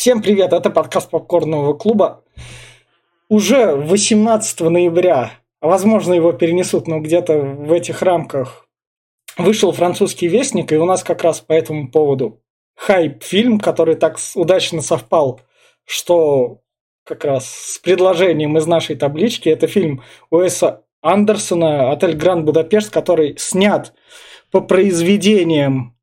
Всем 0.00 0.22
привет, 0.22 0.54
это 0.54 0.70
подкаст 0.70 1.10
Попкорного 1.10 1.74
клуба. 1.74 2.24
Уже 3.28 3.76
18 3.76 4.60
ноября, 4.60 5.32
возможно 5.60 6.14
его 6.14 6.32
перенесут, 6.32 6.88
но 6.88 7.00
где-то 7.00 7.36
в 7.38 7.70
этих 7.70 8.00
рамках, 8.00 8.66
вышел 9.36 9.72
французский 9.72 10.26
вестник, 10.26 10.72
и 10.72 10.78
у 10.78 10.86
нас 10.86 11.04
как 11.04 11.22
раз 11.22 11.40
по 11.40 11.52
этому 11.52 11.90
поводу 11.90 12.40
хайп-фильм, 12.76 13.60
который 13.60 13.94
так 13.94 14.16
удачно 14.36 14.80
совпал, 14.80 15.42
что 15.84 16.62
как 17.04 17.26
раз 17.26 17.46
с 17.50 17.78
предложением 17.78 18.56
из 18.56 18.66
нашей 18.66 18.96
таблички. 18.96 19.50
Это 19.50 19.66
фильм 19.66 20.02
Уэса 20.30 20.82
Андерсона 21.02 21.92
«Отель 21.92 22.16
Гранд 22.16 22.46
Будапешт», 22.46 22.88
который 22.88 23.36
снят 23.36 23.92
по 24.50 24.62
произведениям 24.62 25.94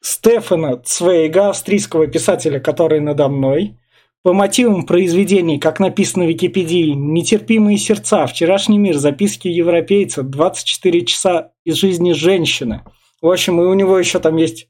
Стефана 0.00 0.76
Цвейга, 0.76 1.50
австрийского 1.50 2.06
писателя, 2.06 2.60
который 2.60 3.00
надо 3.00 3.28
мной. 3.28 3.76
По 4.22 4.32
мотивам 4.32 4.84
произведений, 4.84 5.58
как 5.58 5.80
написано 5.80 6.24
в 6.24 6.28
Википедии, 6.28 6.90
«Нетерпимые 6.90 7.78
сердца», 7.78 8.26
«Вчерашний 8.26 8.78
мир», 8.78 8.96
«Записки 8.96 9.48
европейца», 9.48 10.22
«24 10.22 11.04
часа 11.04 11.52
из 11.64 11.76
жизни 11.76 12.12
женщины». 12.12 12.82
В 13.22 13.28
общем, 13.28 13.60
и 13.60 13.64
у 13.64 13.74
него 13.74 13.98
еще 13.98 14.18
там 14.18 14.36
есть 14.36 14.68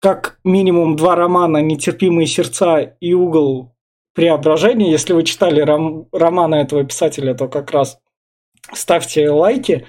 как 0.00 0.38
минимум 0.44 0.96
два 0.96 1.14
романа 1.14 1.58
«Нетерпимые 1.58 2.26
сердца» 2.26 2.80
и 3.00 3.12
«Угол 3.14 3.74
преображения». 4.14 4.90
Если 4.90 5.12
вы 5.12 5.22
читали 5.22 5.62
ром- 5.62 6.08
романы 6.12 6.56
этого 6.56 6.84
писателя, 6.84 7.34
то 7.34 7.48
как 7.48 7.70
раз 7.70 7.98
ставьте 8.72 9.30
лайки. 9.30 9.86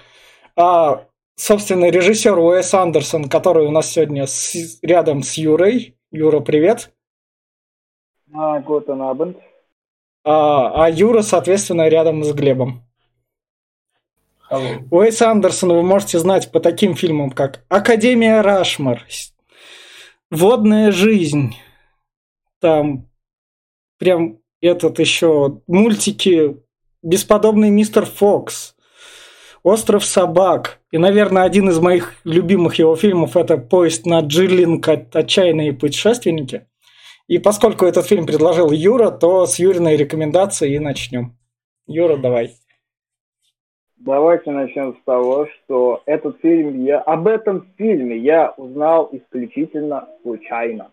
А 0.56 1.06
собственно, 1.42 1.90
режиссер 1.90 2.38
Уэс 2.38 2.74
Андерсон, 2.74 3.28
который 3.28 3.66
у 3.66 3.72
нас 3.72 3.90
сегодня 3.90 4.28
с, 4.28 4.80
рядом 4.82 5.24
с 5.24 5.34
Юрой. 5.34 5.98
Юра, 6.12 6.40
привет. 6.40 6.92
А, 8.34 8.60
Гутен 8.60 9.02
Абенд. 9.02 9.38
А, 10.24 10.86
а 10.86 10.90
Юра, 10.90 11.24
соответственно, 11.24 11.90
рядом 11.90 12.24
с 12.24 12.32
Глебом. 12.34 12.84
Hello. 14.50 14.88
Уэс 14.92 15.22
Андерсон 15.22 15.74
вы 15.74 15.82
можете 15.82 16.20
знать 16.20 16.52
по 16.52 16.60
таким 16.60 16.96
фильмам, 16.96 17.32
как 17.32 17.64
«Академия 17.70 18.42
Рашмар», 18.42 19.08
«Водная 20.30 20.92
жизнь», 20.92 21.56
там 22.60 23.10
прям 23.98 24.40
этот 24.60 25.00
еще 25.00 25.62
мультики 25.68 26.58
«Бесподобный 27.02 27.70
мистер 27.70 28.06
Фокс», 28.06 28.76
«Остров 29.64 30.04
собак». 30.04 30.80
И, 30.92 30.98
наверное, 30.98 31.44
один 31.44 31.70
из 31.70 31.80
моих 31.80 32.16
любимых 32.24 32.76
его 32.76 32.96
фильмов– 32.96 33.36
это 33.38 33.58
«Поезд 33.58 34.06
на 34.06 34.20
Джиллинг. 34.22 34.88
Отчаянные 34.88 35.74
путешественники». 35.74 36.66
И 37.28 37.38
поскольку 37.38 37.86
этот 37.86 38.06
фильм 38.06 38.26
предложил 38.26 38.72
Юра, 38.72 39.10
то 39.10 39.46
с 39.46 39.58
Юриной 39.58 39.96
рекомендацией 39.96 40.76
и 40.76 40.80
начнем. 40.80 41.38
Юра, 41.88 42.18
давай. 42.18 42.52
Давайте 43.96 44.52
начнем 44.52 44.98
с 45.00 45.04
того, 45.06 45.48
что 45.48 46.02
этот 46.08 46.42
фильм 46.42 46.84
я 46.84 47.00
об 47.00 47.28
этом 47.28 47.68
фильме 47.78 48.18
я 48.18 48.52
узнал 48.58 49.10
исключительно 49.12 50.10
случайно. 50.24 50.92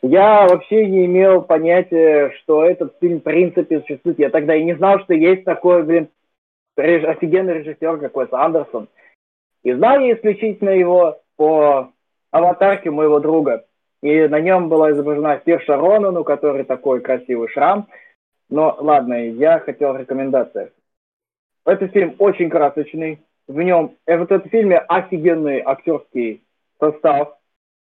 Я 0.00 0.46
вообще 0.48 0.86
не 0.86 1.04
имел 1.04 1.42
понятия, 1.42 2.32
что 2.40 2.64
этот 2.64 2.94
фильм 3.00 3.20
в 3.20 3.22
принципе 3.22 3.80
существует. 3.80 4.18
Я 4.18 4.30
тогда 4.30 4.56
и 4.56 4.64
не 4.64 4.74
знал, 4.76 5.00
что 5.00 5.14
есть 5.14 5.44
такой, 5.44 5.82
блин, 5.82 6.08
реж... 6.76 7.04
офигенный 7.04 7.58
режиссер, 7.58 7.98
какой-то 7.98 8.38
Андерсон. 8.38 8.88
И 9.62 9.72
знал 9.72 10.00
я 10.00 10.14
исключительно 10.14 10.70
его 10.70 11.20
по 11.36 11.92
аватарке 12.30 12.90
моего 12.90 13.20
друга. 13.20 13.64
И 14.02 14.26
на 14.26 14.40
нем 14.40 14.68
была 14.68 14.90
изображена 14.90 15.40
Сирша 15.44 15.76
Ронан, 15.76 16.16
у 16.16 16.24
которой 16.24 16.64
такой 16.64 17.00
красивый 17.00 17.48
шрам. 17.48 17.86
Но 18.50 18.76
ладно, 18.80 19.14
я 19.14 19.60
хотел 19.60 19.96
рекомендации. 19.96 20.72
Этот 21.64 21.92
фильм 21.92 22.16
очень 22.18 22.50
красочный. 22.50 23.20
В 23.46 23.60
нем, 23.60 23.96
э, 24.06 24.16
в 24.16 24.22
этом 24.22 24.42
фильме 24.48 24.78
офигенный 24.78 25.62
актерский 25.64 26.42
состав. 26.80 27.36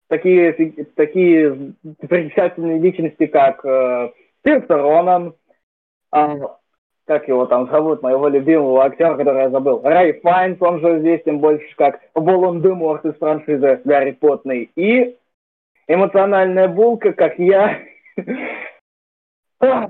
Такие, 0.08 0.54
такие 0.96 1.74
примечательные 2.08 2.80
личности, 2.80 3.28
как 3.28 3.64
э, 3.64 4.12
Сирша 4.44 4.78
Ронан, 4.78 5.36
э, 6.12 6.40
как 7.10 7.28
его 7.28 7.48
там 7.48 7.68
зовут, 7.72 8.04
моего 8.04 8.28
любимого 8.28 8.86
актера, 8.86 9.16
который 9.16 9.42
я 9.42 9.50
забыл, 9.50 9.82
Рэй 9.84 10.20
Файнс, 10.22 10.62
он 10.62 10.80
же 10.80 11.00
известен 11.00 11.40
больше 11.40 11.66
как 11.76 12.00
Волан-де-Морт 12.14 13.04
из 13.04 13.16
франшизы 13.16 13.82
Гарри 13.84 14.12
Поттный, 14.12 14.70
и 14.76 15.18
эмоциональная 15.88 16.68
булка, 16.68 17.14
как 17.14 17.40
я, 17.40 17.80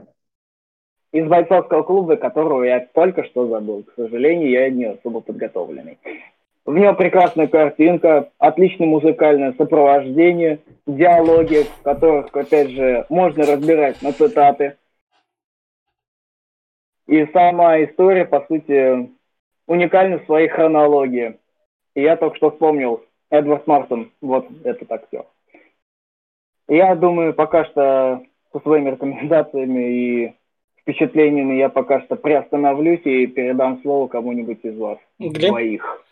из 1.11 1.27
бойцовского 1.27 1.83
клуба, 1.83 2.15
которого 2.15 2.63
я 2.63 2.87
только 2.93 3.25
что 3.25 3.47
забыл. 3.47 3.83
К 3.83 3.95
сожалению, 3.97 4.49
я 4.51 4.69
не 4.69 4.85
особо 4.85 5.19
подготовленный. 5.19 5.97
В 6.65 6.73
нем 6.77 6.95
прекрасная 6.95 7.47
картинка, 7.47 8.29
отличное 8.37 8.87
музыкальное 8.87 9.51
сопровождение, 9.57 10.59
диалоги, 10.87 11.65
которых, 11.83 12.33
опять 12.33 12.69
же, 12.69 13.05
можно 13.09 13.45
разбирать 13.45 14.01
на 14.01 14.13
цитаты. 14.13 14.77
И 17.09 17.25
сама 17.33 17.83
история, 17.83 18.23
по 18.23 18.45
сути, 18.47 19.09
уникальна 19.65 20.19
в 20.19 20.25
своей 20.25 20.47
хронологии. 20.47 21.39
И 21.95 22.03
я 22.03 22.15
только 22.15 22.37
что 22.37 22.51
вспомнил 22.51 23.03
Эдвард 23.31 23.65
Мартин, 23.65 24.11
вот 24.21 24.47
этот 24.63 24.91
актер. 24.91 25.25
Я 26.67 26.93
думаю, 26.93 27.33
пока 27.33 27.65
что 27.65 28.21
со 28.53 28.59
своими 28.59 28.91
рекомендациями 28.91 29.89
и 29.91 30.35
впечатлениями 30.81 31.55
я 31.55 31.69
пока 31.69 32.01
что 32.01 32.15
приостановлюсь 32.15 33.01
и 33.05 33.25
передам 33.25 33.81
слово 33.81 34.07
кому-нибудь 34.07 34.59
из 34.61 34.77
вас. 34.77 34.99
Глеб? 35.17 35.49
Двоих. 35.49 36.03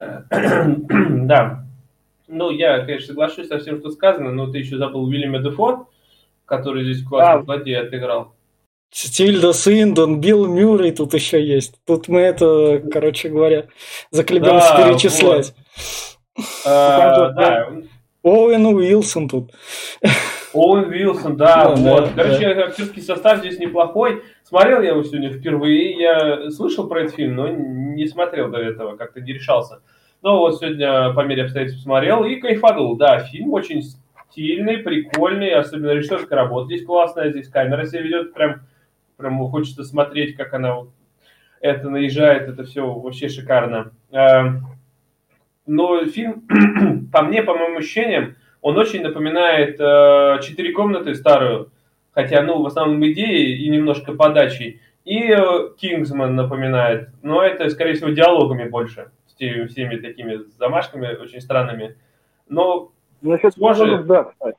Да. 1.26 1.64
Ну, 2.26 2.50
я, 2.50 2.86
конечно, 2.86 3.08
соглашусь 3.08 3.48
со 3.48 3.58
всем, 3.58 3.80
что 3.80 3.90
сказано, 3.90 4.32
но 4.32 4.50
ты 4.50 4.58
еще 4.58 4.78
забыл 4.78 5.04
Уильяма 5.04 5.40
Дефо, 5.40 5.90
который 6.46 6.84
здесь 6.84 7.06
классно 7.06 7.40
Да. 7.40 7.44
злодея 7.44 7.82
отыграл. 7.82 8.32
Тильда 8.92 9.54
Свиндон, 9.54 10.20
Билл 10.20 10.46
Мюррей 10.46 10.92
тут 10.92 11.14
еще 11.14 11.42
есть. 11.42 11.80
Тут 11.86 12.08
мы 12.08 12.20
это, 12.20 12.82
короче 12.92 13.30
говоря, 13.30 13.66
заклебемся 14.10 14.74
Да, 14.76 14.88
перечислять. 14.88 15.54
А, 16.66 17.14
же, 17.14 17.34
Да, 17.34 17.68
Оуэн 18.22 18.64
Уилсон 18.64 19.28
тут. 19.28 19.50
Оуэн 20.54 20.90
Вилсон, 20.90 21.36
да, 21.36 21.64
Да, 21.64 21.74
вот. 21.74 22.14
да, 22.14 22.24
Короче, 22.24 22.46
актерский 22.46 23.02
состав 23.02 23.40
здесь 23.40 23.58
неплохой. 23.58 24.22
Смотрел 24.44 24.80
я 24.80 24.90
его 24.90 25.02
сегодня 25.02 25.30
впервые. 25.30 25.98
Я 25.98 26.50
слышал 26.50 26.88
про 26.88 27.02
этот 27.02 27.16
фильм, 27.16 27.34
но 27.36 27.48
не 27.48 28.06
смотрел 28.06 28.48
до 28.50 28.58
этого, 28.58 28.96
как-то 28.96 29.20
не 29.20 29.32
решался. 29.32 29.82
Но 30.22 30.38
вот 30.38 30.58
сегодня 30.58 31.12
по 31.12 31.20
мере 31.20 31.44
обстоятельств 31.44 31.82
смотрел 31.82 32.24
и 32.24 32.36
кайфанул. 32.36 32.96
Да, 32.96 33.18
фильм 33.20 33.52
очень 33.52 33.82
стильный, 34.30 34.78
прикольный, 34.78 35.52
особенно 35.52 35.90
режиссерская 35.90 36.38
работа 36.38 36.66
здесь 36.66 36.86
классная, 36.86 37.30
здесь 37.30 37.48
камера 37.48 37.84
себя 37.84 38.02
ведет, 38.02 38.32
прям, 38.32 38.62
прям 39.16 39.38
хочется 39.48 39.84
смотреть, 39.84 40.36
как 40.36 40.54
она 40.54 40.74
вот 40.76 40.90
это 41.60 41.88
наезжает, 41.88 42.48
это 42.48 42.64
все 42.64 42.86
вообще 42.86 43.28
шикарно. 43.28 43.92
Эм, 44.10 44.66
Но 45.66 46.04
фильм, 46.06 46.42
по 47.12 47.22
мне, 47.22 47.42
по 47.42 47.54
моим 47.54 47.78
ощущениям, 47.78 48.36
он 48.60 48.76
очень 48.78 49.02
напоминает 49.02 49.80
э, 49.80 50.38
«Четыре 50.42 50.72
комнаты» 50.72 51.14
старую, 51.14 51.70
хотя, 52.12 52.42
ну, 52.42 52.62
в 52.62 52.66
основном 52.66 53.04
идеей 53.10 53.64
и 53.64 53.68
немножко 53.70 54.12
подачей. 54.12 54.80
И 55.04 55.18
э, 55.18 55.70
«Кингсман» 55.78 56.34
напоминает, 56.34 57.10
но 57.22 57.42
это, 57.42 57.68
скорее 57.70 57.94
всего, 57.94 58.10
диалогами 58.10 58.68
больше, 58.68 59.10
с 59.26 59.34
всеми 59.34 59.96
такими 59.96 60.40
замашками 60.58 61.14
очень 61.16 61.40
странными. 61.40 61.96
Но 62.48 62.92
Насчет 63.20 63.54
диалогов, 63.54 64.06
да, 64.06 64.24
кстати. 64.24 64.56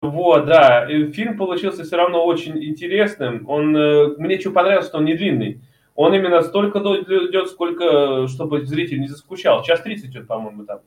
Вот, 0.00 0.46
да, 0.46 0.88
и 0.88 1.10
фильм 1.10 1.36
получился 1.36 1.82
все 1.82 1.96
равно 1.96 2.24
очень 2.24 2.62
интересным. 2.62 3.48
Он, 3.48 3.76
э, 3.76 4.14
мне 4.18 4.38
что 4.38 4.52
понравилось, 4.52 4.86
что 4.86 4.98
он 4.98 5.04
не 5.04 5.14
длинный. 5.14 5.60
Он 5.96 6.14
именно 6.14 6.42
столько 6.42 6.78
идет, 6.78 7.48
сколько, 7.48 8.28
чтобы 8.28 8.64
зритель 8.64 9.00
не 9.00 9.08
заскучал. 9.08 9.64
Час 9.64 9.80
30 9.82 10.10
идет, 10.10 10.28
по-моему, 10.28 10.64
там. 10.64 10.80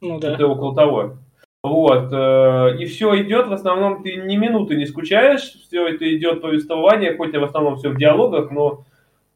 Ну 0.00 0.18
да. 0.18 0.32
Это 0.32 0.46
около 0.46 0.74
того. 0.74 1.18
Вот. 1.62 2.10
э, 2.12 2.76
И 2.78 2.86
все 2.86 3.22
идет, 3.22 3.48
в 3.48 3.52
основном 3.52 4.02
ты 4.02 4.16
ни 4.16 4.36
минуты 4.36 4.76
не 4.76 4.86
скучаешь, 4.86 5.42
все 5.42 5.86
это 5.88 6.16
идет 6.16 6.40
повествование, 6.40 7.14
хоть 7.14 7.34
и 7.34 7.38
в 7.38 7.44
основном 7.44 7.76
все 7.76 7.90
в 7.90 7.98
диалогах, 7.98 8.50
но 8.50 8.84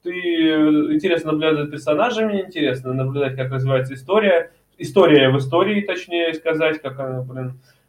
ты 0.03 0.13
э, 0.13 0.95
интересно 0.95 1.33
наблюдать 1.33 1.67
за 1.67 1.71
персонажами, 1.71 2.41
интересно 2.41 2.95
наблюдать, 2.95 3.37
как 3.37 3.53
развивается 3.53 3.93
история. 3.93 4.53
История 4.79 5.29
в 5.29 5.37
истории, 5.37 5.83
точнее 5.83 6.33
сказать, 6.33 6.81
как 6.81 6.99
она, 6.99 7.21
блин, 7.21 7.49
э, 7.49 7.80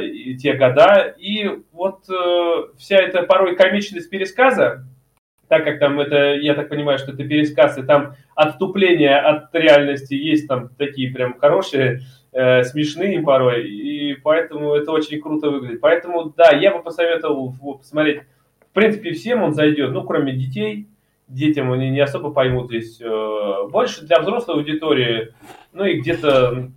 и 0.00 0.36
те 0.36 0.54
года. 0.54 1.14
И 1.18 1.48
вот 1.72 2.08
э, 2.08 2.64
вся 2.78 2.96
эта 2.96 3.22
порой 3.24 3.56
комичность 3.56 4.08
пересказа, 4.10 4.84
так 5.48 5.64
как 5.64 5.78
там 5.78 6.00
это, 6.00 6.34
я 6.34 6.54
так 6.54 6.68
понимаю, 6.68 6.98
что 6.98 7.12
это 7.12 7.24
пересказ, 7.24 7.78
и 7.78 7.82
там 7.82 8.14
отступление 8.34 9.16
от 9.16 9.54
реальности 9.54 10.14
есть 10.14 10.48
там 10.48 10.70
такие 10.76 11.12
прям 11.12 11.38
хорошие 11.38 12.00
э, 12.32 12.62
смешные 12.64 13.20
порой, 13.20 13.68
и 13.68 14.14
поэтому 14.14 14.74
это 14.74 14.92
очень 14.92 15.20
круто 15.20 15.50
выглядит. 15.50 15.80
Поэтому, 15.80 16.32
да, 16.36 16.50
я 16.50 16.74
бы 16.74 16.82
посоветовал 16.82 17.54
посмотреть, 17.78 18.22
в 18.70 18.74
принципе, 18.74 19.12
всем 19.12 19.42
он 19.42 19.54
зайдет, 19.54 19.92
ну, 19.92 20.02
кроме 20.02 20.32
детей, 20.32 20.88
детям 21.28 21.72
они 21.72 21.90
не 21.90 22.00
особо 22.00 22.30
поймут 22.30 22.68
здесь. 22.68 23.00
Э, 23.00 23.68
больше 23.70 24.04
для 24.04 24.20
взрослой 24.20 24.56
аудитории, 24.56 25.34
ну, 25.72 25.84
и 25.84 26.00
где-то 26.00 26.70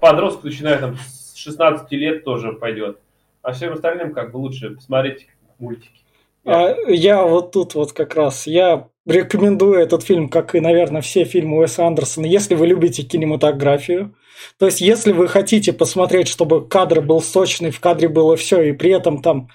подросток, 0.00 0.44
начиная 0.44 0.78
там 0.78 0.96
с 0.96 1.17
16 1.38 1.90
лет, 1.92 2.24
тоже 2.24 2.52
пойдет. 2.52 2.98
А 3.42 3.52
всем 3.52 3.72
остальным, 3.72 4.12
как 4.12 4.32
бы, 4.32 4.38
лучше 4.38 4.70
посмотреть 4.70 5.26
мультики. 5.58 6.00
А, 6.44 6.74
я 6.88 7.22
вот 7.22 7.52
тут 7.52 7.74
вот 7.74 7.92
как 7.92 8.14
раз, 8.14 8.46
я 8.46 8.88
рекомендую 9.06 9.80
этот 9.80 10.02
фильм, 10.02 10.28
как 10.28 10.54
и, 10.54 10.60
наверное, 10.60 11.00
все 11.00 11.24
фильмы 11.24 11.58
Уэса 11.58 11.86
Андерсона, 11.86 12.26
если 12.26 12.54
вы 12.54 12.66
любите 12.66 13.02
кинематографию. 13.02 14.14
То 14.58 14.66
есть, 14.66 14.80
если 14.80 15.12
вы 15.12 15.28
хотите 15.28 15.72
посмотреть, 15.72 16.28
чтобы 16.28 16.66
кадр 16.66 17.00
был 17.00 17.20
сочный, 17.20 17.70
в 17.70 17.80
кадре 17.80 18.08
было 18.08 18.36
все, 18.36 18.62
и 18.62 18.72
при 18.72 18.90
этом 18.90 19.22
там 19.22 19.48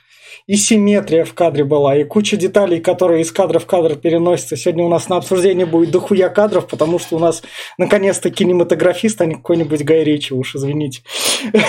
и 0.48 0.56
симметрия 0.56 1.25
в 1.25 1.34
кадре 1.34 1.63
была, 1.63 1.95
и 1.95 2.04
куча 2.04 2.36
деталей, 2.38 2.80
которые 2.80 3.22
из 3.22 3.31
кадра 3.31 3.60
в 3.60 3.66
кадр 3.66 3.95
переносятся. 3.95 4.57
Сегодня 4.57 4.84
у 4.84 4.90
нас 4.90 5.10
на 5.10 5.18
обсуждении 5.18 5.63
будет 5.63 5.92
дохуя 5.92 6.30
кадров, 6.30 6.68
потому 6.68 7.00
что 7.00 7.16
у 7.16 7.19
нас 7.19 7.44
наконец-то 7.78 8.30
кинематографист, 8.30 9.22
а 9.22 9.25
не 9.25 9.36
какой-нибудь 9.36 9.84
Гай 9.84 10.04
Ричи, 10.04 10.34
уж 10.34 10.56
извините. 10.56 11.01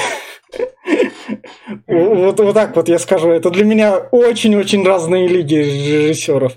Вот, 1.86 2.36
так 2.54 2.76
вот 2.76 2.88
я 2.88 2.98
скажу. 2.98 3.30
Это 3.30 3.50
для 3.50 3.64
меня 3.64 3.96
очень-очень 3.96 4.84
разные 4.84 5.26
лиги 5.26 5.54
режиссеров. 5.54 6.56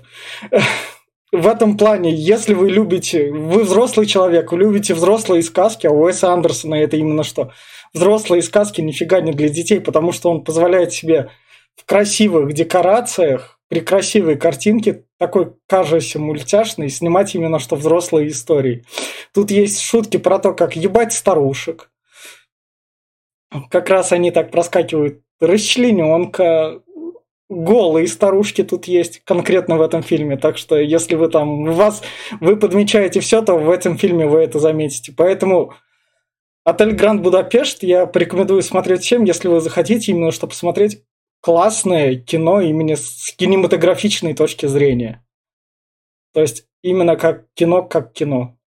В 1.32 1.46
этом 1.46 1.76
плане, 1.76 2.14
если 2.14 2.54
вы 2.54 2.70
любите, 2.70 3.30
вы 3.30 3.64
взрослый 3.64 4.06
человек, 4.06 4.52
вы 4.52 4.58
любите 4.58 4.94
взрослые 4.94 5.42
сказки, 5.42 5.86
а 5.86 5.90
Уэса 5.90 6.32
Андерсона 6.32 6.76
это 6.76 6.96
именно 6.96 7.22
что? 7.22 7.50
Взрослые 7.94 8.42
сказки 8.42 8.80
нифига 8.80 9.20
не 9.20 9.32
для 9.32 9.48
детей, 9.48 9.80
потому 9.80 10.12
что 10.12 10.30
он 10.30 10.44
позволяет 10.44 10.92
себе 10.92 11.30
в 11.78 11.84
красивых 11.86 12.52
декорациях, 12.52 13.60
при 13.68 13.80
красивой 13.80 14.36
картинке, 14.36 15.04
такой 15.18 15.52
кажущейся 15.66 16.18
мультяшной, 16.18 16.88
снимать 16.88 17.34
именно 17.34 17.58
что 17.58 17.76
взрослые 17.76 18.28
истории. 18.28 18.84
Тут 19.32 19.50
есть 19.50 19.80
шутки 19.80 20.16
про 20.16 20.38
то, 20.38 20.54
как 20.54 20.74
ебать 20.74 21.12
старушек, 21.12 21.90
как 23.70 23.88
раз 23.88 24.12
они 24.12 24.30
так 24.30 24.50
проскакивают. 24.50 25.20
Расчлененка, 25.40 26.82
голые 27.48 28.08
старушки 28.08 28.64
тут 28.64 28.86
есть 28.86 29.22
конкретно 29.24 29.76
в 29.76 29.82
этом 29.82 30.02
фильме. 30.02 30.36
Так 30.36 30.58
что 30.58 30.76
если 30.76 31.14
вы 31.14 31.28
там, 31.28 31.64
вас, 31.66 32.02
вы 32.40 32.56
подмечаете 32.56 33.20
все, 33.20 33.42
то 33.42 33.56
в 33.56 33.70
этом 33.70 33.96
фильме 33.98 34.26
вы 34.26 34.40
это 34.40 34.58
заметите. 34.58 35.12
Поэтому 35.16 35.74
Отель 36.64 36.92
Гранд 36.92 37.22
Будапешт 37.22 37.82
я 37.82 38.04
порекомендую 38.06 38.62
смотреть 38.62 39.02
всем, 39.02 39.24
если 39.24 39.48
вы 39.48 39.60
захотите 39.60 40.12
именно, 40.12 40.32
чтобы 40.32 40.50
посмотреть 40.50 41.02
классное 41.40 42.16
кино 42.16 42.60
именно 42.60 42.96
с 42.96 43.32
кинематографичной 43.36 44.34
точки 44.34 44.66
зрения. 44.66 45.24
То 46.34 46.40
есть 46.40 46.64
именно 46.82 47.16
как 47.16 47.46
кино, 47.54 47.82
как 47.82 48.12
кино. 48.12 48.58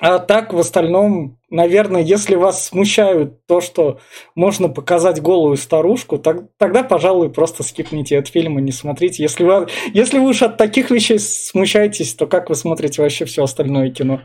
А 0.00 0.18
так, 0.18 0.54
в 0.54 0.58
остальном, 0.58 1.38
наверное, 1.50 2.00
если 2.00 2.34
вас 2.34 2.66
смущают 2.66 3.44
то, 3.46 3.60
что 3.60 4.00
можно 4.34 4.70
показать 4.70 5.20
голую 5.20 5.58
старушку, 5.58 6.18
так, 6.18 6.44
тогда, 6.56 6.82
пожалуй, 6.82 7.28
просто 7.28 7.62
скипните 7.62 8.16
этот 8.16 8.32
фильм 8.32 8.58
и 8.58 8.62
не 8.62 8.72
смотрите. 8.72 9.22
Если 9.22 9.44
вы, 9.44 9.68
если 9.92 10.18
вы 10.18 10.30
уж 10.30 10.40
от 10.40 10.56
таких 10.56 10.90
вещей 10.90 11.18
смущаетесь, 11.18 12.14
то 12.14 12.26
как 12.26 12.48
вы 12.48 12.54
смотрите 12.54 13.02
вообще 13.02 13.26
все 13.26 13.44
остальное 13.44 13.90
кино? 13.90 14.22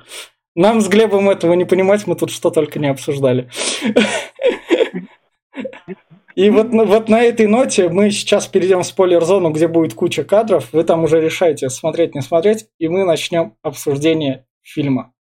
Нам 0.56 0.80
с 0.80 0.88
Глебом 0.88 1.30
этого 1.30 1.54
не 1.54 1.66
понимать, 1.66 2.07
мы 2.07 2.16
тут 2.16 2.31
что 2.31 2.51
только 2.51 2.80
не 2.80 2.88
обсуждали. 2.88 3.50
И 6.36 6.50
вот, 6.50 6.68
вот 6.68 7.10
на 7.10 7.24
этой 7.24 7.48
ноте 7.48 7.90
мы 7.90 8.12
сейчас 8.12 8.48
перейдем 8.48 8.82
в 8.82 8.86
спойлер-зону, 8.86 9.52
где 9.52 9.70
будет 9.70 9.94
куча 9.94 10.26
кадров. 10.26 10.72
Вы 10.74 10.84
там 10.84 11.04
уже 11.04 11.22
решаете, 11.22 11.70
смотреть, 11.70 12.14
не 12.14 12.22
смотреть. 12.22 12.68
И 12.78 12.90
мы 12.90 13.06
начнем 13.06 13.56
обсуждение 13.62 14.46
фильма. 14.62 15.14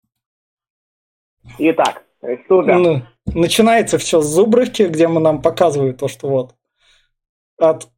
Итак. 1.59 2.03
Ну, 2.79 3.03
начинается 3.33 3.97
все 3.97 4.21
с 4.21 4.25
Зубровки, 4.25 4.83
где 4.83 5.07
мы 5.07 5.19
нам 5.19 5.41
показывают 5.41 5.97
то, 5.97 6.07
что 6.07 6.29
вот 6.29 6.55
от 7.59 7.89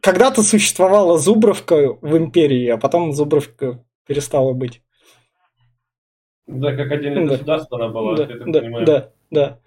когда-то 0.00 0.42
существовала 0.42 1.18
Зубровка 1.18 1.94
в 2.00 2.16
империи, 2.16 2.68
а 2.68 2.78
потом 2.78 3.12
Зубровка 3.12 3.84
перестала 4.06 4.52
быть. 4.52 4.82
Да, 6.46 6.74
как 6.74 6.90
отдельное 6.90 7.26
да. 7.26 7.32
государство 7.32 7.78
она 7.78 7.88
была, 7.92 8.16
да, 8.16 8.26
да, 8.26 8.84
да, 8.84 9.12
да. 9.30 9.60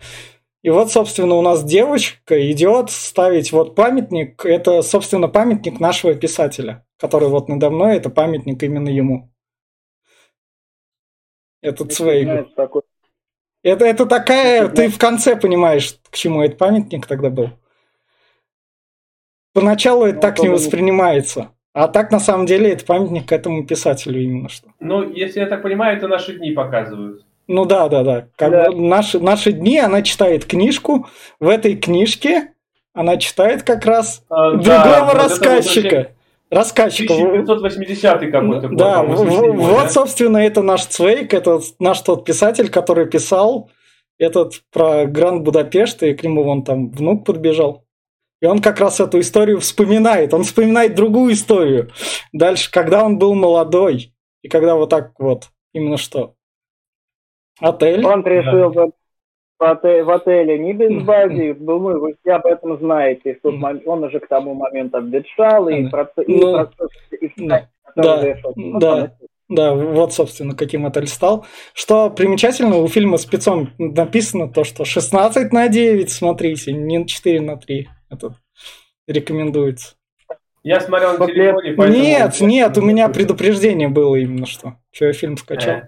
И 0.63 0.69
вот, 0.69 0.91
собственно, 0.91 1.35
у 1.35 1.41
нас 1.41 1.63
девочка 1.63 2.49
идет 2.49 2.89
ставить 2.89 3.51
вот 3.51 3.75
памятник. 3.75 4.45
Это, 4.45 4.81
собственно, 4.81 5.27
памятник 5.27 5.81
нашего 5.81 6.15
писателя, 6.15 6.85
который 6.97 7.27
вот 7.27 7.49
надо 7.49 7.69
мной, 7.69 7.97
это 7.97 8.09
памятник 8.09 8.63
именно 8.63 8.87
ему. 8.87 9.29
Этот 11.61 11.91
Цвейгу. 11.91 12.49
Это, 13.61 13.85
это 13.85 14.05
такая, 14.05 14.67
ты 14.69 14.89
в 14.89 14.97
конце 14.97 15.35
понимаешь, 15.35 15.97
к 16.09 16.15
чему 16.15 16.41
этот 16.41 16.57
памятник 16.57 17.07
тогда 17.07 17.29
был. 17.29 17.49
Поначалу 19.53 20.05
это 20.05 20.15
ну, 20.15 20.21
так 20.21 20.39
не 20.39 20.49
воспринимается. 20.49 21.51
А 21.73 21.87
так, 21.87 22.11
на 22.11 22.19
самом 22.19 22.45
деле, 22.45 22.71
это 22.71 22.85
памятник 22.85 23.27
к 23.27 23.31
этому 23.31 23.65
писателю 23.65 24.21
именно 24.21 24.49
что. 24.49 24.69
Ну, 24.79 25.11
если 25.11 25.39
я 25.39 25.47
так 25.47 25.61
понимаю, 25.61 25.97
это 25.97 26.07
наши 26.07 26.37
дни 26.37 26.51
показывают. 26.51 27.25
Ну 27.47 27.65
да, 27.65 27.89
да, 27.89 28.03
да. 28.03 28.27
Как 28.35 28.51
да. 28.51 28.71
Бы 28.71 28.81
наши, 28.81 29.19
наши 29.19 29.51
дни, 29.51 29.77
она 29.79 30.01
читает 30.01 30.45
книжку. 30.45 31.07
В 31.39 31.49
этой 31.49 31.75
книжке 31.75 32.53
она 32.93 33.17
читает 33.17 33.63
как 33.63 33.85
раз 33.85 34.23
а, 34.29 34.51
другого 34.51 34.65
да, 34.65 35.13
рассказчика. 35.13 35.95
Вот 35.95 36.07
рассказчика. 36.53 37.13
1980 37.13 38.31
какой-то 38.31 38.67
год. 38.67 38.77
Да, 38.77 39.03
вот, 39.03 39.91
собственно, 39.91 40.37
это 40.37 40.61
наш 40.61 40.85
Цвейк, 40.85 41.33
это 41.33 41.59
наш 41.79 42.01
тот 42.01 42.25
писатель, 42.25 42.69
который 42.69 43.07
писал 43.07 43.69
этот 44.17 44.61
про 44.71 45.05
Гранд 45.05 45.43
Будапешт, 45.43 46.03
и 46.03 46.13
к 46.13 46.23
нему 46.23 46.43
вон 46.43 46.63
там 46.63 46.91
внук 46.91 47.25
подбежал. 47.25 47.85
И 48.41 48.45
он 48.45 48.59
как 48.59 48.79
раз 48.79 48.99
эту 48.99 49.19
историю 49.19 49.59
вспоминает. 49.59 50.33
Он 50.33 50.43
вспоминает 50.43 50.95
другую 50.95 51.33
историю. 51.33 51.91
Дальше, 52.33 52.69
когда 52.71 53.03
он 53.03 53.17
был 53.17 53.35
молодой, 53.35 54.13
и 54.41 54.49
когда 54.49 54.75
вот 54.75 54.89
так 54.89 55.13
вот, 55.17 55.45
именно 55.73 55.97
что. 55.97 56.35
Отель. 57.59 58.05
Он 58.05 58.25
решил 58.25 58.71
да 58.71 58.87
в, 59.59 59.63
отеле, 59.63 60.03
в 60.03 60.09
отеле 60.09 60.59
не 60.59 60.73
без 60.73 61.03
бази. 61.03 61.53
Думаю, 61.53 62.01
вы 62.01 62.15
все 62.21 62.33
об 62.33 62.45
этом 62.45 62.77
знаете. 62.79 63.39
Он 63.43 64.03
уже 64.03 64.19
к 64.19 64.27
тому 64.27 64.53
моменту 64.53 64.97
обветшал, 64.97 65.69
и, 65.69 65.87
процесс, 65.87 66.25
и, 66.27 66.35
ну, 66.35 66.53
процесс, 66.53 66.89
да, 67.37 67.69
да, 67.95 68.35
да, 68.55 69.11
да, 69.49 69.73
вот, 69.73 70.13
собственно, 70.13 70.55
каким 70.55 70.85
отель 70.85 71.07
стал. 71.07 71.45
Что 71.73 72.09
примечательно, 72.09 72.77
у 72.77 72.87
фильма 72.87 73.17
спецом 73.17 73.69
написано 73.77 74.51
то, 74.51 74.63
что 74.63 74.83
16 74.83 75.51
на 75.53 75.67
9, 75.67 76.11
смотрите, 76.11 76.73
не 76.73 77.05
4 77.05 77.41
на 77.41 77.57
3. 77.57 77.87
Это 78.09 78.35
рекомендуется. 79.07 79.95
Я 80.63 80.79
смотрел 80.79 81.17
на 81.17 81.27
телефоне, 81.27 81.73
поэтому... 81.73 82.03
Нет, 82.03 82.41
нет, 82.41 82.77
у 82.77 82.81
меня 82.81 83.09
предупреждение 83.09 83.89
было 83.89 84.15
именно 84.15 84.45
что. 84.45 84.75
Что 84.91 85.05
я 85.05 85.13
фильм 85.13 85.37
скачал. 85.37 85.73
Э. 85.73 85.87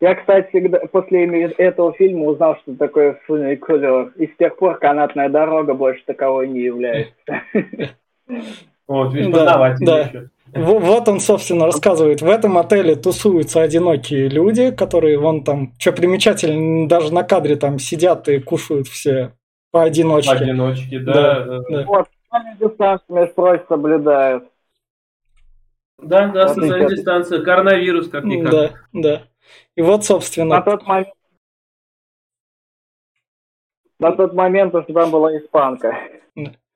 Я, 0.00 0.14
кстати, 0.14 0.68
после 0.92 1.50
этого 1.58 1.92
фильма 1.92 2.26
узнал, 2.26 2.56
что 2.62 2.74
такое 2.74 3.20
фуникулер, 3.26 4.12
и 4.16 4.26
с 4.28 4.36
тех 4.38 4.56
пор 4.56 4.78
канатная 4.78 5.28
дорога 5.28 5.74
больше 5.74 6.02
таковой 6.06 6.48
не 6.48 6.60
является. 6.60 7.12
Вот, 8.86 9.14
видишь, 9.14 9.32
да, 9.32 9.76
да. 9.78 10.10
Вот 10.52 11.06
он, 11.06 11.20
собственно, 11.20 11.66
рассказывает. 11.66 12.22
В 12.22 12.28
этом 12.28 12.58
отеле 12.58 12.96
тусуются 12.96 13.62
одинокие 13.62 14.28
люди, 14.28 14.72
которые 14.72 15.16
вон 15.16 15.44
там, 15.44 15.74
что 15.78 15.92
примечательно, 15.92 16.88
даже 16.88 17.14
на 17.14 17.22
кадре 17.22 17.54
там 17.54 17.78
сидят 17.78 18.28
и 18.28 18.40
кушают 18.40 18.88
все 18.88 19.34
поодиночке. 19.70 20.32
Поодиночке, 20.32 20.98
да. 20.98 21.44
да, 21.44 21.60
да. 21.70 21.84
Вот, 21.84 22.08
дистанцию 22.58 23.28
строй 23.28 23.62
соблюдают. 23.68 24.44
Да, 26.02 26.26
да, 26.28 26.48
социальная 26.48 26.88
дистанция, 26.88 27.42
коронавирус 27.42 28.08
как-никак. 28.08 28.50
Да, 28.50 28.70
да. 28.92 29.22
И 29.76 29.82
вот, 29.82 30.04
собственно... 30.04 30.56
На 30.56 30.62
тот 30.62 30.86
момент, 30.86 31.14
на 33.98 34.12
тот 34.12 34.32
момент 34.34 34.74
уже 34.74 34.86
там 34.86 35.10
была 35.10 35.36
испанка. 35.36 35.94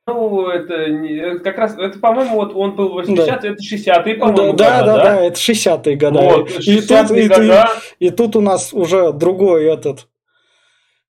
Ну, 0.06 0.48
это 0.48 0.90
не, 0.90 1.38
как 1.38 1.56
раз, 1.56 1.78
это, 1.78 1.98
по-моему, 1.98 2.36
вот 2.36 2.54
он 2.54 2.76
был 2.76 2.90
80 2.90 3.26
да. 3.26 3.36
это 3.36 3.54
60-е, 3.54 4.14
по-моему, 4.16 4.52
да, 4.52 4.80
года, 4.80 4.84
да, 4.84 4.84
да, 4.84 5.04
да, 5.04 5.20
это 5.22 5.38
60-е 5.38 5.96
годы. 5.96 6.18
Вот, 6.18 6.50
и, 6.60 6.80
тут, 6.82 7.08
года. 7.08 7.68
И, 7.98 8.04
и, 8.04 8.08
и 8.08 8.10
тут 8.10 8.36
у 8.36 8.42
нас 8.42 8.74
уже 8.74 9.14
другой 9.14 9.64
этот, 9.64 10.08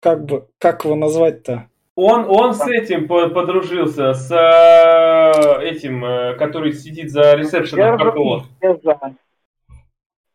как 0.00 0.24
бы, 0.24 0.48
как 0.58 0.84
его 0.84 0.96
назвать-то? 0.96 1.68
Он, 1.94 2.24
он 2.28 2.54
с 2.54 2.66
этим 2.66 3.06
подружился, 3.06 4.14
с 4.14 4.30
э, 4.32 5.62
этим, 5.68 6.04
э, 6.04 6.34
который 6.34 6.72
сидит 6.72 7.10
за 7.10 7.34
ресепшеном, 7.34 7.96
как 7.96 8.14
его? 8.14 8.44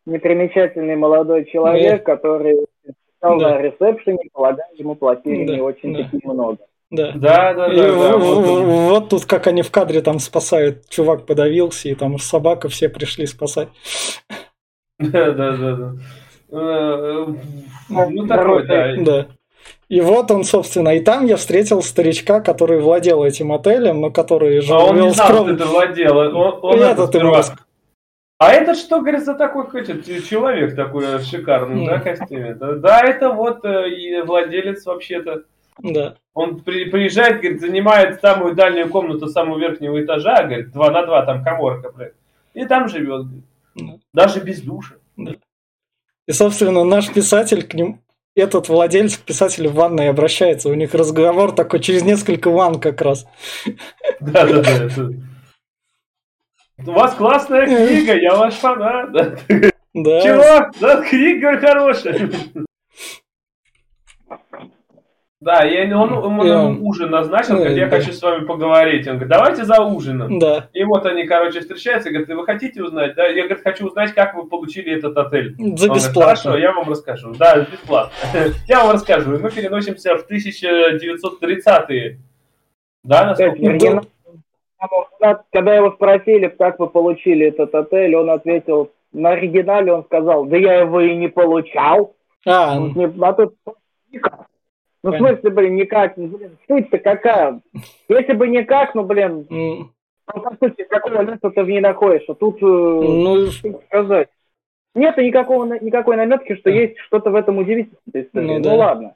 Непримечательный 0.06 0.96
молодой 0.96 1.44
человек, 1.46 2.04
который 2.04 2.66
стоял 3.18 3.38
да. 3.38 3.50
на 3.50 3.62
ресепшене, 3.62 4.18
полагаю, 4.32 4.68
ему 4.76 4.94
платили 4.94 5.46
да. 5.46 5.54
не 5.54 5.60
очень 5.60 5.94
да. 5.94 6.04
таки 6.04 6.20
много. 6.26 6.58
Да. 6.90 7.12
Да, 7.16 7.54
да, 7.54 7.72
и 7.72 7.76
да, 7.76 7.92
в, 7.92 7.98
да. 7.98 8.16
Вот, 8.16 8.64
вот 8.64 9.08
тут 9.08 9.24
как 9.24 9.48
они 9.48 9.62
в 9.62 9.72
кадре 9.72 10.02
там 10.02 10.20
спасают, 10.20 10.88
чувак 10.88 11.26
подавился, 11.26 11.88
и 11.88 11.94
там 11.94 12.18
собака 12.18 12.68
все 12.68 12.88
пришли 12.88 13.26
спасать. 13.26 13.68
Да, 14.98 15.32
да, 15.32 15.56
да, 15.56 15.76
да. 15.76 15.92
Э, 16.52 17.26
ну, 17.88 18.26
такой, 18.26 18.66
да. 18.66 18.94
Да. 18.98 19.26
И 19.88 20.00
вот 20.00 20.30
он, 20.30 20.44
собственно, 20.44 20.90
и 20.90 21.00
там 21.00 21.26
я 21.26 21.36
встретил 21.36 21.82
старичка, 21.82 22.40
который 22.40 22.80
владел 22.80 23.22
этим 23.24 23.52
отелем, 23.52 24.00
но 24.00 24.10
который 24.10 24.60
жил... 24.60 24.76
А 24.76 24.84
он 24.84 25.00
не 25.00 25.10
знал, 25.10 25.28
скром... 25.28 25.48
что 25.48 25.56
ты 25.56 25.64
владел. 25.64 26.18
Он, 26.18 26.58
он 26.62 26.82
этот 26.82 27.08
сперва... 27.10 27.44
А 28.38 28.52
это 28.52 28.74
что, 28.74 29.00
говорит, 29.00 29.24
за 29.24 29.34
такой 29.34 29.66
хочет, 29.66 30.04
человек 30.28 30.76
такой 30.76 31.20
шикарный, 31.20 31.84
mm. 31.84 31.86
да, 31.86 32.00
костюме? 32.00 32.54
Да, 32.54 33.00
это 33.00 33.30
вот 33.30 33.64
э, 33.64 33.88
и 33.88 34.20
владелец 34.20 34.84
вообще-то. 34.84 35.44
Да. 35.78 36.16
Он 36.34 36.60
при, 36.60 36.90
приезжает, 36.90 37.40
говорит, 37.40 37.60
занимает 37.60 38.20
самую 38.20 38.54
дальнюю 38.54 38.90
комнату 38.90 39.26
самого 39.26 39.58
верхнего 39.58 40.02
этажа, 40.02 40.42
говорит, 40.42 40.70
два 40.72 40.90
на 40.90 41.06
два, 41.06 41.24
там 41.24 41.42
коморка, 41.42 41.90
блядь. 41.92 42.12
И 42.52 42.66
там 42.66 42.88
живет, 42.88 43.24
говорит. 43.24 43.44
Да. 43.74 43.98
Даже 44.12 44.40
без 44.40 44.60
душа. 44.60 44.96
Да. 45.16 45.32
И, 46.26 46.32
собственно, 46.32 46.84
наш 46.84 47.10
писатель 47.10 47.66
к 47.66 47.72
ним, 47.72 48.00
этот 48.34 48.68
владелец 48.68 49.16
к 49.16 49.22
писателю 49.22 49.70
в 49.70 49.74
ванной 49.74 50.10
обращается. 50.10 50.68
У 50.68 50.74
них 50.74 50.92
разговор 50.92 51.52
такой 51.52 51.80
через 51.80 52.02
несколько 52.02 52.50
ванн 52.50 52.80
как 52.80 53.00
раз. 53.00 53.26
Да, 54.20 54.46
да, 54.46 54.62
да. 54.62 55.10
У 56.84 56.90
вас 56.90 57.14
классная 57.14 57.66
книга, 57.66 58.14
я 58.14 58.34
ваш 58.36 58.54
фанат. 58.54 59.12
Да. 59.12 60.20
Чего? 60.20 60.70
Да, 60.78 61.02
книга 61.02 61.58
хорошая. 61.58 62.30
Да, 65.40 65.60
и 65.66 65.92
он, 65.92 66.12
он, 66.12 66.40
он 66.40 66.78
ужин 66.82 67.10
назначил, 67.10 67.56
говорит, 67.56 67.76
я 67.78 67.86
да. 67.86 67.96
хочу 67.96 68.12
с 68.12 68.20
вами 68.20 68.44
поговорить. 68.44 69.06
Он 69.06 69.14
говорит, 69.14 69.28
давайте 69.28 69.64
за 69.64 69.80
ужином. 69.80 70.38
Да. 70.38 70.68
И 70.72 70.82
вот 70.82 71.06
они, 71.06 71.24
короче, 71.24 71.60
встречаются, 71.60 72.10
говорят, 72.10 72.28
вы 72.28 72.44
хотите 72.44 72.82
узнать? 72.82 73.14
Да, 73.14 73.26
я, 73.26 73.44
говорит, 73.44 73.62
хочу 73.62 73.86
узнать, 73.86 74.12
как 74.12 74.34
вы 74.34 74.48
получили 74.48 74.96
этот 74.96 75.16
отель. 75.16 75.54
За 75.76 75.88
бесплатно. 75.88 75.90
Говорит, 75.90 76.14
Хорошо, 76.14 76.56
я 76.56 76.72
вам 76.72 76.90
расскажу. 76.90 77.32
Да, 77.38 77.60
бесплатно. 77.60 78.12
Я 78.66 78.82
вам 78.82 78.94
расскажу. 78.94 79.38
Мы 79.38 79.50
переносимся 79.50 80.16
в 80.16 80.28
1930-е. 80.28 82.18
Да, 83.04 83.26
насколько? 83.26 84.02
Когда 85.50 85.74
его 85.74 85.92
спросили, 85.92 86.48
как 86.48 86.78
вы 86.78 86.88
получили 86.88 87.46
этот 87.46 87.74
отель, 87.74 88.14
он 88.16 88.30
ответил, 88.30 88.90
на 89.12 89.30
оригинале 89.30 89.92
он 89.92 90.04
сказал, 90.04 90.44
да 90.44 90.56
я 90.56 90.80
его 90.80 91.00
и 91.00 91.14
не 91.16 91.28
получал. 91.28 92.14
А, 92.46 92.78
не, 92.78 93.06
а 93.22 93.32
тут 93.32 93.54
ну, 95.06 95.12
в 95.12 95.18
смысле, 95.18 95.50
блин, 95.50 95.76
никак, 95.76 96.16
ну, 96.16 96.26
блин, 96.26 96.58
суть-то 96.66 96.98
какая? 96.98 97.60
Если 98.08 98.32
бы 98.32 98.48
никак, 98.48 98.92
ну, 98.96 99.04
блин, 99.04 99.46
mm. 99.48 99.84
ну, 100.34 100.40
по 100.42 100.56
сути, 100.56 100.82
какого 100.82 101.22
леса 101.22 101.50
ты 101.50 101.62
в 101.62 101.68
ней 101.68 101.80
находишься? 101.80 102.34
Тут, 102.34 102.56
э, 102.60 102.66
ну, 102.66 103.46
что 103.52 103.80
сказать? 103.86 104.28
Нет 104.96 105.16
никакого, 105.16 105.64
никакой 105.78 106.16
наметки, 106.16 106.56
что 106.56 106.70
есть 106.70 106.98
что-то 107.06 107.30
в 107.30 107.36
этом 107.36 107.58
удивительном. 107.58 108.02
Ну, 108.32 108.54
ну 108.54 108.60
да. 108.60 108.74
ладно. 108.74 109.14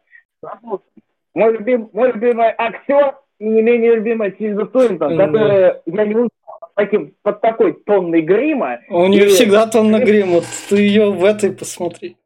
Мой, 1.34 1.52
любим, 1.54 1.90
мой 1.92 2.12
любимый 2.12 2.54
актер 2.56 3.16
и 3.40 3.44
не 3.48 3.62
менее 3.62 3.96
любимая 3.96 4.30
Тильда 4.30 4.68
Суинтон, 4.70 5.16
да. 5.16 5.26
которая, 5.26 5.82
я 5.86 6.04
не 6.04 6.28
таким, 6.76 7.14
под 7.22 7.40
такой 7.40 7.72
тонной 7.72 8.20
грима. 8.20 8.80
У 8.88 9.06
нее 9.06 9.26
и... 9.26 9.28
всегда 9.28 9.66
тонна 9.66 9.98
грима, 9.98 10.34
вот 10.34 10.44
ты 10.68 10.76
ее 10.76 11.10
в 11.10 11.24
этой 11.24 11.50
посмотри. 11.50 12.16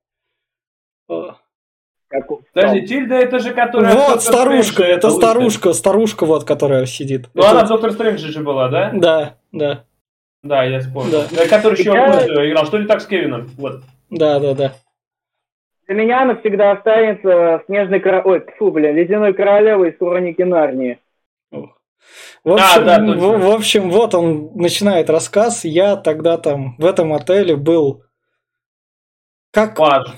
Подожди, 2.52 2.87
Тильда 2.87 3.14
это 3.14 3.38
же 3.38 3.52
которая... 3.54 3.94
Вот, 3.94 4.23
старушка, 4.23 4.83
Стрэндж, 4.83 4.97
это 4.97 5.11
старушка, 5.11 5.73
старушка 5.73 6.26
вот, 6.26 6.44
которая 6.44 6.87
сидит. 6.87 7.28
Ну, 7.35 7.42
это... 7.42 7.50
она 7.50 7.64
в 7.64 7.68
Доктор 7.68 7.92
Стрэндже 7.92 8.33
же 8.33 8.42
была, 8.42 8.68
да? 8.68 8.90
Да, 8.92 9.37
да. 9.52 9.85
Да, 10.42 10.64
я 10.64 10.80
вспомнил. 10.80 11.25
Да. 11.30 11.42
Э, 11.42 11.49
который 11.49 11.78
еще 11.78 11.90
я... 11.90 12.50
играл. 12.50 12.66
Что 12.66 12.78
не 12.78 12.87
так 12.87 13.00
с 13.00 13.06
Кевином? 13.06 13.49
Вот. 13.56 13.80
Да, 14.11 14.38
да, 14.38 14.54
да. 14.54 14.73
Для 15.87 15.97
меня 15.97 16.23
она 16.23 16.37
всегда 16.37 16.73
останется 16.73 17.62
снежной 17.66 18.00
королевой, 18.00 18.38
ой, 18.38 18.47
фу, 18.59 18.71
блин, 18.71 18.94
ледяной 18.94 19.33
королевой 19.33 19.90
из 19.90 19.99
Хроники 19.99 20.42
Нарнии. 20.42 20.99
В 22.44 22.52
общем, 22.52 22.84
да, 22.84 22.99
да, 22.99 23.14
в, 23.14 23.40
в 23.40 23.50
общем, 23.50 23.90
вот 23.90 24.14
он 24.14 24.50
начинает 24.54 25.08
рассказ. 25.08 25.64
Я 25.64 25.96
тогда 25.96 26.37
там 26.37 26.76
в 26.76 26.84
этом 26.84 27.12
отеле 27.12 27.56
был 27.56 28.04
как 29.54 29.76
Паж. 29.76 30.08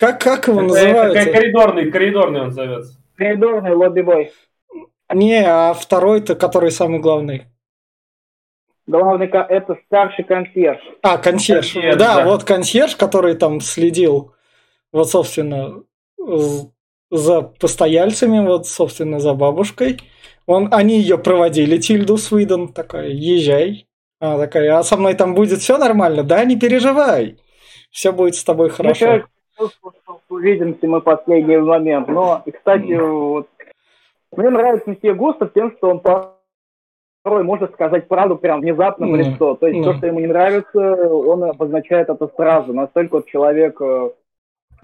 Как, 0.00 0.20
как 0.20 0.48
его 0.48 0.62
называют? 0.62 1.14
Это 1.14 1.30
коридорный, 1.30 1.90
коридорный 1.90 2.40
он 2.40 2.50
зовется. 2.52 2.98
Коридорный 3.16 3.74
лобби-бой. 3.74 4.32
Не, 5.12 5.44
а 5.46 5.74
второй-то, 5.74 6.34
который 6.34 6.70
самый 6.70 7.00
главный. 7.00 7.44
Главный 8.86 9.26
это 9.26 9.78
старший 9.86 10.24
консьерж. 10.24 10.80
А, 11.02 11.18
консьерж. 11.18 11.72
консьерж 11.72 11.96
да, 11.96 12.16
да, 12.16 12.24
вот 12.24 12.44
консьерж, 12.44 12.96
который 12.96 13.34
там 13.34 13.60
следил, 13.60 14.34
вот, 14.92 15.10
собственно, 15.10 15.82
за 17.10 17.42
постояльцами, 17.42 18.46
вот, 18.46 18.66
собственно, 18.66 19.20
за 19.20 19.34
бабушкой. 19.34 20.00
Он, 20.46 20.68
они 20.70 20.98
ее 21.00 21.18
проводили, 21.18 21.78
Тильду 21.78 22.16
Свиден, 22.16 22.68
такая, 22.68 23.08
езжай. 23.08 23.86
Она 24.20 24.38
такая, 24.38 24.78
а 24.78 24.82
со 24.82 24.96
мной 24.96 25.14
там 25.14 25.34
будет 25.34 25.58
все 25.58 25.76
нормально? 25.76 26.22
Да, 26.22 26.44
не 26.44 26.56
переживай. 26.56 27.38
Все 27.90 28.12
будет 28.12 28.36
с 28.36 28.44
тобой 28.44 28.70
хорошо. 28.70 29.24
Ну, 29.58 29.68
увидимся 30.28 30.86
мы 30.86 31.00
последний 31.00 31.56
момент. 31.56 32.08
Но, 32.08 32.42
и, 32.44 32.50
кстати, 32.50 32.92
вот, 32.92 33.48
мне 34.36 34.50
нравится 34.50 34.90
Месье 34.90 35.14
Густав 35.14 35.52
тем, 35.52 35.72
что 35.76 35.90
он 35.90 36.00
порой 36.00 37.42
может 37.42 37.72
сказать 37.72 38.06
правду 38.06 38.36
прям 38.36 38.60
внезапно 38.60 39.06
в 39.06 39.16
лицо. 39.16 39.54
То 39.56 39.66
есть 39.66 39.82
то, 39.82 39.94
что 39.94 40.06
ему 40.06 40.20
не 40.20 40.26
нравится, 40.26 40.78
он 41.08 41.44
обозначает 41.44 42.08
это 42.08 42.28
сразу. 42.36 42.72
Настолько 42.72 43.16
вот 43.16 43.26
человек 43.26 43.80
э, 43.80 44.10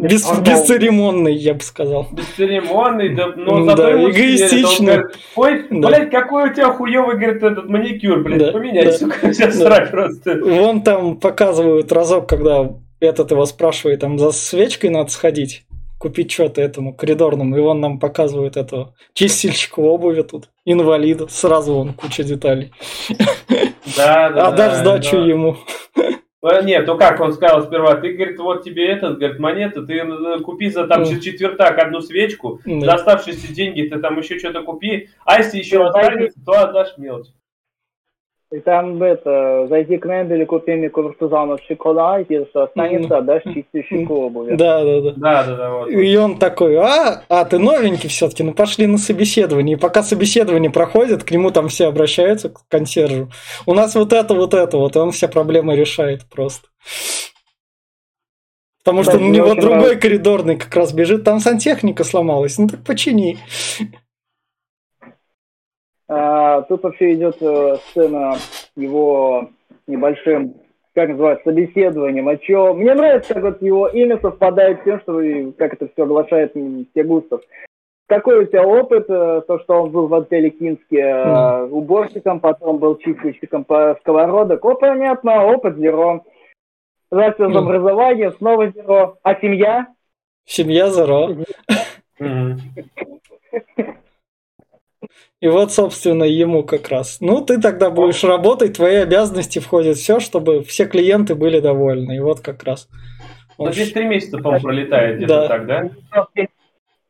без, 0.02 0.28
бесцеремонный, 0.40 1.34
я 1.34 1.54
бы 1.54 1.60
сказал. 1.60 2.08
Бесцеремонный, 2.12 3.14
да, 3.14 3.28
но 3.36 3.64
зато 3.64 3.82
да, 3.82 4.10
эгоистичный. 4.10 4.96
Говорит, 4.96 5.16
Ой, 5.36 5.66
да. 5.70 5.88
блядь, 5.88 6.10
какой 6.10 6.50
у 6.50 6.54
тебя 6.54 6.72
хуёвый, 6.72 7.16
говорит, 7.16 7.42
этот 7.42 7.68
маникюр, 7.68 8.22
блядь, 8.22 8.38
да, 8.38 8.52
поменяй, 8.52 8.86
да. 8.86 8.92
сука, 8.92 9.32
сейчас 9.32 9.56
да. 9.58 9.86
просто. 9.90 10.40
Вон 10.42 10.82
там 10.82 11.16
показывают 11.16 11.92
разок, 11.92 12.28
когда 12.28 12.70
этот 13.00 13.30
его 13.30 13.46
спрашивает, 13.46 14.00
там 14.00 14.18
за 14.18 14.32
свечкой 14.32 14.90
надо 14.90 15.10
сходить, 15.10 15.64
купить 15.98 16.32
что-то 16.32 16.60
этому 16.60 16.94
коридорному, 16.94 17.56
и 17.56 17.60
он 17.60 17.80
нам 17.80 18.00
показывает 18.00 18.56
этого 18.56 18.94
чистильщика 19.14 19.80
обуви 19.80 20.22
тут, 20.22 20.50
инвалида, 20.64 21.28
сразу 21.28 21.74
он 21.74 21.94
куча 21.94 22.24
деталей. 22.24 22.72
Да, 23.96 24.30
да, 24.30 24.48
Отдав 24.48 24.74
сдачу 24.74 25.16
ему. 25.16 25.56
Э, 26.42 26.62
нет, 26.64 26.86
ну 26.86 26.98
как 26.98 27.20
он 27.20 27.32
сказал 27.32 27.62
сперва, 27.62 27.94
ты, 27.94 28.12
говорит, 28.14 28.38
вот 28.38 28.64
тебе 28.64 28.88
этот, 28.88 29.18
говорит, 29.18 29.38
монета, 29.38 29.82
ты 29.82 29.94
э, 29.94 30.38
купи 30.40 30.70
за 30.70 30.88
там 30.88 31.02
mm. 31.02 31.20
четвертак 31.20 31.78
одну 31.78 32.00
свечку, 32.00 32.60
mm. 32.66 32.80
за 32.80 32.94
оставшиеся 32.94 33.54
деньги 33.54 33.82
ты 33.82 34.00
там 34.00 34.18
еще 34.18 34.38
что-то 34.38 34.62
купи, 34.62 35.08
а 35.24 35.38
если 35.38 35.58
еще 35.58 35.86
останется, 35.86 36.38
то 36.44 36.52
отдашь 36.52 36.98
мелочь. 36.98 37.28
И 38.52 38.60
там 38.60 39.02
это, 39.02 39.66
зайди 39.70 39.96
к 39.96 40.04
Менделю, 40.04 40.46
купи 40.46 40.74
мне 40.74 40.90
куртузанов 40.90 41.60
шоколад, 41.66 42.30
и 42.30 42.44
что 42.50 42.64
останется, 42.64 43.16
отдашь 43.16 43.44
чистящику 43.44 44.26
обуви. 44.26 44.56
Да, 44.56 44.84
да, 44.84 45.00
да. 45.00 45.12
Да, 45.16 45.44
да, 45.44 45.56
да. 45.56 45.70
Вот. 45.70 45.90
И 45.90 46.16
он 46.18 46.36
такой, 46.36 46.76
а, 46.76 47.22
а 47.30 47.44
ты 47.46 47.58
новенький 47.58 48.10
все-таки, 48.10 48.42
ну 48.42 48.52
пошли 48.52 48.86
на 48.86 48.98
собеседование. 48.98 49.76
И 49.78 49.80
пока 49.80 50.02
собеседование 50.02 50.70
проходит, 50.70 51.24
к 51.24 51.30
нему 51.30 51.50
там 51.50 51.68
все 51.68 51.86
обращаются, 51.86 52.50
к 52.50 52.60
консьержу. 52.68 53.30
У 53.64 53.72
нас 53.72 53.94
вот 53.94 54.12
это, 54.12 54.34
вот 54.34 54.52
это, 54.52 54.76
вот, 54.76 54.96
и 54.96 54.98
он 54.98 55.12
все 55.12 55.28
проблемы 55.28 55.74
решает 55.74 56.26
просто. 56.28 56.68
Потому 58.84 59.04
да, 59.04 59.12
что 59.12 59.18
у 59.18 59.28
него 59.28 59.54
другой 59.54 59.78
нравится. 59.78 60.00
коридорный 60.00 60.56
как 60.56 60.74
раз 60.76 60.92
бежит, 60.92 61.24
там 61.24 61.40
сантехника 61.40 62.04
сломалась, 62.04 62.58
ну 62.58 62.68
так 62.68 62.84
почини. 62.84 63.38
А, 66.14 66.62
тут 66.62 66.82
вообще 66.82 67.14
идет 67.14 67.36
э, 67.40 67.76
сцена 67.88 68.34
его 68.76 69.48
небольшим, 69.86 70.54
как 70.94 71.08
называется, 71.08 71.44
собеседованием. 71.44 72.28
О 72.28 72.36
чем? 72.36 72.78
Мне 72.78 72.92
нравится, 72.92 73.32
как 73.32 73.42
вот 73.42 73.62
его 73.62 73.88
имя 73.88 74.18
совпадает 74.20 74.80
с 74.80 74.84
тем, 74.84 75.00
что 75.00 75.52
как 75.56 75.72
это 75.72 75.88
все 75.88 76.02
оглашает 76.02 76.52
Густав. 76.94 77.40
Какой 78.08 78.40
у 78.40 78.44
тебя 78.44 78.62
опыт, 78.62 79.06
э, 79.08 79.40
то, 79.46 79.58
что 79.60 79.84
он 79.84 79.90
был 79.90 80.06
в 80.08 80.14
отеле 80.14 80.50
Кинске 80.50 81.00
mm. 81.00 81.70
уборщиком, 81.70 82.40
потом 82.40 82.76
был 82.76 82.98
чистильщиком 82.98 83.64
по 83.64 83.96
сковородок? 84.00 84.62
О, 84.66 84.74
понятно, 84.74 85.46
опыт 85.46 85.78
зеро. 85.78 86.22
Дальше 87.10 87.44
mm. 87.44 87.56
образование, 87.56 88.32
снова 88.32 88.70
зеро. 88.70 89.16
А 89.22 89.34
семья? 89.36 89.86
Семья 90.44 90.90
зеро. 90.90 91.30
И 95.40 95.48
вот, 95.48 95.72
собственно, 95.72 96.22
ему 96.22 96.62
как 96.62 96.88
раз. 96.88 97.18
Ну, 97.20 97.40
ты 97.40 97.60
тогда 97.60 97.90
будешь 97.90 98.22
работать, 98.22 98.76
твои 98.76 98.96
обязанности 98.96 99.58
входят 99.58 99.96
все, 99.96 100.20
чтобы 100.20 100.62
все 100.62 100.86
клиенты 100.86 101.34
были 101.34 101.58
довольны. 101.58 102.16
И 102.16 102.20
вот 102.20 102.40
как 102.40 102.62
раз 102.62 102.88
Ну, 103.58 103.72
здесь 103.72 103.92
три 103.92 104.04
месяца, 104.04 104.38
по-моему, 104.38 104.62
пролетает 104.62 105.16
где-то 105.16 105.34
Да. 105.34 105.48
так, 105.48 105.66
да? 105.66 105.90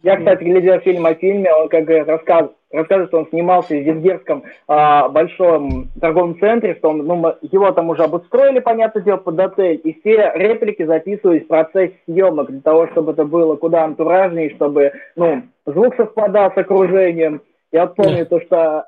Я, 0.03 0.17
кстати, 0.17 0.43
глядел 0.43 0.81
фильм 0.81 1.07
о 1.07 1.15
фильме, 1.15 1.53
он 1.53 1.69
как 1.69 1.85
говорит, 1.85 2.09
рассказ, 2.09 2.51
рассказывает, 2.73 3.11
что 3.11 3.19
он 3.19 3.29
снимался 3.29 3.75
в 3.75 3.83
Венгерском 3.83 4.43
а, 4.67 5.09
большом 5.09 5.91
торговом 6.01 6.41
центре, 6.41 6.75
что 6.75 6.89
он, 6.89 6.99
ну, 7.07 7.35
его 7.43 7.71
там 7.71 7.89
уже 7.91 8.03
обустроили, 8.03 8.59
понятное 8.59 9.03
дело, 9.03 9.19
под 9.19 9.39
отель, 9.39 9.81
и 9.85 10.01
все 10.01 10.33
реплики 10.35 10.85
записывались 10.85 11.45
в 11.45 11.49
процессе 11.49 11.95
съемок 12.07 12.51
для 12.51 12.61
того, 12.63 12.89
чтобы 12.89 13.13
это 13.13 13.25
было 13.25 13.55
куда 13.55 13.85
антуражнее, 13.85 14.51
чтобы, 14.57 14.93
ну, 15.15 15.43
звук 15.67 15.95
совпадал 15.97 16.51
с 16.53 16.59
окружением. 16.59 17.43
Я 17.73 17.87
помню 17.87 18.27
то, 18.27 18.41
что 18.43 18.87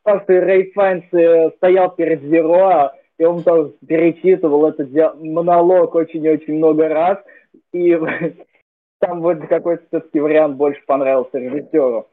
старший 0.00 0.40
Рэй 0.40 0.72
Файнс 0.72 1.04
стоял 1.56 1.90
перед 1.90 2.22
Зеро, 2.22 2.92
и 3.18 3.24
он 3.24 3.42
там 3.42 3.72
перечитывал 3.86 4.66
этот 4.66 4.90
монолог 5.22 5.94
очень-очень 5.94 6.54
много 6.54 6.88
раз, 6.88 7.18
и 7.72 7.96
там 9.00 9.20
вот 9.20 9.38
какой-то 9.48 9.84
все-таки 9.88 10.20
вариант 10.20 10.56
больше 10.56 10.82
понравился 10.86 11.38
режиссеру. 11.38 12.08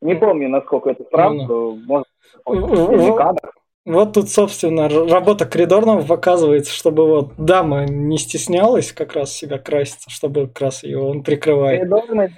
Не 0.00 0.14
помню, 0.14 0.48
насколько 0.48 0.90
это 0.90 1.04
правда, 1.04 1.44
может, 1.86 2.06
Ну, 2.46 2.92
это 2.92 2.96
ну, 2.96 3.14
кадр. 3.14 3.52
Вот 3.84 4.12
тут, 4.12 4.28
собственно, 4.28 4.88
работа 4.88 5.46
коридорного 5.46 6.02
показывается, 6.02 6.72
чтобы 6.72 7.06
вот 7.06 7.32
дама 7.38 7.86
не 7.86 8.18
стеснялась 8.18 8.92
как 8.92 9.14
раз 9.14 9.32
себя 9.32 9.58
краситься, 9.58 10.10
чтобы 10.10 10.46
как 10.48 10.60
раз 10.60 10.82
ее 10.82 10.98
он 10.98 11.22
прикрывает. 11.22 11.80
Коридорный, 11.80 12.28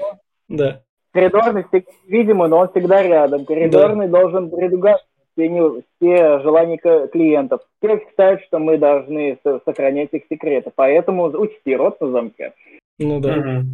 Да. 0.48 0.82
Коридорный 1.12 1.64
всегда 1.64 1.90
видимый, 2.06 2.48
но 2.48 2.58
он 2.58 2.68
всегда 2.68 3.02
рядом. 3.02 3.44
Коридорный 3.44 4.08
должен 4.08 4.50
предугадывать 4.50 5.04
все, 5.36 6.40
желания 6.40 6.76
клиентов. 7.08 7.62
Все 7.82 7.98
считают, 7.98 8.42
что 8.42 8.58
мы 8.58 8.78
должны 8.78 9.38
со- 9.42 9.60
сохранять 9.64 10.10
их 10.12 10.24
секреты, 10.30 10.70
поэтому 10.74 11.24
учти 11.24 11.74
рот 11.76 12.00
на 12.00 12.10
замке. 12.10 12.52
Ну 12.98 13.20
да. 13.20 13.36
Мгм. 13.36 13.66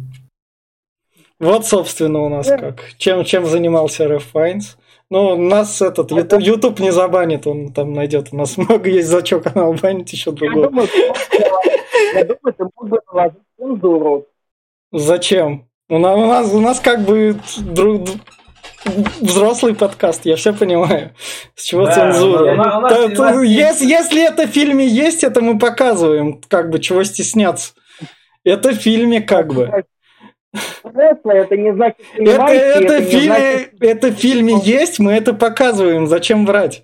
Вот, 1.39 1.65
собственно, 1.65 2.21
у 2.21 2.29
нас 2.29 2.47
Да. 2.47 2.57
как. 2.57 2.93
Чем, 2.97 3.23
чем 3.23 3.45
занимался 3.45 4.17
Файнс. 4.19 4.77
Ну, 5.09 5.37
нас 5.37 5.81
этот 5.81 6.11
YouTube, 6.11 6.41
YouTube 6.41 6.79
не 6.79 6.91
забанит, 6.91 7.45
он 7.47 7.71
там 7.71 7.93
найдет. 7.93 8.29
У 8.31 8.35
нас 8.37 8.57
много 8.57 8.89
есть 8.89 9.07
за 9.07 9.23
что 9.25 9.39
канал 9.41 9.73
банить, 9.81 10.11
еще 10.11 10.31
Я 10.31 10.35
другой. 10.35 10.63
думаю, 10.63 10.87
ты 10.87 11.07
мог 11.07 11.17
бы 11.17 11.39
наложить- 11.39 12.13
я 12.15 12.23
думаю, 12.25 12.53
ты 12.57 12.63
мог 12.63 12.89
бы 12.89 12.99
наложить 13.13 13.37
цензуру. 13.59 14.25
Зачем? 14.91 15.66
У 15.89 15.99
нас, 15.99 16.17
у 16.17 16.25
нас, 16.25 16.53
у 16.53 16.59
нас 16.59 16.79
как 16.81 17.05
бы 17.05 17.37
друг, 17.59 18.09
взрослый 19.21 19.73
подкаст, 19.73 20.25
я 20.25 20.35
все 20.35 20.53
понимаю. 20.53 21.11
С 21.55 21.63
чего 21.63 21.85
Да, 21.85 21.93
цензура? 21.93 22.55
Та- 22.89 23.05
у 23.05 23.09
та- 23.15 23.31
нас 23.35 23.43
если, 23.45 23.85
если 23.85 24.27
это 24.27 24.47
в 24.47 24.51
фильме 24.51 24.85
есть, 24.85 25.23
это 25.23 25.39
мы 25.41 25.57
показываем. 25.57 26.41
Как 26.49 26.69
бы, 26.71 26.79
чего 26.79 27.05
стесняться? 27.05 27.71
Это 28.43 28.71
в 28.71 28.75
фильме 28.75 29.21
как 29.21 29.53
бы. 29.53 29.85
Взрослый, 30.83 31.37
это 31.37 31.55
не 31.55 31.73
значит 31.73 31.99
Это, 32.15 32.43
это, 32.43 32.99
не 32.99 33.05
в 33.05 33.09
фильме, 33.09 33.27
значит- 33.35 33.73
это 33.79 34.07
в 34.07 34.15
фильме 34.15 34.59
есть, 34.63 34.99
мы 34.99 35.13
это 35.13 35.33
показываем. 35.33 36.07
Зачем 36.07 36.45
врать? 36.45 36.83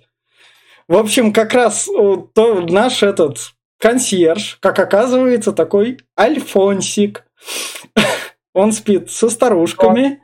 В 0.88 0.96
общем, 0.96 1.30
как 1.32 1.52
раз 1.52 1.88
о, 1.88 2.16
то, 2.16 2.60
наш 2.60 3.02
этот 3.02 3.38
консьерж, 3.78 4.56
как 4.60 4.78
оказывается, 4.78 5.52
такой 5.52 5.98
Альфонсик. 6.18 7.24
Он 8.54 8.72
спит 8.72 9.10
со 9.10 9.28
старушками. 9.28 10.20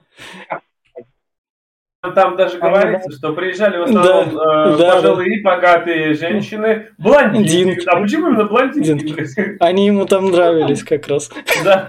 Там 2.15 2.35
даже 2.35 2.57
А, 2.61 2.71
говорится, 2.71 3.11
что 3.13 3.35
приезжали 3.35 3.77
в 3.77 3.83
основном 3.83 4.35
Да, 4.35 4.73
э, 4.73 4.77
да, 4.79 4.95
пожилые, 4.95 5.43
богатые 5.43 6.15
женщины, 6.15 6.87
блондинки. 6.97 7.49
Динки. 7.51 7.87
А 7.87 8.01
почему 8.01 8.29
именно 8.29 8.45
блондинки? 8.47 9.05
Динки. 9.05 9.57
Они 9.63 9.85
ему 9.87 10.07
там 10.07 10.31
нравились 10.31 10.83
как 10.83 11.07
раз. 11.09 11.31
Да. 11.63 11.85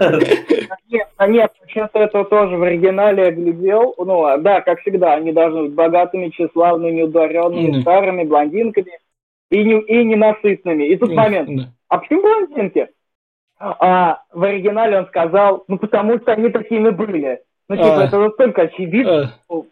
Нет, 0.90 1.08
а 1.16 1.26
нет, 1.26 1.50
почему-то 1.62 1.98
это 1.98 2.24
тоже 2.24 2.58
в 2.58 2.62
оригинале 2.62 3.24
я 3.24 3.30
глядел. 3.30 3.94
Ну, 3.96 4.24
а, 4.24 4.36
да, 4.36 4.60
как 4.60 4.80
всегда, 4.80 5.14
они 5.14 5.32
должны 5.32 5.62
быть 5.62 5.72
богатыми, 5.72 6.28
тщеславными, 6.28 6.90
неударенными, 6.96 7.68
Мгм. 7.70 7.80
старыми, 7.80 8.24
блондинками 8.24 8.98
и, 9.50 9.64
не, 9.64 9.80
и 9.80 10.04
ненасытными. 10.04 10.88
И 10.88 10.96
тут 10.96 11.14
момент. 11.14 11.48
Да. 11.56 11.72
А 11.88 11.96
почему 11.98 12.20
блондинки? 12.20 12.88
А 13.62 14.22
в 14.32 14.42
оригинале 14.42 14.98
он 14.98 15.06
сказал, 15.06 15.64
ну, 15.68 15.78
потому 15.78 16.18
что 16.18 16.32
они 16.32 16.48
такими 16.48 16.90
были. 16.90 17.40
Ну, 17.68 17.76
типа, 17.76 18.00
А. 18.00 18.04
это 18.04 18.18
настолько 18.18 18.62
очевидно, 18.62 19.32
А, 19.48 19.62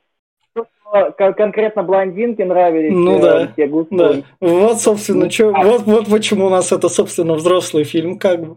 конкретно 1.36 1.82
блондинки 1.82 2.42
нравились 2.42 2.92
Ну 2.92 3.18
э, 3.18 3.22
да, 3.22 3.46
те 3.56 3.70
Да. 3.90 4.14
Вот, 4.40 4.80
собственно, 4.80 5.24
Ну, 5.24 5.28
чё- 5.30 5.52
а- 5.54 5.62
вот, 5.64 5.82
вот 5.82 6.06
почему 6.08 6.46
у 6.46 6.50
нас 6.50 6.72
это, 6.72 6.88
собственно, 6.88 7.34
взрослый 7.34 7.84
фильм, 7.84 8.18
как 8.18 8.40
бы. 8.44 8.56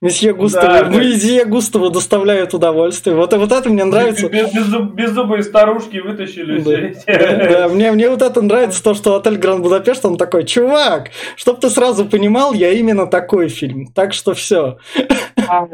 Месье 0.00 0.32
Густаво, 0.32 0.66
Да, 0.66 0.82
да. 0.84 0.88
месье 0.98 1.44
Густаво 1.44 1.90
доставляют 1.90 2.54
удовольствие. 2.54 3.14
Вот, 3.16 3.32
вот 3.34 3.52
это 3.52 3.68
мне 3.68 3.84
нравится. 3.84 4.28
Без- 4.28 4.54
беззуб- 4.54 4.94
Беззубые 4.94 5.42
старушки 5.42 5.98
вытащили 5.98 6.58
Да, 6.60 7.00
все 7.00 7.48
да, 7.50 7.68
мне, 7.68 7.92
мне 7.92 8.08
вот 8.08 8.22
это 8.22 8.40
нравится, 8.42 8.82
то, 8.82 8.94
что 8.94 9.16
отель 9.16 9.36
Гранд 9.38 9.62
Будапешт, 9.62 10.04
он 10.04 10.16
такой, 10.16 10.44
чувак, 10.44 11.10
чтоб 11.36 11.60
ты 11.60 11.68
сразу 11.70 12.06
понимал, 12.06 12.52
я 12.54 12.70
именно 12.70 13.06
такой 13.06 13.48
фильм. 13.48 13.88
Так 13.94 14.12
что 14.12 14.34
все. 14.34 14.78
А, 15.48 15.66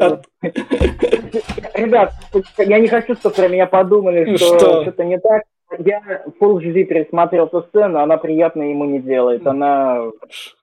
Ребят, 1.75 2.13
я 2.59 2.79
не 2.79 2.89
хочу, 2.89 3.15
чтобы 3.15 3.35
про 3.35 3.49
меня 3.49 3.67
подумали, 3.67 4.37
что 4.37 4.59
Что? 4.59 4.83
что-то 4.83 5.05
не 5.05 5.19
так. 5.19 5.43
Я 5.79 6.01
Full 6.41 6.59
HD 6.59 6.85
пересмотрел 6.85 7.47
эту 7.47 7.63
сцену, 7.69 8.01
она 8.01 8.17
приятно 8.17 8.63
ему 8.63 8.85
не 8.87 8.99
делает. 9.01 9.47
Она 9.47 10.03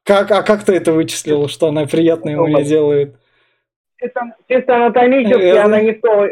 Как, 0.04 0.30
а 0.32 0.44
как 0.44 0.64
ты 0.66 0.76
это 0.76 0.92
вычислил, 0.92 1.48
что 1.48 1.68
она 1.68 1.86
приятно 1.86 2.30
ему 2.30 2.48
не 2.48 2.64
делает? 2.64 3.16
чисто, 4.00 4.22
чисто 4.48 4.76
анатомически, 4.76 5.42
Э, 5.42 5.60
она 5.60 5.82
не 5.82 5.94
то. 5.94 6.28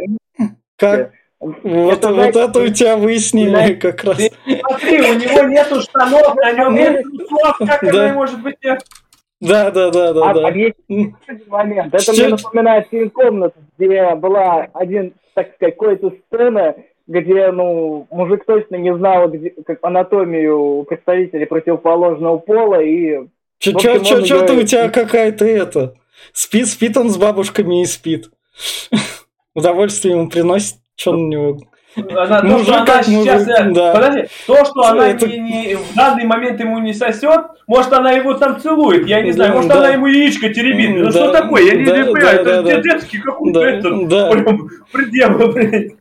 Как? 0.77 1.11
Вот, 1.39 1.93
Это, 1.93 2.13
вот 2.13 2.35
это 2.35 2.59
у 2.61 2.67
тебя 2.69 2.95
выяснили 2.97 3.49
знаете, 3.49 3.75
как 3.75 4.03
раз. 4.03 4.17
Смотри, 4.17 5.01
у 5.01 5.13
него 5.15 5.47
нету 5.47 5.81
штанов, 5.81 6.35
на 6.35 6.51
нем 6.53 6.75
нет 6.75 7.03
трусов, 7.03 7.57
как 7.59 7.81
Да. 7.81 8.05
она 8.05 8.13
может 8.13 8.41
быть? 8.41 8.57
Да, 9.41 9.69
да, 9.71 9.89
да, 9.91 10.13
да, 10.13 10.29
А- 10.29 10.33
да. 10.33 10.41
момент. 10.41 11.93
Это 11.93 12.03
Чё- 12.03 12.13
мне 12.13 12.27
напоминает 12.29 12.87
фильм 12.89 13.09
«Комната», 13.09 13.55
где 13.77 14.15
была 14.15 14.67
один, 14.73 15.13
так 15.33 15.53
сказать, 15.55 15.75
какая-то 15.77 16.13
сцена, 16.27 16.75
где, 17.07 17.51
ну, 17.51 18.07
мужик 18.09 18.45
точно 18.45 18.75
не 18.75 18.95
знал 18.95 19.29
где, 19.29 19.53
как 19.65 19.79
анатомию 19.83 20.83
представителей 20.87 21.45
противоположного 21.45 22.37
пола, 22.37 22.81
и 22.81 23.27
чё, 23.59 23.71
он 23.73 24.03
чё 24.03 24.45
ты 24.45 24.53
у 24.53 24.63
тебя 24.63 24.89
какая-то 24.89 25.45
это? 25.45 25.93
Спит, 26.33 26.67
спит 26.67 26.97
он 26.97 27.09
с 27.09 27.17
бабушками 27.17 27.81
и 27.81 27.85
спит. 27.85 28.29
Удовольствие 29.53 30.15
ему 30.15 30.29
приносит, 30.29 30.75
что 30.95 31.13
на 31.13 31.27
него. 31.27 31.57
Она, 31.97 32.41
то, 32.41 32.47
Мужик 32.47 32.65
что 32.65 32.75
она 32.81 33.03
сейчас, 33.03 33.47
мужик, 33.47 33.73
да. 33.73 33.93
подожди, 33.93 34.23
то, 34.47 34.65
что 34.65 34.81
она 34.83 35.07
Это- 35.11 35.27
не, 35.27 35.39
не- 35.39 35.75
в 35.77 35.95
данный 35.95 36.25
момент 36.25 36.59
ему 36.59 36.79
не 36.79 36.93
сосет, 36.93 37.39
может, 37.67 37.93
она 37.93 38.11
его 38.11 38.33
там 38.33 38.59
целует, 38.59 39.07
я 39.07 39.21
не 39.21 39.31
знаю, 39.31 39.51
Да, 39.51 39.55
может, 39.55 39.69
да. 39.71 39.77
она 39.77 39.89
ему 39.91 40.07
яичко 40.07 40.49
теребит. 40.53 40.89
Ну, 40.97 41.05
Да, 41.05 41.11
что 41.11 41.31
такое? 41.31 41.63
Я 41.63 41.75
не, 41.75 41.85
да, 41.85 41.97
не 41.97 42.03
да, 42.03 42.11
понимаю, 42.11 42.43
да, 42.43 42.51
это 42.59 42.63
да. 42.63 42.81
детский 42.81 43.19
какой-то 43.19 43.59
Да, 43.61 43.69
этот, 43.69 44.07
да. 44.09 44.29
прям 44.31 44.69
предел, 44.91 45.53
блядь. 45.53 45.91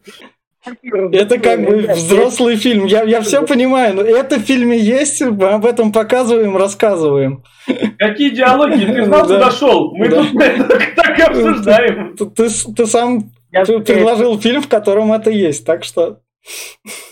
Это 1.13 1.39
как 1.39 1.65
бы 1.65 1.89
взрослый 1.95 2.57
фильм. 2.57 2.87
Я, 2.87 3.03
я 3.03 3.21
все 3.21 3.47
понимаю, 3.47 3.95
но 3.97 4.03
это 4.03 4.37
в 4.37 4.43
фильме 4.43 4.79
есть, 4.79 5.21
мы 5.23 5.49
об 5.51 5.67
этом 5.67 5.93
показываем, 5.93 6.57
рассказываем. 6.57 7.43
Какие 7.99 8.31
диалоги? 8.31 8.85
Ты 8.85 9.05
знал, 9.05 9.27
Да. 9.27 9.35
куда 9.37 9.51
шел? 9.51 9.95
Мы 9.95 10.09
тут 10.09 10.33
так 10.97 11.19
и 11.19 11.23
обсуждаем. 11.23 12.17
Ты, 12.17 12.27
ты, 12.27 12.49
с- 12.49 12.65
ты 12.75 12.87
сам 12.87 13.31
предложил 13.51 14.41
фильм, 14.41 14.63
в 14.63 14.69
котором 14.69 15.13
это 15.13 15.31
есть, 15.31 15.65
так 15.67 15.85
что... 15.85 16.19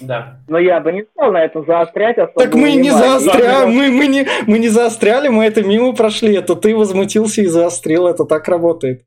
Да. 0.01 0.41
Но 0.47 0.59
я 0.59 0.81
бы 0.81 0.93
не 0.93 1.05
стал 1.05 1.33
на 1.33 1.43
это 1.43 1.63
заострять 1.63 2.17
Так 2.37 2.55
мы 2.55 2.73
не 2.73 2.91
заостряем, 2.91 3.71
мы, 3.71 3.91
мы, 3.91 4.07
не, 4.07 4.27
мы 4.47 4.59
не 4.59 4.69
заостряли, 4.69 5.29
мы 5.29 5.45
это 5.45 5.63
мимо 5.63 5.95
прошли, 5.95 6.35
это 6.35 6.55
ты 6.55 6.77
возмутился 6.77 7.41
и 7.41 7.47
заострил, 7.47 8.07
это 8.07 8.25
так 8.25 8.47
работает. 8.49 9.05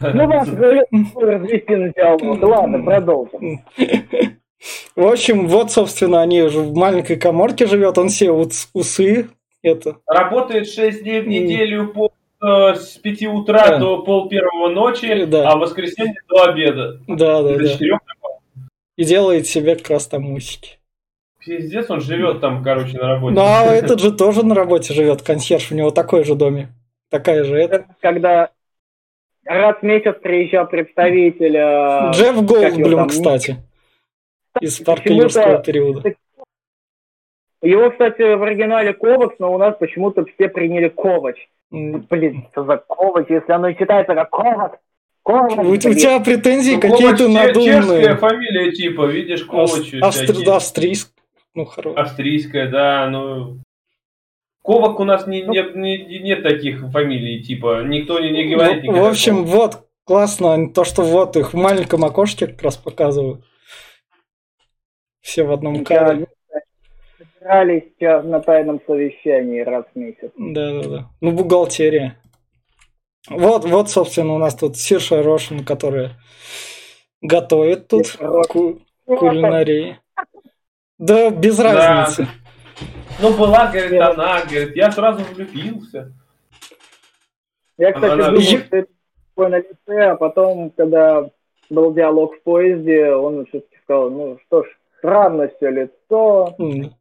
Ну, 0.00 0.26
вас 0.26 0.48
развести 0.48 1.74
на. 1.74 2.46
Ладно, 2.46 2.82
продолжим. 2.84 3.64
В 4.94 5.06
общем, 5.06 5.48
вот, 5.48 5.70
собственно, 5.70 6.22
они 6.22 6.42
уже 6.42 6.60
в 6.60 6.74
маленькой 6.74 7.16
коморке 7.16 7.66
живет, 7.66 7.98
он 7.98 8.08
себе 8.08 8.32
вот 8.32 8.52
усы, 8.72 9.28
это... 9.62 9.96
Работает 10.06 10.68
6 10.68 11.02
дней 11.02 11.20
в 11.20 11.28
неделю 11.28 11.88
по, 11.88 12.10
э, 12.42 12.74
с 12.74 12.96
5 12.96 13.26
утра 13.26 13.68
Да. 13.68 13.78
до 13.78 14.02
пол 14.02 14.28
первого 14.28 14.68
ночи, 14.70 15.24
Да. 15.26 15.50
а 15.50 15.56
в 15.56 15.60
воскресенье 15.60 16.14
до 16.28 16.44
обеда. 16.44 17.00
Да, 17.06 17.42
да, 17.42 17.52
До 17.54 17.58
да. 17.58 17.68
4 17.68 17.98
И 18.96 19.04
делает 19.04 19.46
себе 19.46 19.76
как 19.76 19.90
раз 19.90 20.06
там 20.06 20.30
усики. 20.32 20.78
Пиздец, 21.44 21.90
он 21.90 22.00
живет 22.00 22.40
там, 22.40 22.64
короче, 22.64 22.98
на 22.98 23.08
работе. 23.08 23.34
Ну, 23.36 23.42
а 23.42 23.62
этот 23.66 24.00
же 24.00 24.10
тоже 24.12 24.44
на 24.44 24.54
работе 24.54 24.94
живет, 24.94 25.22
консьерж, 25.22 25.70
у 25.70 25.74
него 25.74 25.90
такой 25.90 26.24
же 26.24 26.34
доме. 26.34 26.68
Такая 27.10 27.44
же 27.44 27.56
это. 27.56 27.84
Когда 28.00 28.50
раз 29.46 29.76
в 29.78 29.82
месяц 29.82 30.14
приезжал 30.22 30.66
представитель... 30.66 31.56
э, 31.56 32.10
Джефф 32.12 32.44
Голдблюм, 32.44 32.98
там, 33.00 33.08
кстати. 33.08 33.56
Из 34.60 34.78
паркелевского 34.80 35.58
периода. 35.62 36.14
Его, 37.62 37.90
кстати, 37.90 38.34
в 38.34 38.42
оригинале 38.42 38.92
Ковакс, 38.92 39.36
но 39.38 39.52
у 39.52 39.58
нас 39.58 39.76
почему-то 39.78 40.24
все 40.24 40.48
приняли 40.48 40.88
Ковач. 40.88 41.48
Блин, 41.70 42.46
что 42.52 42.64
за 42.64 42.76
Ковач, 42.76 43.26
если 43.28 43.52
оно 43.52 43.72
читается 43.72 44.14
как 44.14 44.30
Ковакс? 44.30 44.78
Ковач, 45.24 45.56
у, 45.58 45.70
у 45.72 45.76
тебя 45.76 46.20
претензии 46.20 46.74
Ну, 46.74 46.80
какие-то 46.80 47.16
Ковач 47.16 47.18
че- 47.18 47.54
Чешская 47.54 47.72
надуманные. 47.72 48.16
фамилия 48.16 48.72
типа, 48.72 49.06
видишь, 49.06 49.44
Ковач. 49.44 49.94
Австр... 50.00 50.48
Австрийск. 50.48 51.10
Ну, 51.54 51.64
хорошо. 51.64 51.98
Австрийская, 51.98 52.70
да, 52.70 53.08
ну... 53.10 53.56
Ковак 54.66 54.98
у 54.98 55.04
нас 55.04 55.26
не, 55.28 55.42
не- 55.42 55.72
не- 55.76 56.18
нет 56.18 56.42
таких 56.42 56.90
фамилий, 56.90 57.40
типа, 57.42 57.82
никто 57.84 58.18
не, 58.18 58.30
не 58.30 58.52
говорит 58.52 58.78
Ну, 58.78 58.90
никогда 58.90 59.00
в 59.02 59.06
общем, 59.10 59.36
Ковак. 59.44 59.50
вот, 59.54 59.86
классно, 60.04 60.72
то, 60.72 60.84
что 60.84 61.02
вот 61.02 61.36
их 61.36 61.52
в 61.54 61.56
маленьком 61.56 62.04
окошке 62.04 62.48
как 62.48 62.62
раз 62.62 62.76
показывают. 62.76 63.44
Все 65.20 65.44
в 65.44 65.52
одном 65.52 65.84
кадре. 65.84 66.26
Собирались 67.38 67.84
сейчас 67.96 68.24
на 68.24 68.40
тайном 68.40 68.80
совещании 68.86 69.60
раз 69.60 69.84
в 69.94 69.98
месяц. 69.98 70.30
Да, 70.36 70.82
да, 70.82 70.88
да. 70.88 71.10
Ну, 71.20 71.30
бухгалтерия. 71.30 72.18
Вот, 73.28 73.64
вот, 73.64 73.88
собственно, 73.88 74.34
у 74.34 74.38
нас 74.38 74.54
тут 74.56 74.76
Сирша 74.76 75.22
Рошин, 75.22 75.64
которая 75.64 76.12
готовит 77.20 77.86
тут 77.88 78.16
ку- 78.48 78.80
кулинарии. 79.04 79.98
Да, 80.98 81.30
без 81.30 81.58
разницы. 81.60 82.28
Ну, 83.20 83.34
была, 83.36 83.66
говорит, 83.68 83.92
Нет. 83.92 84.02
она, 84.02 84.42
говорит, 84.42 84.76
я 84.76 84.90
сразу 84.90 85.24
влюбился. 85.24 86.12
Я, 87.78 87.92
кстати, 87.92 88.12
Она- 88.12 88.30
думал, 88.30 88.42
что 88.42 88.76
это 88.76 88.88
такое 89.34 89.48
на 89.48 89.56
лице, 89.58 90.02
а 90.10 90.16
потом, 90.16 90.70
когда 90.70 91.28
был 91.70 91.92
диалог 91.94 92.36
в 92.36 92.42
поезде, 92.42 93.12
он 93.12 93.46
все-таки 93.46 93.76
сказал, 93.82 94.10
ну 94.10 94.38
что 94.46 94.62
ж, 94.64 94.66
странно 94.98 95.48
все 95.56 95.70
лицо. 95.70 96.54
М, 96.58 96.94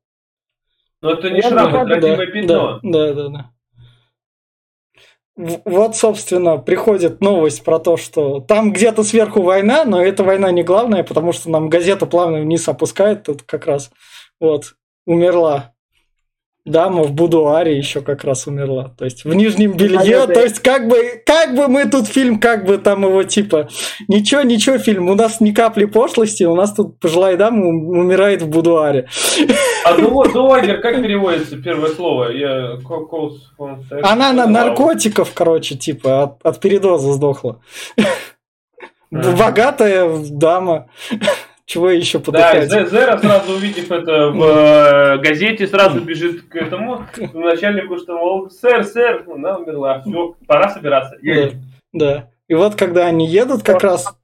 Но 1.02 1.12
это 1.12 1.30
не 1.30 1.38
Я 1.40 1.50
шрам, 1.50 1.68
это 1.76 1.86
родимое 1.96 2.28
пятно. 2.28 2.80
Да, 2.84 3.14
да, 3.14 3.14
да, 3.14 3.30
да. 3.30 3.52
Вот, 5.66 5.98
собственно, 5.98 6.58
приходит 6.58 7.20
новость 7.20 7.64
про 7.66 7.78
то, 7.80 7.98
что 7.98 8.40
там 8.40 8.72
где-то 8.72 9.04
сверху 9.04 9.42
война, 9.42 9.84
но 9.84 10.02
эта 10.02 10.24
война 10.24 10.50
не 10.52 10.64
главная, 10.64 11.04
потому 11.04 11.34
что 11.34 11.50
нам 11.50 11.68
газета 11.68 12.06
плавно 12.06 12.40
вниз 12.40 12.68
опускает, 12.70 13.24
тут 13.24 13.42
как 13.44 13.66
раз 13.68 13.92
вот 14.40 14.76
умерла 15.06 15.76
дама 16.65 17.04
в 17.04 17.12
будуаре 17.12 17.78
еще 17.78 18.02
как 18.02 18.24
раз 18.24 18.48
умерла. 18.48 18.91
То 18.98 19.06
есть 19.06 19.24
в 19.24 19.34
нижнем 19.34 19.78
белье, 19.78 20.00
Понятно. 20.00 20.34
то 20.34 20.41
есть 20.41 20.60
как 20.60 20.88
бы, 20.88 21.22
как 21.26 21.56
бы 21.56 21.68
мы 21.68 21.86
тут 21.86 22.08
фильм, 22.08 22.39
как 22.39 22.65
бы 22.65 22.80
там 22.80 23.04
его 23.06 23.24
типа, 23.24 23.70
ничего, 24.08 24.41
ничего 24.41 24.80
фильм, 24.80 25.10
у 25.10 25.15
нас 25.15 25.39
ни 25.41 25.52
капли 25.52 25.86
пошлости, 25.86 26.44
у 26.44 26.56
нас 26.56 26.74
тут 26.74 27.00
пожилая 27.00 27.38
дама 27.38 27.68
ум- 27.68 27.89
умирает 27.89 28.41
в 28.41 28.50
будуаре. 28.50 29.08
А 29.86 29.94
ду- 29.94 30.24
дуагер, 30.34 30.82
как 30.82 31.02
переводится 31.04 31.58
первое 31.58 31.91
слово? 31.91 32.32
Я... 32.32 32.80
Она 34.02 34.34
на 34.34 34.44
А, 34.44 34.48
наркотиков, 34.48 35.32
короче, 35.36 35.76
типа, 35.76 36.24
от, 36.24 36.44
от 36.44 36.60
передоза 36.60 37.13
сдохла. 37.13 37.62
Богатая 39.12 40.10
дама. 40.32 40.88
Чего 41.65 41.89
еще 41.89 42.19
Да, 42.19 42.25
подыхать? 42.25 42.71
Зе- 42.71 42.89
Зера, 42.89 43.17
сразу 43.17 43.54
увидев 43.54 43.91
это 43.91 44.30
в 44.30 44.43
э, 44.43 45.17
газете, 45.17 45.67
сразу 45.67 45.99
бежит 45.99 46.43
к 46.47 46.56
этому 46.56 47.06
начальнику, 47.34 47.97
что, 47.97 48.13
мол, 48.17 48.51
сэр, 48.51 48.84
сэр, 48.84 49.25
она 49.34 49.58
умерла, 49.58 50.01
все, 50.01 50.36
пора 50.47 50.69
собираться. 50.69 51.17
Да, 51.21 51.49
да. 51.91 52.30
И 52.47 52.54
вот 52.54 52.75
когда 52.75 53.08
они 53.08 53.28
едут, 53.28 53.63
как 53.63 53.84
раз 53.84 54.15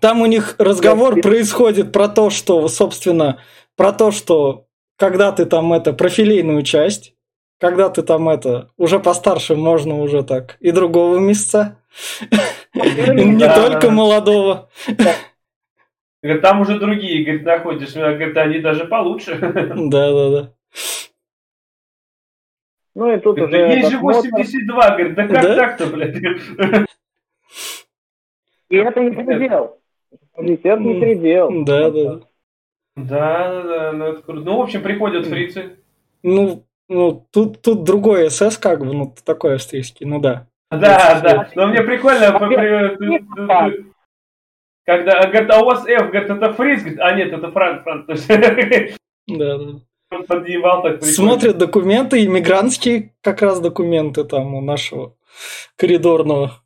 там 0.00 0.20
у 0.20 0.26
них 0.26 0.54
разговор 0.58 1.20
происходит 1.20 1.92
про 1.92 2.08
то, 2.08 2.30
что, 2.30 2.68
собственно, 2.68 3.40
про 3.76 3.92
то, 3.92 4.12
что 4.12 4.66
когда 4.96 5.32
ты 5.32 5.46
там 5.46 5.72
это 5.72 5.92
профилейную 5.92 6.62
часть, 6.62 7.14
когда 7.58 7.88
ты 7.88 8.02
там 8.02 8.28
это 8.28 8.70
уже 8.76 9.00
постарше, 9.00 9.56
можно 9.56 10.00
уже 10.00 10.22
так 10.22 10.56
и 10.60 10.70
другого 10.70 11.18
месяца, 11.18 11.78
не 12.74 13.36
Да, 13.38 13.54
только 13.56 13.88
да. 13.88 13.90
молодого. 13.90 14.70
Говорит, 16.22 16.42
там 16.42 16.60
уже 16.60 16.78
другие, 16.78 17.24
говорит, 17.24 17.44
находишь, 17.44 17.94
говорит, 17.94 18.36
они 18.36 18.60
даже 18.60 18.84
получше. 18.84 19.38
Да, 19.40 20.12
да, 20.12 20.30
да. 20.30 20.52
Ну 22.94 23.12
и 23.12 23.18
тут 23.18 23.36
Говорит, 23.36 23.54
уже 23.54 23.66
да 23.66 23.72
есть 23.72 23.90
же 23.90 23.96
этот 23.96 24.02
Моцарт. 24.02 24.32
82, 24.32 24.90
говорит, 24.90 25.14
да 25.14 25.26
как 25.26 25.42
Да? 25.42 25.56
так-то, 25.56 25.86
блядь? 25.86 26.16
И 28.68 28.76
это 28.76 29.00
не 29.00 29.10
предел. 29.10 29.78
Это 30.36 30.76
не 30.76 31.00
предел. 31.00 31.64
Да, 31.64 31.90
да, 31.90 32.04
да. 32.04 32.20
Да, 32.94 33.48
да, 33.48 33.62
да, 33.62 33.92
ну 33.92 34.04
это 34.06 34.22
круто. 34.22 34.44
Ну, 34.44 34.58
в 34.58 34.60
общем, 34.60 34.82
приходят 34.82 35.26
фрицы. 35.26 35.78
Ну, 36.22 36.64
ну 36.88 37.26
тут, 37.32 37.62
тут 37.62 37.84
другой 37.84 38.30
СС, 38.30 38.58
как 38.58 38.80
бы, 38.80 38.92
ну, 38.92 39.14
такой 39.24 39.54
австрийский, 39.54 40.04
ну 40.04 40.20
да. 40.20 40.46
Да, 40.70 41.20
да. 41.20 41.48
Но 41.54 41.68
мне 41.68 41.82
прикольно, 41.82 42.38
когда 44.84 45.26
говорит, 45.26 45.50
а 45.50 45.60
у 45.60 45.64
вас 45.64 45.86
F, 45.86 46.10
говорит, 46.10 46.30
это 46.30 46.52
фриц, 46.52 46.80
говорит, 46.80 47.00
а 47.00 47.12
нет, 47.12 47.32
это 47.32 47.50
Франк, 47.50 47.82
Франк. 47.82 48.08
Да, 49.28 49.56
да. 49.56 49.64
он 50.10 50.26
подъебал 50.26 50.82
так. 50.82 51.04
Смотрят 51.04 51.56
документы, 51.56 52.24
иммигрантские 52.24 53.14
как 53.20 53.40
раз 53.40 53.60
документы 53.60 54.24
там 54.24 54.54
у 54.54 54.60
нашего 54.60 55.16
коридорного. 55.76 56.60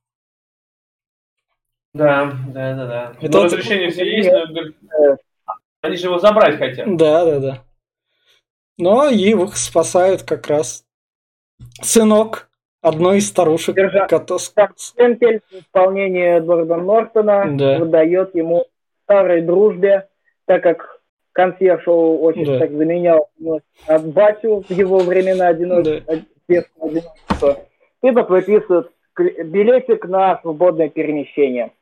Да, 1.93 2.33
да, 2.49 2.75
да, 2.75 2.87
да. 2.87 3.13
Это 3.21 3.39
Ну, 3.39 3.45
разрешение 3.45 3.91
все 3.91 4.05
есть, 4.05 4.31
но 4.31 4.47
говорит, 4.47 4.77
они 5.83 5.97
же 5.97 6.07
его 6.07 6.19
забрать 6.19 6.57
хотят. 6.57 6.97
Да, 6.97 7.25
да, 7.27 7.41
да. 7.41 7.65
Но 8.79 9.07
их 9.09 9.57
спасают 9.57 10.23
как 10.23 10.47
раз 10.49 10.85
сынок 11.83 12.49
одной 12.87 13.19
из 13.19 13.29
старушек. 13.29 13.77
Держа- 13.77 14.07
кото- 14.09 14.39
Темпель 14.97 15.41
в 15.51 15.55
исполнении 15.55 16.37
Эдварда 16.39 16.77
Нортона 16.77 17.47
Да. 17.57 17.79
выдает 17.79 18.35
ему 18.35 18.67
старой 19.05 19.43
дружбе, 19.43 20.09
так 20.47 20.63
как 20.63 21.01
консьерж 21.33 21.83
очень 21.87 22.47
Да. 22.47 22.59
так 22.61 22.71
заменял 22.73 23.29
ну, 23.39 23.61
от 23.87 24.07
батю 24.07 24.65
в 24.69 24.73
его 24.73 24.99
времена 24.99 25.49
одиночества, 25.49 26.17
детского 26.49 26.87
одиночества. 26.89 27.57
И 28.03 28.11
так 28.13 28.31
выписывает 28.31 28.91
к- 29.13 29.43
билетик 29.45 30.07
на 30.07 30.39
свободное 30.41 30.89
перемещение. 30.89 31.73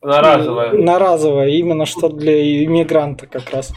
На 0.00 0.20
разовое. 0.20 0.72
На 0.72 0.98
разовое, 0.98 1.48
именно 1.48 1.86
что 1.86 2.08
для 2.08 2.64
иммигранта 2.64 3.26
как 3.26 3.50
раз. 3.50 3.72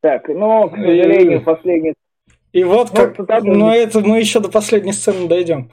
Так, 0.00 0.28
но, 0.28 0.68
к 0.68 0.76
сожалению, 0.76 1.42
последний... 1.42 1.94
И 2.56 2.64
вот 2.64 2.88
как... 2.90 3.14
цитату 3.16 3.44
Но 3.46 3.70
не- 3.70 3.76
это 3.80 4.00
мы 4.00 4.18
еще 4.18 4.40
до 4.40 4.48
последней 4.48 4.92
сцены 4.94 5.28
дойдем. 5.28 5.70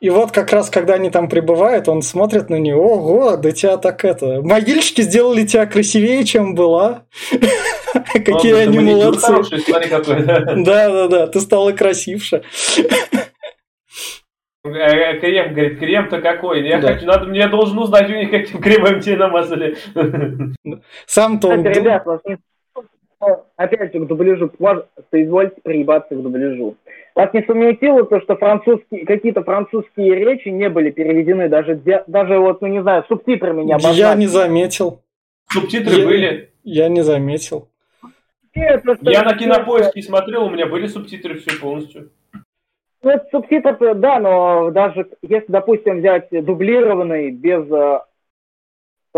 И 0.00 0.08
вот 0.08 0.30
как 0.30 0.52
раз, 0.52 0.70
когда 0.70 0.94
они 0.94 1.10
там 1.10 1.28
прибывают, 1.28 1.86
он 1.88 2.00
смотрит 2.00 2.48
на 2.48 2.54
нее, 2.56 2.76
ого, 2.76 3.36
да 3.36 3.50
тебя 3.52 3.76
так 3.76 4.06
это... 4.06 4.40
Могильщики 4.40 5.02
сделали 5.02 5.44
тебя 5.44 5.66
красивее, 5.66 6.24
чем 6.24 6.54
была. 6.54 7.02
Какие 8.14 8.54
Он, 8.54 8.60
они 8.60 8.78
молодцы. 8.78 9.26
хороший, 9.26 9.60
смотри 9.60 9.90
какой. 9.90 10.22
да. 10.22 10.40
Да, 10.40 10.88
да, 10.90 11.08
да, 11.08 11.26
ты 11.26 11.40
стала 11.40 11.72
красивше. 11.72 12.42
Э, 14.64 15.18
Крем, 15.20 15.52
говорит, 15.54 15.78
крем-то 15.78 16.20
какой? 16.20 16.66
Я 16.66 16.80
Да. 16.80 16.94
хочу, 16.94 17.06
надо, 17.06 17.26
мне 17.26 17.48
должен 17.48 17.78
узнать 17.78 18.08
у 18.10 18.14
них, 18.14 18.30
каким 18.30 18.60
кремом 18.62 19.00
тебе 19.00 19.16
намазали. 19.16 19.76
Сам-то 21.06 21.48
он... 21.48 21.58
Кстати, 21.58 21.78
ребят, 21.78 22.06
вас 22.06 22.20
не... 22.26 22.38
Опять 23.56 23.92
же, 23.92 24.00
к 24.00 24.06
дубляжу. 24.06 24.52
Соизвольте 25.10 25.60
приебаться 25.62 26.14
к 26.14 26.22
дубляжу. 26.22 26.76
Вас 27.14 27.32
не 27.34 27.42
смутило 27.42 28.04
то, 28.04 28.20
что 28.20 28.36
французские, 28.36 29.04
какие-то 29.04 29.42
французские 29.42 30.14
речи 30.14 30.48
не 30.48 30.68
были 30.68 30.90
переведены, 30.90 31.48
даже, 31.48 31.74
даже 32.06 32.38
вот, 32.38 32.60
ну 32.62 32.68
не 32.68 32.80
знаю, 32.80 33.04
субтитрами 33.08 33.62
не 33.62 33.70
Я 33.70 33.74
обозначены. 33.76 34.20
не 34.20 34.26
заметил. 34.28 35.00
Субтитры 35.50 35.96
Я- 35.96 36.06
были. 36.06 36.50
Я 36.62 36.88
не 36.88 37.02
заметил. 37.02 37.68
Нет, 38.54 38.84
Я 39.02 39.22
на 39.22 39.34
кинопоиске 39.34 40.02
смотрел, 40.02 40.44
у 40.44 40.50
меня 40.50 40.66
были 40.66 40.86
субтитры 40.86 41.38
все 41.40 41.58
полностью. 41.60 42.10
Ну, 43.02 43.10
это 43.10 43.26
субтитры, 43.30 43.94
да, 43.94 44.18
но 44.20 44.70
даже 44.70 45.06
если, 45.22 45.46
допустим, 45.50 45.98
взять 45.98 46.28
дублированный 46.30 47.30
без... 47.30 47.70
э, 47.70 48.00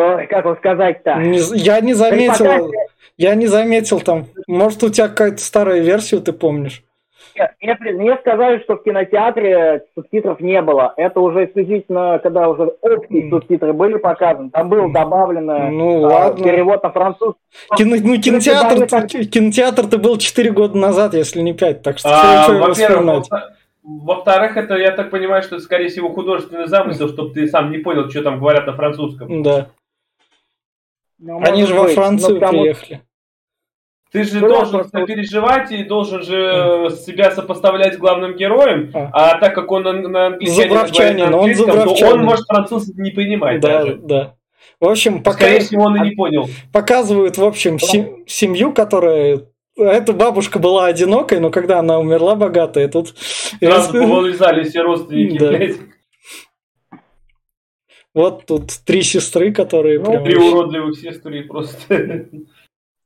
ой, 0.01 0.27
как 0.27 0.45
вам 0.45 0.57
сказать-то? 0.57 1.15
Не 1.17 1.39
я 1.59 1.81
не 1.81 1.95
заметил. 1.95 2.71
Я 3.17 3.35
не 3.35 3.47
заметил 3.47 4.01
там. 4.01 4.27
Может, 4.47 4.83
у 4.83 4.89
тебя 4.91 5.09
какая-то 5.09 5.39
старая 5.39 5.81
версия, 5.81 6.21
ты 6.21 6.33
помнишь? 6.33 6.83
Нет, 7.63 7.79
Мне, 7.81 7.93
мне 7.93 8.17
сказали, 8.21 8.61
что 8.65 8.77
в 8.77 8.83
кинотеатре 8.83 9.85
субтитров 9.95 10.41
не 10.41 10.61
было. 10.63 10.93
Это 10.97 11.21
уже 11.21 11.45
исключительно, 11.47 12.19
когда 12.23 12.49
уже 12.49 12.73
общие 12.81 13.25
М. 13.25 13.31
субтитры 13.31 13.73
были 13.73 13.99
показаны. 13.99 14.51
Там 14.51 14.69
было 14.69 14.93
добавлено 14.93 15.71
Ну, 15.71 16.05
а, 16.07 16.09
ладно. 16.09 16.45
перевод 16.45 16.83
на 16.83 16.91
французский. 16.91 17.41
Кино, 17.77 17.97
ну, 18.03 18.21
кинотеатр, 18.21 18.87
так- 18.89 19.09
кинотеатр-то 19.09 19.99
был 19.99 20.19
4 20.19 20.51
года 20.51 20.77
назад, 20.77 21.15
если 21.15 21.41
не 21.41 21.53
5, 21.55 21.83
так 21.83 21.99
что 21.99 22.09
А, 22.11 22.43
что 22.45 22.73
вспоминать? 22.75 23.29
во- 23.31 23.51
во-вторых, 23.85 24.57
это, 24.57 24.75
я 24.77 24.91
так 24.91 25.11
понимаю, 25.11 25.43
что 25.43 25.57
это, 25.57 25.65
скорее 25.65 25.89
всего, 25.89 26.11
художественный 26.11 26.67
замысел, 26.67 27.09
чтобы 27.09 27.33
ты 27.33 27.47
сам 27.47 27.71
не 27.71 27.79
понял, 27.79 28.11
что 28.11 28.23
там 28.23 28.39
говорят 28.39 28.67
на 28.67 28.75
французском. 28.75 29.43
Да. 29.43 29.69
Ну, 31.21 31.39
Они 31.43 31.61
может 31.63 31.69
же 31.69 31.75
во 31.75 31.83
быть, 31.85 31.97
но 31.97 32.03
Францию 32.03 32.41
приехали. 32.41 33.03
Ты 34.13 34.25
же 34.25 34.41
Ну, 34.41 34.49
должен 34.49 34.71
просто 34.81 34.99
вот- 34.99 35.09
сопереживать 35.09 35.71
и 35.71 35.85
должен 35.85 36.23
же 36.23 36.91
себя 37.05 37.31
сопоставлять 37.31 37.95
с 37.95 37.99
главным 37.99 38.35
героем, 38.37 38.91
А. 38.93 39.11
а, 39.13 39.39
так 39.39 39.55
как 39.55 39.71
он 39.71 39.83
на, 39.85 39.93
на 39.93 40.27
английском 40.27 40.69
на 40.69 41.37
он 41.39 41.55
то 41.55 42.07
он 42.15 42.25
может 42.25 42.45
французский 42.47 43.01
не 43.01 43.11
понимать 43.11 43.61
Да, 43.61 43.69
даже. 43.81 43.95
да. 44.03 44.35
В 44.81 44.89
общем, 44.89 45.23
пока 45.23 45.37
Скорее 45.45 45.61
всего, 45.61 45.85
он 45.85 45.97
и 46.03 46.09
не 46.09 46.17
понял. 46.17 46.49
показывают, 46.73 47.37
в 47.37 47.45
общем, 47.45 47.79
се- 47.79 48.11
семью, 48.27 48.73
которая... 48.73 49.43
Эта 49.77 50.13
бабушка 50.13 50.59
была 50.59 50.87
одинокой, 50.87 51.39
но 51.39 51.51
когда 51.51 51.79
она 51.79 51.99
умерла 52.01 52.35
богатая, 52.35 52.89
тут... 52.89 53.15
Сразу 53.63 53.93
повылезали 53.93 54.65
все 54.65 54.83
родственники, 54.83 55.39
Да. 55.39 55.49
блядь. 55.49 55.77
Вот 58.15 58.45
тут 58.47 58.71
три 58.85 59.03
сестры, 59.03 59.53
которые 59.53 60.01
Ну, 60.01 60.11
прям 60.11 60.25
Три 60.25 60.37
уродливых 60.37 60.99
сестры 60.99 61.45
просто. 61.45 62.27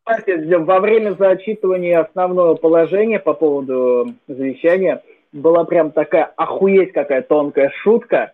Кстати, 0.05 0.55
во 0.55 0.81
время 0.81 1.15
зачитывания 1.19 2.01
основного 2.01 2.55
положения 2.55 3.19
по 3.19 3.33
поводу 3.35 4.15
завещания 4.29 5.03
была 5.33 5.65
прям 5.65 5.91
такая 5.93 6.25
охуеть 6.37 6.93
какая 6.93 7.23
тонкая 7.23 7.71
шутка. 7.83 8.33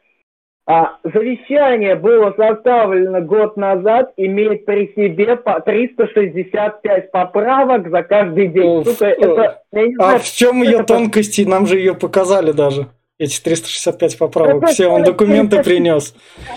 А, 0.67 0.99
завещание 1.03 1.97
было 1.97 2.33
составлено 2.37 3.21
год 3.23 3.57
назад, 3.57 4.13
имеет 4.17 4.67
при 4.67 4.93
себе 4.95 5.37
по 5.37 5.59
365 5.61 7.11
поправок 7.11 7.89
за 7.91 8.03
каждый 8.05 8.49
день. 8.49 8.85
Сука, 8.85 9.07
это... 9.07 9.63
я 9.73 9.87
не 9.89 9.95
А 9.95 10.05
знаю, 10.05 10.19
в 10.21 10.25
чем 10.25 10.63
ее 10.63 10.75
это- 10.77 10.85
тонкости? 10.85 11.43
Нам 11.43 11.67
же 11.67 11.79
ее 11.79 11.95
показали 11.95 12.53
даже. 12.53 12.87
Эти 13.21 13.39
365 13.43 14.17
поправок. 14.19 14.67
Все, 14.69 14.87
он 14.89 15.03
документы 15.05 15.63
365. 15.63 15.65
принес. 15.65 16.15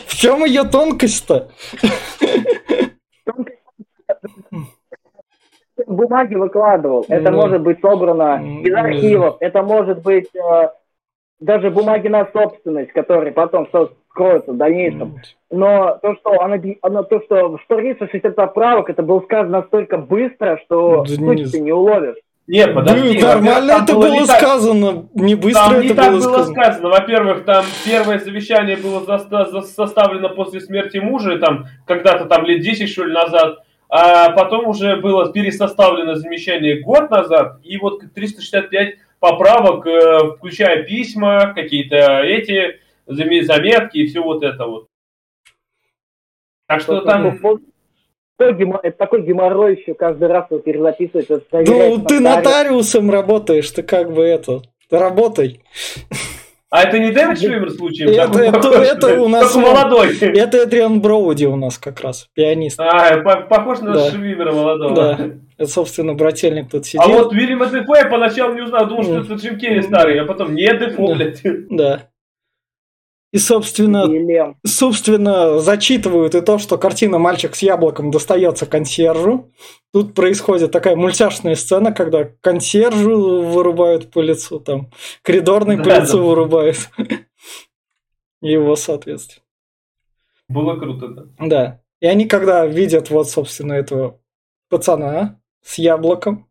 В 0.07 0.15
чем 0.15 0.45
ее 0.45 0.63
тонкость-то? 0.63 1.49
бумаги 5.85 6.35
выкладывал. 6.35 7.05
Это 7.09 7.31
Ну, 7.31 7.37
может 7.41 7.61
быть 7.61 7.81
собрано 7.81 8.41
из 8.63 8.73
архивов. 8.73 9.37
Это 9.41 9.61
может 9.61 10.01
быть 10.03 10.29
э, 10.35 10.69
даже 11.41 11.69
бумаги 11.69 12.07
на 12.07 12.29
собственность, 12.31 12.93
которые 12.93 13.33
потом 13.33 13.67
скроются 14.09 14.53
в 14.53 14.57
дальнейшем. 14.57 15.19
Но 15.51 15.99
то, 16.01 16.15
что 16.15 16.39
она, 16.41 16.57
она- 16.81 17.03
то, 17.03 17.19
что 17.23 17.57
в 17.57 17.65
360 17.67 18.35
поправок, 18.35 18.89
это 18.89 19.03
было 19.03 19.19
сказано 19.21 19.59
настолько 19.59 19.97
быстро, 19.97 20.57
что 20.63 21.03
суть 21.05 21.19
не- 21.19 21.45
ты 21.45 21.59
не 21.59 21.73
уловишь. 21.73 22.15
Не, 22.45 22.65
Да, 22.67 22.73
подожди. 22.73 23.19
нормально 23.21 23.51
во-первых, 23.53 23.69
там 23.69 23.83
это 23.83 23.93
было 23.93 24.01
было 24.01 24.13
не 24.19 24.27
так- 24.27 24.37
сказано. 24.41 25.09
Не 25.13 25.35
быстро 25.35 25.61
Там 25.63 25.79
не 25.79 25.87
это 25.87 25.95
так 25.95 26.11
было 26.11 26.19
сказано. 26.21 26.45
сказано. 26.63 26.89
Во-первых, 26.89 27.45
там 27.45 27.65
первое 27.85 28.19
завещание 28.19 28.75
было 28.77 29.05
за- 29.05 29.61
составлено 29.61 30.29
после 30.29 30.59
смерти 30.59 30.97
мужа, 30.97 31.39
там 31.39 31.67
когда-то 31.87 32.25
там 32.25 32.45
лет 32.45 32.61
10, 32.61 32.89
что 32.89 33.05
ли, 33.05 33.13
назад. 33.13 33.59
А 33.87 34.31
потом 34.31 34.67
уже 34.67 34.97
было 34.97 35.31
пересоставлено 35.31 36.15
завещание 36.15 36.81
год 36.81 37.09
назад. 37.11 37.59
И 37.63 37.77
вот 37.77 38.01
365 38.13 38.95
поправок, 39.19 39.85
э, 39.87 40.33
включая 40.37 40.83
письма, 40.83 41.53
какие-то 41.53 42.21
эти 42.23 42.79
заме- 43.07 43.43
заметки 43.43 43.99
и 43.99 44.07
все 44.07 44.21
вот 44.21 44.43
это 44.43 44.65
вот. 44.65 44.87
Так 46.67 46.81
что 46.81 47.01
там... 47.01 47.39
Такой 48.37 48.55
гемо- 48.55 48.79
Это 48.81 48.97
такой 48.97 49.21
геморрой 49.21 49.75
еще 49.77 49.93
каждый 49.93 50.27
раз 50.27 50.45
его 50.49 50.59
перезаписывать. 50.59 51.29
это 51.29 51.41
Ну, 51.51 51.97
ты 51.99 52.19
нотариус. 52.19 52.21
нотариусом 52.21 53.11
работаешь, 53.11 53.69
ты 53.71 53.83
как 53.83 54.11
бы 54.11 54.23
это... 54.23 54.61
Работай. 54.89 55.61
А 56.69 56.83
это 56.83 56.97
не 56.97 57.11
Дэвид 57.11 57.37
Швимер 57.39 57.69
случаем? 57.71 58.09
Это- 58.09 58.39
это- 58.39 58.59
похож, 58.59 58.75
это 58.87 59.21
у 59.21 59.27
нас 59.27 59.55
молодой. 59.55 60.17
Это 60.19 60.57
Эдриан 60.57 61.01
Броуди 61.01 61.45
у 61.45 61.55
нас 61.55 61.77
как 61.77 62.01
раз, 62.01 62.27
пианист. 62.33 62.79
А, 62.79 63.17
по- 63.21 63.41
похож 63.41 63.79
на 63.81 63.93
Да. 63.93 64.09
Швимера 64.09 64.51
молодого. 64.51 64.95
Да. 64.95 65.19
Это, 65.59 65.69
собственно, 65.69 66.15
брательник 66.15 66.71
тут 66.71 66.85
сидит. 66.87 67.01
А 67.05 67.07
вот 67.09 67.31
Вильяма 67.33 67.67
Дефо 67.67 67.95
я 67.95 68.05
поначалу 68.05 68.55
не 68.55 68.61
узнал, 68.61 68.87
думал, 68.87 69.03
что 69.03 69.19
это 69.19 69.33
Джим 69.35 69.57
Керри 69.59 69.83
старый, 69.83 70.19
а 70.19 70.25
потом 70.25 70.55
не 70.55 70.65
Дефо, 70.75 71.07
Да. 71.09 71.13
блядь. 71.15 71.41
Да. 71.69 72.01
И, 73.33 73.39
собственно, 73.39 74.05
Елем. 74.05 74.57
собственно, 74.63 75.57
зачитывают 75.59 76.35
и 76.35 76.41
то, 76.41 76.59
что 76.59 76.77
картина 76.77 77.17
«Мальчик 77.17 77.55
с 77.55 77.63
яблоком» 77.63 78.11
достается 78.11 78.67
консьержу. 78.67 79.51
Тут 79.91 80.13
происходит 80.13 80.71
такая 80.71 80.95
мультяшная 80.95 81.55
сцена, 81.55 81.91
когда 81.91 82.29
консьержу 82.41 83.41
вырубают 83.41 84.11
по 84.11 84.21
лицу, 84.21 84.59
там, 84.59 84.91
коридорный 85.23 85.77
по 85.79 85.85
Да, 85.85 85.99
лицу 86.01 86.17
да. 86.19 86.23
вырубают. 86.23 86.77
Его, 88.41 88.75
соответственно. 88.75 89.43
Было 90.47 90.75
круто, 90.77 91.07
да. 91.07 91.23
Да. 91.39 91.81
И 92.01 92.05
они, 92.05 92.25
когда 92.25 92.67
видят 92.67 93.09
вот, 93.09 93.29
собственно, 93.31 93.73
этого 93.73 94.19
пацана 94.69 95.39
с 95.63 95.79
яблоком, 95.79 96.47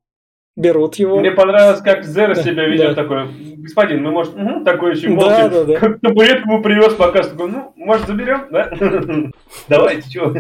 берут 0.56 0.96
его. 0.96 1.18
Мне 1.18 1.30
понравилось, 1.30 1.80
как 1.80 2.04
Зера 2.04 2.34
Да, 2.34 2.42
себя 2.42 2.66
ведет 2.66 2.94
да. 2.94 3.02
такой, 3.02 3.28
господин, 3.58 4.02
мы, 4.02 4.10
может, 4.10 4.34
угу, 4.34 4.64
такой 4.64 4.94
еще 4.94 5.08
Да, 5.08 5.14
молча, 5.14 5.48
да, 5.48 5.64
да. 5.64 5.78
как 5.78 6.00
табуретку 6.00 6.50
ему 6.50 6.62
привез, 6.62 6.94
пока 6.94 7.22
такой, 7.22 7.50
ну, 7.50 7.72
может, 7.76 8.06
заберем, 8.06 8.46
да? 8.50 8.70
Давайте, 9.68 10.10
чего? 10.10 10.32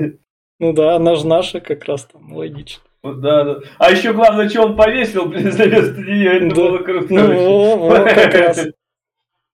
Ну 0.60 0.72
да, 0.72 0.96
она 0.96 1.16
же 1.16 1.26
наша 1.26 1.60
как 1.60 1.84
раз 1.86 2.04
там, 2.04 2.32
логично. 2.34 2.82
Вот, 3.02 3.20
да, 3.20 3.42
да. 3.44 3.56
А 3.78 3.90
еще 3.90 4.12
главное, 4.12 4.48
что 4.48 4.62
он 4.62 4.76
повесил, 4.76 5.26
блин, 5.26 5.50
вместо 5.50 6.00
нее, 6.00 6.36
это 6.36 6.48
Да. 6.50 6.54
было 6.54 6.78
круто. 6.78 7.06
Ну, 7.12 7.20
вообще. 7.26 7.36
во, 7.46 7.76
во, 7.88 7.94
как 8.04 8.34
раз 8.34 8.66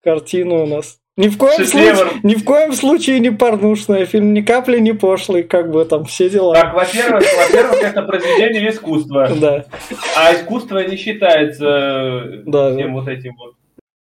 картина 0.03 0.55
у 0.57 0.67
нас. 0.67 0.99
Ни 1.19 1.27
в 1.27 1.37
коем 1.37 1.65
случае, 1.67 1.95
ни 2.23 2.35
в 2.37 2.45
коем 2.45 2.73
случае 2.73 3.19
не 3.19 3.31
порнушная, 3.31 4.07
фильм 4.07 4.33
ни 4.33 4.41
капли 4.41 4.79
не 4.79 4.93
пошлый, 4.93 5.43
как 5.43 5.69
бы 5.69 5.85
там 5.85 6.05
все 6.05 6.31
дела. 6.31 6.55
Так, 6.55 6.75
во-первых, 6.75 7.25
во-первых, 7.37 7.83
это 7.83 8.03
произведение 8.03 8.71
искусства, 8.71 9.29
Да, 9.39 9.65
а 10.17 10.33
искусство 10.33 10.79
не 10.79 10.97
считается 10.97 12.43
Да, 12.47 12.73
всем 12.73 12.95
вот 12.95 13.09
этим 13.09 13.35
вот. 13.37 13.55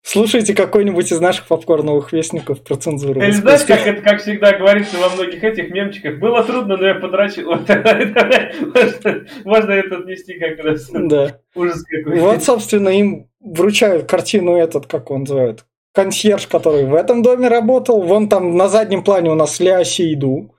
слушайте 0.04 0.54
какой-нибудь 0.54 1.10
из 1.10 1.18
наших 1.20 1.48
попкорновых 1.48 2.12
вестников 2.12 2.62
про 2.62 2.76
цензуру. 2.76 3.20
Или 3.20 3.32
знаешь, 3.32 3.62
как 3.62 3.84
это, 3.84 4.00
как 4.00 4.20
всегда 4.22 4.56
говорится 4.56 4.96
во 4.98 5.08
многих 5.08 5.42
этих 5.42 5.70
мемчиках, 5.70 6.20
было 6.20 6.44
трудно, 6.44 6.76
но 6.76 6.86
я 6.86 6.94
подрочил. 6.94 7.50
Можно- 9.44 9.72
это 9.72 9.96
отнести 9.96 10.38
как 10.38 10.64
раз. 10.64 10.88
Да. 10.92 11.38
Ужас 11.56 11.82
какой. 11.82 12.20
Вот, 12.20 12.44
собственно, 12.44 12.90
им 12.90 13.26
вручают 13.40 14.08
картину 14.08 14.54
этот, 14.56 14.86
как 14.86 15.10
он 15.10 15.22
называют, 15.22 15.64
консьерж, 15.92 16.46
который 16.46 16.84
в 16.84 16.94
этом 16.94 17.22
доме 17.22 17.48
работал. 17.48 18.02
Вон 18.02 18.28
там 18.28 18.56
на 18.56 18.68
заднем 18.68 19.02
плане 19.04 19.30
у 19.30 19.34
нас 19.34 19.60
Ля 19.60 19.84
Сейду. 19.84 20.54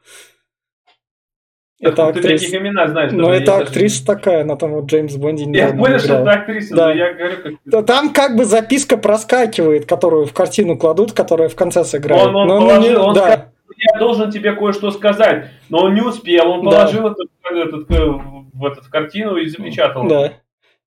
Это 1.80 2.14
Ты 2.14 2.22
таких 2.22 2.32
актриса. 2.36 2.58
имена 2.58 2.88
знаешь. 2.88 3.12
Но 3.12 3.24
даже 3.26 3.32
я 3.36 3.42
это 3.44 3.52
даже- 3.58 3.64
актриса 3.64 4.06
такая, 4.06 4.42
она 4.44 4.56
там 4.56 4.72
вот 4.72 4.86
Джеймс 4.86 5.16
Бонди 5.18 5.42
Я 5.42 5.48
недавно 5.48 5.82
понял, 5.84 6.00
что 6.00 6.14
это 6.20 6.32
актриса, 6.32 6.76
Да. 6.76 6.86
но 6.88 6.94
я 6.94 7.14
говорю, 7.14 7.38
как... 7.44 7.54
Да 7.66 7.82
Там 7.84 8.14
как 8.14 8.38
бы 8.38 8.46
записка 8.46 8.96
проскакивает, 8.96 9.86
которую 9.86 10.26
в 10.26 10.34
картину 10.34 10.78
кладут, 10.78 11.12
которая 11.12 11.50
в 11.50 11.56
конце 11.56 11.84
сыграет. 11.84 12.26
Он- 12.28 12.36
он 12.36 12.48
Но 12.48 12.60
положил- 12.62 12.90
не- 12.90 12.96
он 12.96 13.14
да, 13.16 13.22
сказал, 13.22 13.46
Я 13.76 14.00
должен 14.00 14.32
тебе 14.32 14.54
кое-что 14.54 14.92
сказать, 14.92 15.48
но 15.68 15.80
он 15.86 15.94
не 15.94 16.02
успел, 16.02 16.52
он 16.52 16.64
Да. 16.64 16.72
положил 16.72 17.08
это, 17.08 17.24
этот, 17.52 17.92
э, 17.92 18.06
в, 18.54 18.66
этот, 18.66 18.86
в 18.86 18.90
картину 18.90 19.36
и 19.36 19.48
запечатал. 19.48 20.08
да. 20.08 20.34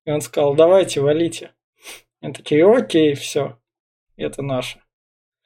И 0.06 0.10
он 0.10 0.20
сказал, 0.22 0.54
давайте, 0.54 1.00
валите. 1.02 1.50
Они 2.22 2.32
такие, 2.32 2.64
окей, 2.66 3.14
все. 3.16 3.56
Это 4.16 4.42
наше. 4.42 4.80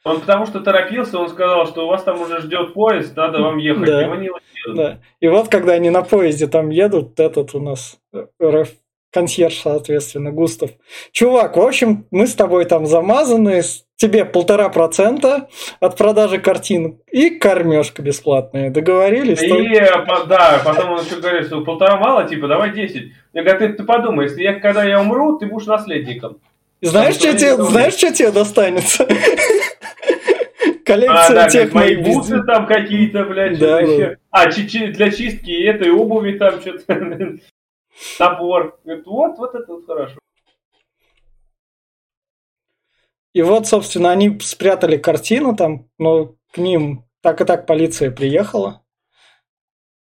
Он 0.04 0.20
потому 0.20 0.46
что 0.46 0.60
торопился, 0.60 1.18
он 1.18 1.28
сказал, 1.28 1.66
что 1.66 1.84
у 1.84 1.88
вас 1.88 2.02
там 2.02 2.20
уже 2.22 2.40
ждет 2.40 2.72
поезд, 2.72 3.14
надо 3.16 3.42
вам 3.42 3.58
ехать. 3.58 3.84
Да. 3.84 4.02
Его 4.02 4.14
не. 4.14 4.30
Да. 4.74 5.00
И 5.20 5.28
вот, 5.28 5.48
когда 5.48 5.72
они 5.74 5.90
на 5.90 6.02
поезде 6.02 6.46
там 6.46 6.70
едут, 6.70 7.20
этот 7.20 7.54
у 7.54 7.60
нас 7.60 7.98
э, 8.12 8.26
РФ 8.42 8.70
консьерж, 9.12 9.60
соответственно, 9.60 10.30
Густав. 10.30 10.70
Чувак, 11.12 11.56
в 11.56 11.60
общем, 11.60 12.06
мы 12.10 12.26
с 12.26 12.34
тобой 12.34 12.64
там 12.64 12.86
замазаны, 12.86 13.62
тебе 13.96 14.24
полтора 14.24 14.68
процента 14.70 15.48
от 15.80 15.98
продажи 15.98 16.38
картин 16.38 17.00
и 17.10 17.30
кормежка 17.30 18.00
бесплатная. 18.00 18.70
Договорились? 18.70 19.42
И, 19.42 19.48
То- 19.48 19.56
э, 19.58 20.26
да, 20.26 20.62
потом 20.64 20.92
он 20.92 21.00
еще 21.00 21.16
говорит, 21.16 21.46
что 21.46 21.62
полтора 21.62 21.98
мало, 21.98 22.26
типа, 22.26 22.48
давай 22.48 22.72
10. 22.72 23.12
Я 23.34 23.42
говорю, 23.42 23.58
ты, 23.58 23.72
ты 23.74 23.84
подумай, 23.84 24.26
если 24.26 24.42
я, 24.42 24.58
когда 24.58 24.84
я 24.84 25.00
умру, 25.00 25.38
ты 25.38 25.46
будешь 25.46 25.66
наследником. 25.66 26.38
Знаешь, 26.80 27.14
что 27.16 27.32
тебе, 27.36 27.56
знаешь, 27.56 27.94
что 27.94 28.12
тебе 28.12 28.30
достанется? 28.32 29.06
А, 30.62 30.92
Коллекция 30.92 31.34
да, 31.36 31.48
тех 31.48 31.72
мои 31.72 31.94
моих 31.94 32.04
бусы 32.04 32.32
бездел- 32.34 32.46
там 32.46 32.66
какие-то, 32.66 33.24
блядь, 33.24 33.58
Да, 33.60 33.78
что-то 33.78 33.86
да. 33.86 33.92
еще. 33.92 34.18
А, 34.30 34.50
чи- 34.50 34.68
чи- 34.68 34.86
для 34.88 35.10
чистки 35.12 35.62
этой 35.62 35.92
обуви 35.92 36.36
там 36.36 36.60
что-то. 36.60 37.38
Набор. 38.18 38.80
Вот, 38.84 39.38
вот 39.38 39.54
это 39.54 39.72
вот 39.72 39.86
хорошо. 39.86 40.18
И 43.32 43.42
вот, 43.42 43.68
собственно, 43.68 44.10
они 44.10 44.40
спрятали 44.40 44.96
картину 44.96 45.54
там, 45.54 45.88
но 45.98 46.34
к 46.52 46.58
ним 46.58 47.04
так 47.20 47.40
и 47.40 47.44
так 47.44 47.66
полиция 47.66 48.10
приехала. 48.10 48.82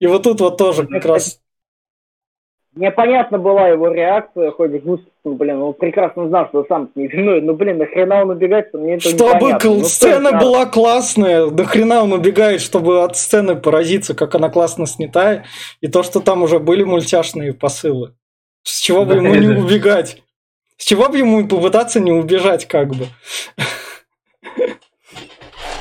И 0.01 0.07
вот 0.07 0.25
тут 0.25 0.41
вот 0.41 0.59
тоже 0.59 0.87
как 0.87 1.07
раз... 1.07 1.41
Непонятна 2.77 3.39
была 3.39 3.69
его 3.69 3.93
реакция, 3.93 4.51
хоть 4.51 4.73
Густ, 4.83 5.05
ну, 5.25 5.35
блин, 5.35 5.63
он 5.63 5.75
прекрасно 5.75 6.27
знал, 6.29 6.49
что 6.49 6.65
сам 6.69 6.91
не 6.97 7.07
виновен, 7.07 7.47
ну, 7.47 7.55
блин, 7.55 7.79
нахрена 7.79 8.23
он 8.23 8.31
убегает, 8.31 8.75
мне 8.75 8.95
это 8.97 9.11
Чтобы 9.11 9.53
Ну, 9.63 9.85
сцена 9.85 10.29
это? 10.29 10.39
была 10.39 10.67
классная, 10.67 11.47
нахрена 11.47 12.03
он 12.03 12.13
убегает, 12.13 12.61
чтобы 12.61 13.05
от 13.05 13.17
сцены 13.17 13.55
поразиться, 13.55 14.15
как 14.15 14.35
она 14.35 14.49
классно 14.49 14.87
снята, 14.87 15.45
и 15.81 15.87
то, 15.87 16.03
что 16.03 16.19
там 16.19 16.43
уже 16.43 16.59
были 16.59 16.83
мультяшные 16.83 17.53
посылы. 17.53 18.15
С 18.65 18.81
чего 18.81 19.05
бы 19.05 19.15
ему 19.15 19.35
не 19.35 19.49
убегать? 19.49 20.23
С 20.77 20.85
чего 20.85 21.09
бы 21.09 21.19
ему 21.19 21.47
попытаться 21.47 22.01
не 22.01 22.11
убежать, 22.11 22.67
как 22.67 22.89
бы? 22.89 23.07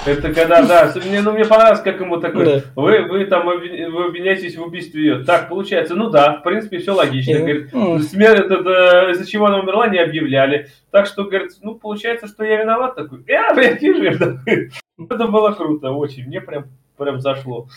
Это 0.05 0.33
когда, 0.33 0.61
да, 0.63 0.93
мне, 1.05 1.21
ну, 1.21 1.31
мне 1.31 1.45
понравилось, 1.45 1.81
как 1.81 1.99
ему 2.01 2.17
такой, 2.19 2.45
Да. 2.45 2.61
вы, 2.75 3.03
вы 3.03 3.25
там 3.25 3.45
вы 3.45 3.53
обвиняетесь 3.55 4.57
в 4.57 4.61
убийстве 4.63 5.01
ее. 5.01 5.23
Так, 5.23 5.47
получается, 5.49 5.95
ну 5.95 6.09
да, 6.09 6.39
в 6.39 6.43
принципе, 6.43 6.79
все 6.79 6.91
логично. 6.93 7.31
И- 7.31 7.37
Говорит, 7.39 7.73
м. 7.73 7.99
смерть, 7.99 8.39
этот, 8.41 8.65
э, 8.67 9.11
из-за 9.11 9.29
чего 9.29 9.45
она 9.45 9.59
умерла, 9.59 9.87
не 9.87 9.99
объявляли. 9.99 10.67
Так 10.91 11.05
что, 11.05 11.23
говорит, 11.23 11.51
ну, 11.61 11.75
получается, 11.75 12.27
что 12.27 12.43
я 12.43 12.61
виноват 12.61 12.95
такой. 12.95 13.23
Я, 13.27 13.53
блядь. 13.53 13.81
Это 14.97 15.27
было 15.27 15.51
круто, 15.51 15.91
очень. 15.91 16.25
Мне 16.27 16.41
прям, 16.41 16.65
прям 16.97 17.19
зашло. 17.19 17.67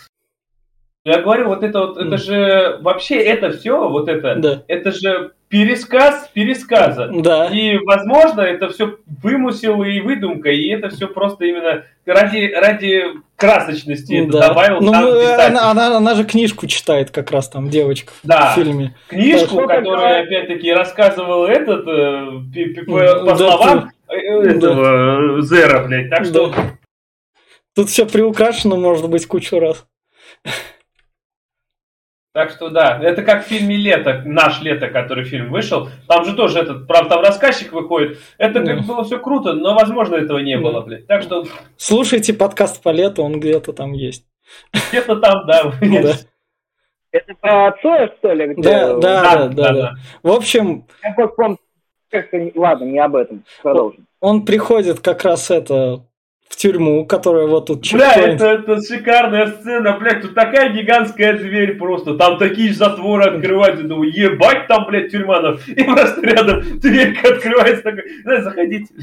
Я 1.07 1.21
говорю, 1.23 1.47
вот 1.47 1.63
это 1.63 1.79
вот, 1.87 1.99
это 1.99 2.15
М. 2.15 2.19
же, 2.19 2.79
вообще 2.83 3.15
это 3.23 3.51
все, 3.53 3.89
вот 3.89 4.09
это, 4.09 4.35
Да. 4.35 4.63
это 4.67 4.91
же 4.91 5.31
пересказ 5.49 6.29
пересказа. 6.35 7.09
Да. 7.15 7.47
И, 7.47 7.79
возможно, 7.79 8.41
это 8.41 8.71
все 8.71 8.97
вымысел 9.23 9.85
и 9.85 10.01
выдумка, 10.01 10.51
и 10.51 10.67
это 10.69 10.89
все 10.89 11.07
просто 11.07 11.45
именно 11.45 11.85
ради, 12.07 12.53
ради 12.53 13.05
красочности 13.37 14.15
это 14.25 14.33
Да. 14.33 14.49
добавил 14.49 14.81
Ну, 14.81 14.91
писатель. 14.91 15.57
она, 15.57 15.71
она, 15.71 15.97
она 15.99 16.15
же 16.17 16.25
книжку 16.25 16.67
читает 16.67 17.13
как 17.13 17.31
раз 17.31 17.49
там, 17.51 17.71
девочка 17.71 18.13
Да. 18.25 18.51
в 18.51 18.55
фильме. 18.57 18.97
Книжку, 19.07 19.59
которую, 19.59 19.85
такое? 19.85 20.23
опять-таки, 20.25 20.73
рассказывал 20.73 21.45
этот, 21.47 21.87
э, 21.87 22.85
по, 22.85 22.99
Да, 22.99 23.15
по 23.21 23.27
да, 23.27 23.37
словам 23.37 23.91
э, 24.09 24.17
этого 24.43 25.39
э, 25.39 25.43
Зера, 25.43 25.87
блядь. 25.87 26.11
Так 26.11 26.25
что, 26.25 26.49
Да. 26.51 26.57
Тут 27.77 27.91
все 27.91 28.07
приукрашено, 28.07 28.75
может 28.75 29.09
быть, 29.09 29.25
кучу 29.29 29.61
раз. 29.61 29.87
Так 32.37 32.51
что, 32.51 32.69
да, 32.69 33.01
это 33.03 33.23
как 33.23 33.47
в 33.47 33.49
фильме 33.49 33.77
«Лето», 33.77 34.21
«Наш 34.27 34.61
лето», 34.61 34.89
который 34.89 35.25
фильм 35.25 35.51
вышел. 35.51 35.89
Там 36.07 36.23
же 36.27 36.37
тоже 36.37 36.59
этот, 36.59 36.87
правда, 36.87 37.15
там 37.15 37.25
рассказчик 37.25 37.73
выходит. 37.73 38.19
Это 38.37 38.63
как 38.63 38.85
было 38.85 39.05
все 39.05 39.19
круто, 39.19 39.55
но, 39.55 39.75
возможно, 39.75 40.17
этого 40.17 40.37
не 40.41 40.59
было, 40.59 40.83
блядь. 40.83 41.07
Так 41.07 41.23
что, 41.23 41.47
Слушайте 41.79 42.35
подкаст 42.35 42.83
по 42.83 42.91
лету, 42.91 43.23
он 43.23 43.41
где-то 43.41 43.73
там 43.73 43.95
есть. 43.95 44.27
где-то 44.91 45.17
там, 45.17 45.47
да. 45.47 45.73
Да. 45.81 46.13
Это 47.13 47.35
про 47.41 47.73
Цоя, 47.81 48.13
что 48.19 48.35
ли? 48.35 48.49
Где... 48.49 48.63
Да, 48.63 48.95
да, 48.99 49.23
да, 49.23 49.49
да, 49.49 49.73
да. 49.73 49.95
В 50.23 50.31
общем, 50.31 50.85
Я 51.03 51.15
просто 51.15 51.37
помню, 51.37 52.53
Ладно, 52.55 52.85
не 52.85 52.99
об 52.99 53.17
этом. 53.17 53.45
Продолжим. 53.63 54.07
он 54.21 54.45
приходит 54.45 55.01
как 55.01 55.25
раз 55.25 55.51
это 55.51 56.06
в 56.49 56.57
тюрьму, 56.57 57.05
которая 57.07 57.47
вот 57.47 57.67
тут 57.67 57.93
Бля, 57.93 58.13
это, 58.15 58.47
это 58.47 58.81
шикарная 58.81 59.47
сцена, 59.47 59.99
блядь, 59.99 60.23
тут 60.23 60.35
такая 60.35 60.73
гигантская 60.73 61.37
дверь 61.37 61.77
просто, 61.77 62.17
там 62.17 62.39
такие 62.39 62.69
же 62.69 62.77
затворы 62.77 63.25
открываются, 63.25 63.85
думаю, 63.85 64.11
ебать 64.13 64.67
там, 64.67 64.87
блядь, 64.87 65.11
тюрьма, 65.11 65.41
ну». 65.41 65.57
и 65.67 65.83
просто 65.83 66.21
рядом 66.23 66.63
дверька 66.79 67.29
открывается, 67.35 67.83
такой, 67.83 68.05
«Да, 68.25 68.43
заходите. 68.43 68.95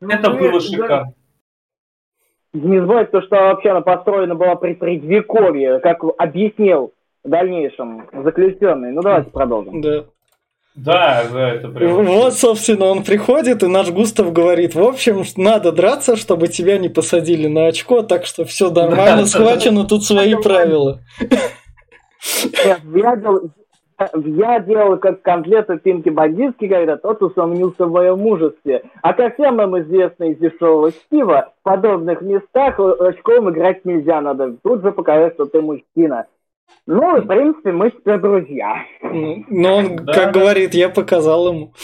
Это 0.00 0.30
Ну, 0.30 0.38
было 0.38 0.52
да. 0.52 0.60
шикарно. 0.60 1.14
Не 2.52 2.80
забывайте, 2.80 3.10
то, 3.12 3.22
что 3.22 3.36
вообще 3.36 3.70
она 3.70 3.80
построена 3.80 4.34
была 4.34 4.56
при 4.56 4.74
предвековье, 4.74 5.78
как 5.78 6.02
объяснил 6.18 6.92
в 7.22 7.28
дальнейшем 7.28 8.08
заключенный. 8.12 8.92
Ну, 8.92 9.02
давайте 9.02 9.30
продолжим. 9.30 9.80
Да. 9.80 10.04
Да, 10.76 11.24
да, 11.32 11.50
это 11.54 11.68
прям... 11.68 12.04
Вот, 12.04 12.34
собственно, 12.34 12.86
он 12.86 13.02
приходит, 13.02 13.62
и 13.62 13.66
наш 13.66 13.90
Густав 13.90 14.32
говорит, 14.32 14.74
в 14.74 14.82
общем, 14.82 15.24
надо 15.36 15.72
драться, 15.72 16.16
чтобы 16.16 16.48
тебя 16.48 16.78
не 16.78 16.88
посадили 16.88 17.48
на 17.48 17.66
очко, 17.66 18.02
так 18.02 18.24
что 18.24 18.44
все 18.44 18.70
нормально, 18.70 19.16
Да. 19.22 19.26
схвачено, 19.26 19.84
тут 19.84 20.04
свои 20.04 20.34
правила. 20.36 21.00
Нет, 21.20 22.80
я 22.94 23.16
делал, 23.16 23.50
я 24.14 24.60
делал 24.60 24.96
как 24.98 25.22
конкретно 25.22 25.78
Пинки 25.78 26.08
Бандитский, 26.08 26.68
когда 26.68 26.96
тот 26.96 27.20
усомнился 27.22 27.86
в 27.86 27.90
моем 27.90 28.18
мужестве. 28.18 28.82
А 29.02 29.12
как 29.12 29.34
всем 29.34 29.56
нам 29.56 29.78
известно 29.80 30.24
из 30.30 30.38
дешевого 30.38 30.92
чтива, 30.92 31.52
в 31.60 31.62
подобных 31.64 32.22
местах 32.22 32.78
очком 32.78 33.50
играть 33.50 33.84
нельзя, 33.84 34.20
надо 34.20 34.56
тут 34.62 34.82
же 34.82 34.92
показать, 34.92 35.34
что 35.34 35.46
ты 35.46 35.60
мужчина. 35.60 36.26
Ну, 36.86 37.16
и, 37.16 37.20
в 37.20 37.26
принципе, 37.26 37.72
мы 37.72 37.90
теперь 37.90 38.18
друзья. 38.18 38.84
Ну, 39.02 39.44
Но 39.48 39.76
он, 39.76 39.96
Да, 39.96 40.12
как 40.12 40.32
да. 40.32 40.40
говорит, 40.40 40.74
я 40.74 40.88
показал 40.88 41.48
ему. 41.52 41.74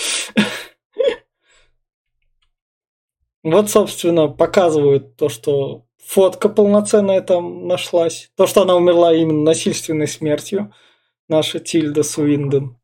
Вот, 3.43 3.71
собственно, 3.71 4.27
показывают 4.27 5.17
то, 5.17 5.29
что 5.29 5.85
фотка 5.99 6.49
полноценная 6.49 7.21
там 7.21 7.69
нашлась. 7.69 8.33
То, 8.37 8.49
что 8.49 8.63
она 8.63 8.75
умерла 8.75 9.15
именно 9.15 9.45
насильственной 9.45 10.09
смертью. 10.09 10.73
Наша 11.29 11.61
Тильда 11.61 12.03
Суинден. 12.03 12.77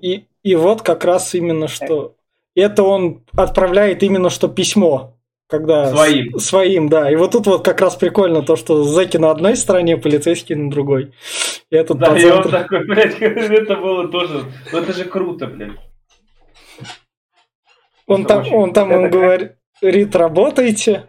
И, 0.00 0.28
и 0.42 0.54
вот 0.54 0.82
как 0.82 1.04
раз 1.04 1.34
именно 1.34 1.66
что... 1.68 2.14
Это 2.54 2.84
он 2.84 3.24
отправляет 3.36 4.02
именно 4.02 4.30
что 4.30 4.48
письмо. 4.48 5.15
Когда 5.48 5.94
Своим. 5.94 6.38
с- 6.38 6.44
своим, 6.46 6.88
да. 6.88 7.10
И 7.10 7.14
вот 7.14 7.30
тут 7.32 7.46
вот 7.46 7.64
как 7.64 7.80
раз 7.80 7.94
прикольно 7.94 8.42
то, 8.42 8.56
что 8.56 8.82
зэки 8.82 9.16
на 9.16 9.30
одной 9.30 9.56
стороне, 9.56 9.96
полицейские 9.96 10.58
на 10.58 10.70
другой. 10.70 11.12
И 11.70 11.76
этот 11.76 11.98
Да, 11.98 12.16
и 12.18 12.22
пацан- 12.24 12.44
он 12.44 12.50
такой, 12.50 12.84
блядь, 12.84 13.16
это 13.20 13.76
было 13.76 14.08
тоже... 14.08 14.42
Ну, 14.72 14.78
это 14.78 14.92
же 14.92 15.04
круто, 15.04 15.46
блядь. 15.46 15.70
он 18.06 18.20
это 18.22 18.28
там, 18.28 18.40
очень- 18.40 18.54
он 18.54 18.72
там 18.72 18.90
это 18.90 19.08
говорит, 19.08 20.16
работайте. 20.16 21.06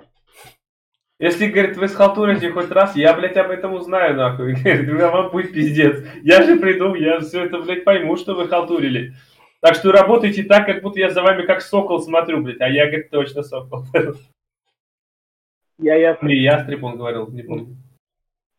Если, 1.20 1.48
говорит, 1.48 1.78
вы 1.78 1.88
схалтурите 1.88 2.52
хоть 2.52 2.70
раз, 2.70 2.96
я, 2.96 3.14
блядь, 3.16 3.38
об 3.38 3.50
этом 3.50 3.74
узнаю, 3.74 4.16
нахуй. 4.16 4.54
Говорит, 4.64 4.98
«Да 5.00 5.10
вам 5.10 5.32
будет 5.32 5.52
пиздец. 5.52 6.04
Я 6.22 6.44
же 6.44 6.58
приду, 6.58 6.94
я 6.94 7.20
все 7.22 7.46
это, 7.46 7.58
блядь, 7.58 7.84
пойму, 7.84 8.18
что 8.18 8.36
вы 8.36 8.48
халтурили. 8.48 9.14
Так 9.62 9.76
что 9.76 9.92
работайте 9.92 10.44
так, 10.44 10.66
как 10.66 10.82
будто 10.82 11.00
я 11.00 11.10
за 11.10 11.22
вами 11.22 11.46
как 11.46 11.62
сокол 11.62 12.02
смотрю, 12.02 12.42
блядь. 12.42 12.62
А 12.62 12.70
я, 12.70 12.86
говорит, 12.86 13.10
точно 13.10 13.44
сокол. 13.44 13.86
Я, 15.80 15.96
я, 15.96 16.18
Не, 16.22 16.36
ястреб 16.36 16.84
он 16.84 16.98
говорил, 16.98 17.28
не 17.28 17.44
помню. 17.44 17.78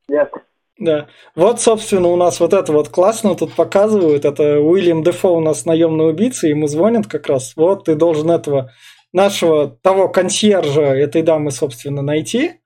я. 0.08 0.30
Да. 0.78 1.08
Вот, 1.34 1.60
собственно, 1.60 2.08
у 2.08 2.16
нас 2.16 2.38
вот 2.38 2.52
это 2.52 2.72
вот 2.72 2.88
классно 2.88 3.34
тут 3.34 3.54
показывают. 3.54 4.24
Это 4.24 4.60
Уильям 4.60 5.02
Дефо 5.02 5.34
у 5.34 5.40
нас 5.40 5.64
наемный 5.64 6.10
убийца, 6.10 6.46
ему 6.46 6.68
звонят 6.68 7.08
как 7.08 7.26
раз. 7.26 7.54
Вот 7.56 7.86
ты 7.86 7.96
должен 7.96 8.30
этого 8.30 8.70
нашего 9.12 9.68
того 9.68 10.08
консьержа 10.08 10.82
этой 10.82 11.22
дамы, 11.22 11.50
собственно, 11.50 12.02
найти, 12.02 12.60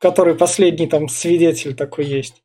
который 0.00 0.34
последний 0.34 0.88
там 0.88 1.08
свидетель 1.08 1.76
такой 1.76 2.04
есть. 2.04 2.42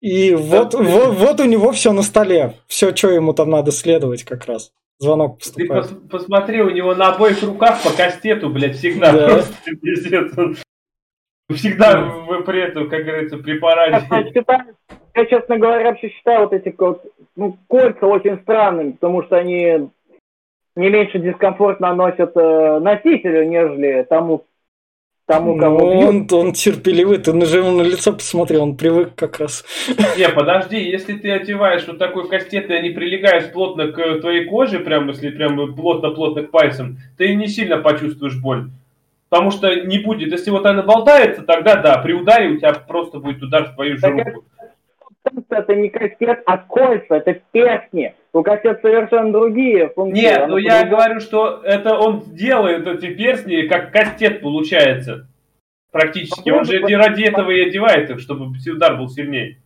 И 0.00 0.34
вот, 0.34 0.74
вот, 0.74 1.14
вот 1.14 1.40
у 1.40 1.44
него 1.44 1.72
все 1.72 1.92
на 1.92 2.02
столе. 2.02 2.54
Все, 2.66 2.94
что 2.94 3.10
ему 3.10 3.34
там 3.34 3.50
надо 3.50 3.70
следовать 3.70 4.24
как 4.24 4.46
раз. 4.46 4.72
Звонок 4.98 5.38
Ты 5.38 5.44
поступает. 5.66 5.84
пос- 5.86 6.08
посмотри, 6.08 6.62
у 6.62 6.70
него 6.70 6.94
на 6.94 7.08
обоих 7.14 7.42
руках 7.42 7.82
по 7.82 7.90
кастету, 7.90 8.50
блядь, 8.50 8.76
всегда. 8.76 9.12
Да. 9.12 9.28
Просто 9.28 9.54
пиздец. 9.80 10.32
Всегда 11.54 12.00
в- 12.00 12.42
при 12.42 12.60
этом, 12.62 12.88
как 12.88 13.04
говорится, 13.04 13.36
при 13.38 13.58
параде. 13.58 14.06
Я 14.10 14.24
считаю- 14.24 14.76
я, 15.14 15.26
честно 15.26 15.58
говоря, 15.58 15.90
вообще 15.90 16.10
считаю 16.10 16.40
вот 16.42 16.52
эти 16.52 16.74
вот, 16.78 17.02
ну, 17.34 17.56
кольца 17.66 18.06
очень 18.06 18.38
странными, 18.42 18.92
потому 18.92 19.22
что 19.24 19.36
они 19.36 19.90
не 20.76 20.88
меньше 20.90 21.18
дискомфорт 21.18 21.80
наносят 21.80 22.36
э, 22.36 22.78
носителю, 22.78 23.48
нежели 23.48 24.06
тому, 24.08 24.44
тому 25.30 25.54
Ну, 25.54 25.60
кого 25.60 25.92
бьют. 25.92 26.32
он, 26.32 26.46
он 26.46 26.52
терпеливый, 26.52 27.18
ты 27.18 27.32
на 27.32 27.44
ему 27.44 27.70
на 27.70 27.82
лицо 27.82 28.12
посмотри, 28.12 28.56
он 28.56 28.76
привык 28.76 29.14
как 29.14 29.38
раз. 29.38 29.64
Не, 30.18 30.28
подожди, 30.28 30.78
если 30.82 31.14
ты 31.14 31.30
одеваешь 31.30 31.86
вот 31.86 31.98
такой 31.98 32.28
кастет, 32.28 32.68
и 32.68 32.74
они 32.74 32.90
прилегают 32.90 33.52
плотно 33.52 33.92
к 33.92 34.20
твоей 34.20 34.46
коже, 34.46 34.80
прям 34.80 35.08
если 35.08 35.30
прям 35.30 35.74
плотно-плотно 35.74 36.42
к 36.42 36.50
пальцам, 36.50 36.98
ты 37.16 37.34
не 37.36 37.46
сильно 37.46 37.76
почувствуешь 37.76 38.40
боль. 38.40 38.70
Потому 39.28 39.52
что 39.52 39.72
не 39.72 40.00
будет, 40.00 40.32
если 40.32 40.50
вот 40.50 40.66
она 40.66 40.82
болтается, 40.82 41.42
тогда 41.42 41.76
да, 41.76 41.98
при 41.98 42.12
ударе 42.12 42.48
у 42.48 42.56
тебя 42.56 42.72
просто 42.72 43.20
будет 43.20 43.40
удар 43.40 43.66
в 43.66 43.74
твою 43.76 43.94
же 43.94 44.00
Так 44.00 44.26
руку. 45.34 45.46
Это 45.50 45.74
не 45.74 45.88
кастет, 45.88 46.42
а 46.46 46.58
кольца, 46.58 47.16
это 47.16 47.40
перстни. 47.52 48.14
У 48.32 48.42
кастет 48.42 48.80
совершенно 48.80 49.32
другие 49.32 49.88
функции. 49.88 50.22
Нет, 50.22 50.48
ну 50.48 50.56
я 50.56 50.84
говорю, 50.84 51.20
что 51.20 51.60
это 51.64 51.96
он 51.98 52.22
делает 52.26 52.86
эти 52.86 53.14
перстни, 53.14 53.62
как 53.62 53.92
кастет 53.92 54.40
получается. 54.40 55.26
Практически. 55.90 56.50
Он 56.50 56.64
же 56.64 56.82
не 56.82 56.94
ради 56.94 57.24
этого 57.24 57.50
и 57.50 57.68
одевает 57.68 58.10
их, 58.10 58.20
чтобы 58.20 58.46
удар 58.72 58.96
был 58.96 59.08
сильнее. 59.08 59.56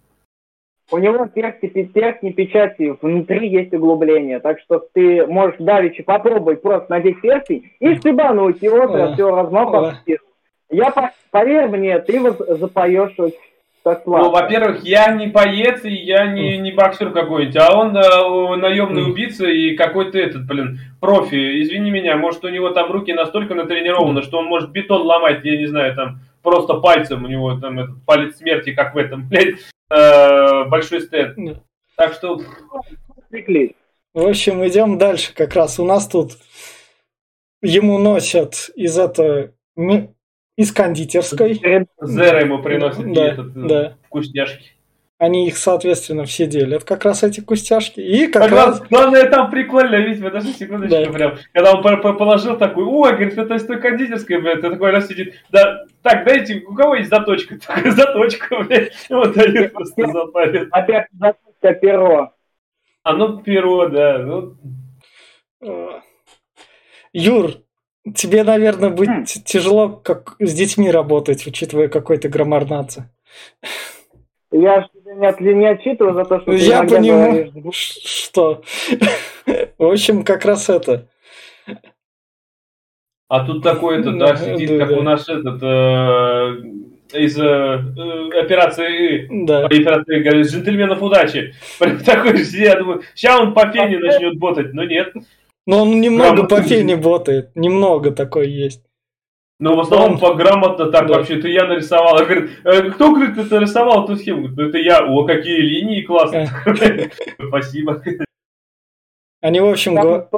У 0.90 0.98
него 0.98 1.26
перстни, 1.26 1.68
пи- 1.68 1.86
перстни 1.86 2.30
печати, 2.30 2.94
внутри 3.00 3.48
есть 3.48 3.72
углубление, 3.72 4.38
так 4.38 4.60
что 4.60 4.86
ты 4.92 5.26
можешь 5.26 5.56
давеча 5.58 6.02
попробовать 6.02 6.60
просто 6.60 6.90
надеть 6.90 7.20
перстень 7.22 7.70
и 7.80 7.94
стебануть 7.96 8.60
его, 8.62 8.82
О. 8.82 9.14
все, 9.14 9.34
размах 9.34 9.72
О. 9.72 9.88
обстирывает. 9.88 10.34
Я, 10.70 10.92
поверь 11.30 11.68
мне, 11.68 11.98
ты 12.00 12.20
запоешь 12.30 13.14
так 13.16 13.32
Ну, 14.22 14.30
во-первых, 14.30 14.82
я 14.82 15.12
не 15.12 15.28
поец, 15.28 15.84
и 15.84 15.92
я 15.92 16.26
не, 16.26 16.56
не 16.56 16.72
боксер 16.72 17.10
какой-нибудь, 17.10 17.56
а 17.56 17.76
он 17.76 17.94
э, 17.94 18.56
наемный 18.56 19.10
убийца 19.10 19.46
и 19.46 19.76
какой-то 19.76 20.18
этот, 20.18 20.46
блин, 20.46 20.78
профи. 21.00 21.62
Извини 21.62 21.90
меня, 21.90 22.16
может, 22.16 22.44
у 22.44 22.48
него 22.48 22.70
там 22.70 22.90
руки 22.90 23.12
настолько 23.12 23.54
натренированы, 23.54 24.22
что 24.22 24.38
он 24.38 24.46
может 24.46 24.70
бетон 24.70 25.02
ломать, 25.02 25.44
я 25.44 25.58
не 25.58 25.66
знаю, 25.66 25.94
там, 25.94 26.20
просто 26.42 26.74
пальцем 26.74 27.24
у 27.24 27.28
него 27.28 27.58
там 27.58 27.78
этот 27.78 28.02
палец 28.06 28.36
смерти, 28.36 28.72
как 28.72 28.94
в 28.94 28.98
этом, 28.98 29.28
блядь, 29.28 29.56
э, 29.90 30.64
большой 30.64 31.02
стенд. 31.02 31.60
Так 31.94 32.14
что... 32.14 32.40
В 34.14 34.26
общем, 34.26 34.66
идем 34.66 34.96
дальше 34.96 35.34
как 35.34 35.54
раз. 35.54 35.78
У 35.78 35.84
нас 35.84 36.08
тут 36.08 36.38
ему 37.60 37.98
носят 37.98 38.70
из 38.76 38.96
этого 38.96 39.50
из 40.56 40.72
кондитерской. 40.72 41.54
Зера 42.00 42.40
ему 42.40 42.62
приносит 42.62 43.12
да, 43.12 43.26
этот, 43.26 43.56
э, 43.56 43.68
да. 43.68 43.96
вкусняшки. 44.06 44.74
Они 45.16 45.46
их, 45.46 45.56
соответственно, 45.56 46.24
все 46.24 46.46
делят, 46.46 46.82
как 46.82 47.04
раз 47.04 47.22
эти 47.22 47.40
кустяшки. 47.40 48.00
И 48.00 48.26
как 48.26 48.42
а 48.42 48.48
раз... 48.48 48.82
Главное, 48.90 49.30
там 49.30 49.48
прикольно, 49.48 49.94
видите, 49.96 50.24
подожди 50.24 50.52
секундочку, 50.52 51.04
да. 51.04 51.10
прям. 51.10 51.38
Когда 51.52 51.72
он 51.72 52.16
положил 52.16 52.58
такой, 52.58 52.84
ой, 52.84 53.12
говорит, 53.12 53.38
это 53.38 53.54
из 53.54 53.64
той 53.64 53.80
кондитерской, 53.80 54.40
блядь, 54.40 54.60
ты 54.60 54.70
такой 54.70 54.90
раз 54.90 55.06
сидит, 55.06 55.34
да, 55.50 55.84
так, 56.02 56.26
дайте, 56.26 56.64
у 56.66 56.74
кого 56.74 56.96
есть 56.96 57.10
заточка? 57.10 57.58
Такая 57.66 57.92
заточка, 57.92 58.64
блядь, 58.64 58.92
вот 59.08 59.34
дают 59.34 59.72
просто 59.72 60.06
запарит. 60.06 60.68
Опять 60.72 61.06
заточка 61.12 61.74
перо. 61.74 62.32
А 63.04 63.12
ну, 63.12 63.38
перо, 63.38 63.88
да, 63.88 64.18
ну... 64.18 64.56
Юр, 67.12 67.52
Тебе, 68.14 68.42
наверное, 68.42 68.90
быть 68.90 69.08
хм. 69.08 69.24
тяжело 69.44 69.88
как 69.88 70.36
с 70.38 70.52
детьми 70.52 70.90
работать, 70.90 71.46
учитывая 71.46 71.88
какой 71.88 72.18
то 72.18 72.28
граммар 72.28 72.66
Я 74.50 74.82
же 74.82 74.88
тебя 74.92 75.32
не, 75.40 75.54
не 75.54 75.66
отчитываю 75.66 76.14
за 76.14 76.24
то, 76.24 76.40
что 76.40 76.50
ты 76.50 76.56
Я 76.58 76.84
понимаю, 76.84 77.50
что. 77.72 78.62
В 79.78 79.84
общем, 79.84 80.22
как 80.22 80.44
раз 80.44 80.68
это. 80.68 81.08
А 83.28 83.46
тут 83.46 83.62
такой 83.62 84.00
этот, 84.00 84.18
да, 84.18 84.36
сидит, 84.36 84.68
да, 84.68 84.78
как 84.78 84.88
да. 84.90 84.96
у 84.98 85.02
нас 85.02 85.28
этот, 85.28 85.62
э, 85.62 86.62
из 87.14 87.38
э, 87.38 87.42
э 87.42 88.40
операции, 88.40 89.28
да. 89.46 89.64
операции 89.64 90.22
говорит, 90.22 90.46
джентльменов 90.46 91.02
удачи. 91.02 91.54
Такой 92.04 92.36
же 92.36 92.58
я 92.58 92.76
думаю, 92.76 93.02
сейчас 93.14 93.40
он 93.40 93.54
по 93.54 93.70
фене 93.72 93.98
начнет 93.98 94.38
ботать, 94.38 94.74
но 94.74 94.84
нет. 94.84 95.12
Но 95.66 95.82
он 95.82 96.00
немного 96.00 96.34
грамотно. 96.34 96.56
по 96.56 96.62
фене 96.62 96.96
ботает. 96.96 97.56
Немного 97.56 98.10
такой 98.10 98.50
есть. 98.50 98.84
Но 99.58 99.76
в 99.76 99.80
основном 99.80 100.14
он... 100.14 100.18
по 100.18 100.34
грамотно 100.34 100.90
так 100.90 101.06
да. 101.06 101.14
вообще. 101.14 101.38
Это 101.38 101.48
я 101.48 101.66
нарисовал. 101.66 102.18
Я 102.18 102.24
говорю, 102.24 102.48
«Э, 102.64 102.90
кто, 102.90 103.12
говорит, 103.12 103.38
это 103.38 103.54
нарисовал 103.56 104.04
эту 104.04 104.16
схему? 104.16 104.48
Ну 104.48 104.68
это 104.68 104.78
я. 104.78 105.06
О, 105.06 105.24
какие 105.24 105.58
линии 105.58 106.02
классные. 106.02 106.48
Спасибо. 107.48 108.02
Они, 109.40 109.60
в 109.60 109.66
общем, 109.66 109.94
говорят... 109.94 110.30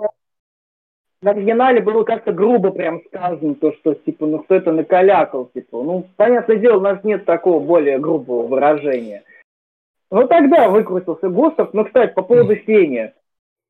В 1.23 1.29
оригинале 1.29 1.81
было 1.81 2.05
как-то 2.05 2.33
грубо 2.33 2.71
прям 2.71 3.01
сказано, 3.07 3.55
то, 3.55 3.73
что, 3.73 3.95
типа, 3.95 4.27
ну, 4.27 4.41
кто 4.41 4.55
это 4.55 4.71
накалякал, 4.71 5.47
типа. 5.47 5.83
Ну, 5.83 6.07
понятное 6.17 6.57
дело, 6.57 6.77
у 6.77 6.83
нас 6.83 7.03
нет 7.03 7.25
такого 7.25 7.59
более 7.59 7.99
грубого 7.99 8.47
выражения. 8.47 9.25
Ну, 10.11 10.29
тогда 10.29 10.69
выкрутился 10.69 11.29
Густав. 11.29 11.73
Ну, 11.73 11.85
кстати, 11.85 12.13
по 12.13 12.23
поводу 12.23 12.55
Фени. 12.55 13.13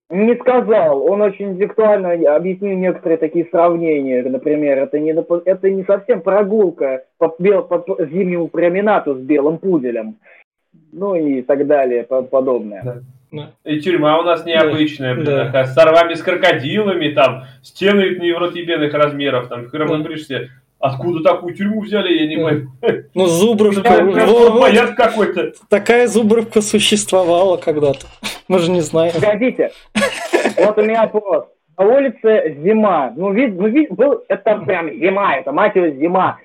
Не 0.08 0.36
сказал. 0.36 1.02
Он 1.02 1.20
очень 1.20 1.52
интеллектуально 1.52 2.12
объяснил 2.36 2.76
некоторые 2.76 3.18
такие 3.18 3.46
сравнения. 3.50 4.22
Например, 4.22 4.78
это 4.78 5.00
не, 5.00 5.12
это 5.12 5.70
не 5.70 5.84
совсем 5.84 6.20
прогулка 6.20 7.04
по, 7.18 7.34
бел, 7.38 7.64
по 7.64 7.84
зимнему 7.98 8.46
променаду 8.46 9.16
с 9.16 9.18
белым 9.18 9.58
пуделем. 9.58 10.16
Ну 10.92 11.16
и 11.16 11.42
так 11.42 11.66
далее, 11.66 12.04
подобное. 12.04 12.82
Да. 12.84 12.94
Да. 13.32 13.50
И 13.64 13.80
тюрьма 13.80 14.18
у 14.20 14.22
нас 14.22 14.46
необычная, 14.46 15.16
да. 15.16 15.48
да. 15.48 15.64
с 15.66 15.74
сорвами 15.74 16.14
с 16.14 16.22
крокодилами, 16.22 17.08
там, 17.08 17.44
стены 17.62 18.16
невротибенных 18.20 18.94
размеров, 18.94 19.48
там, 19.48 19.66
хромобришься. 19.66 20.48
Откуда 20.78 21.22
такую 21.22 21.54
тюрьму 21.54 21.80
взяли, 21.80 22.16
я 22.16 22.26
не 22.28 22.36
понимаю. 22.36 22.72
Ну, 23.14 23.26
Зубровка. 23.26 24.04
Вот, 24.04 24.72
какой-то. 24.96 25.52
Такая 25.68 26.06
Зубровка 26.06 26.60
существовала 26.60 27.56
когда-то. 27.56 28.06
Мы 28.48 28.58
же 28.58 28.70
не 28.70 28.80
знаем. 28.80 29.12
Погодите. 29.12 29.72
Вот 30.58 30.78
у 30.78 30.82
меня 30.82 31.02
вопрос. 31.02 31.46
На 31.78 31.84
улице 31.84 32.56
зима. 32.62 33.12
Ну, 33.16 33.32
вид, 33.32 33.54
ну, 33.54 33.68
вид, 33.68 33.90
был, 33.90 34.22
это 34.28 34.56
прям 34.58 34.90
зима, 34.90 35.36
это 35.36 35.52
мать 35.52 35.76
его 35.76 35.88
зима. 35.88 36.38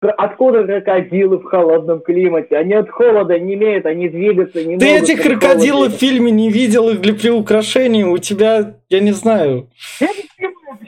Откуда 0.00 0.64
крокодилы 0.64 1.38
в 1.38 1.44
холодном 1.44 2.00
климате? 2.00 2.56
Они 2.56 2.74
от 2.74 2.88
холода 2.88 3.36
не 3.36 3.54
имеют, 3.54 3.84
они 3.84 4.08
двигаться 4.08 4.64
не 4.64 4.78
Ты 4.78 4.86
могут. 4.86 5.06
Ты 5.06 5.12
этих 5.12 5.22
крокодилов 5.22 5.94
в 5.94 5.98
фильме 5.98 6.30
не 6.30 6.50
видел 6.50 6.88
их 6.90 7.00
для 7.00 7.14
приукрашения. 7.14 8.06
У 8.06 8.18
тебя, 8.18 8.76
я 8.88 9.00
не 9.00 9.10
знаю. 9.10 9.68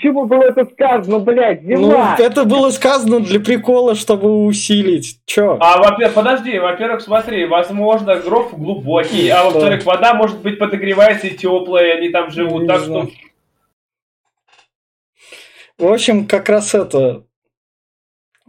Почему 0.01 0.25
было 0.25 0.45
это 0.45 0.65
сказано, 0.65 1.19
блядь, 1.19 1.63
зима? 1.63 2.17
Ну, 2.19 2.25
это 2.25 2.47
было 2.47 2.71
сказано 2.71 3.21
для 3.21 3.39
прикола, 3.39 3.95
чтобы 3.95 4.47
усилить. 4.47 5.19
Чё? 5.27 5.59
А, 5.61 5.77
во-первых, 5.77 6.15
подожди, 6.15 6.59
во-первых, 6.59 7.03
смотри, 7.03 7.45
возможно, 7.45 8.17
гроб 8.17 8.55
глубокий, 8.55 9.29
а 9.29 9.45
во-вторых, 9.45 9.85
вода, 9.85 10.15
может 10.15 10.41
быть, 10.41 10.59
подогревается 10.59 11.27
и 11.27 11.37
теплая, 11.37 11.99
они 11.99 12.09
там 12.09 12.31
живут, 12.31 12.63
не 12.63 12.69
так 12.69 12.81
знаю. 12.81 13.11
что... 15.77 15.87
В 15.87 15.93
общем, 15.93 16.27
как 16.27 16.49
раз 16.49 16.75
это, 16.75 17.25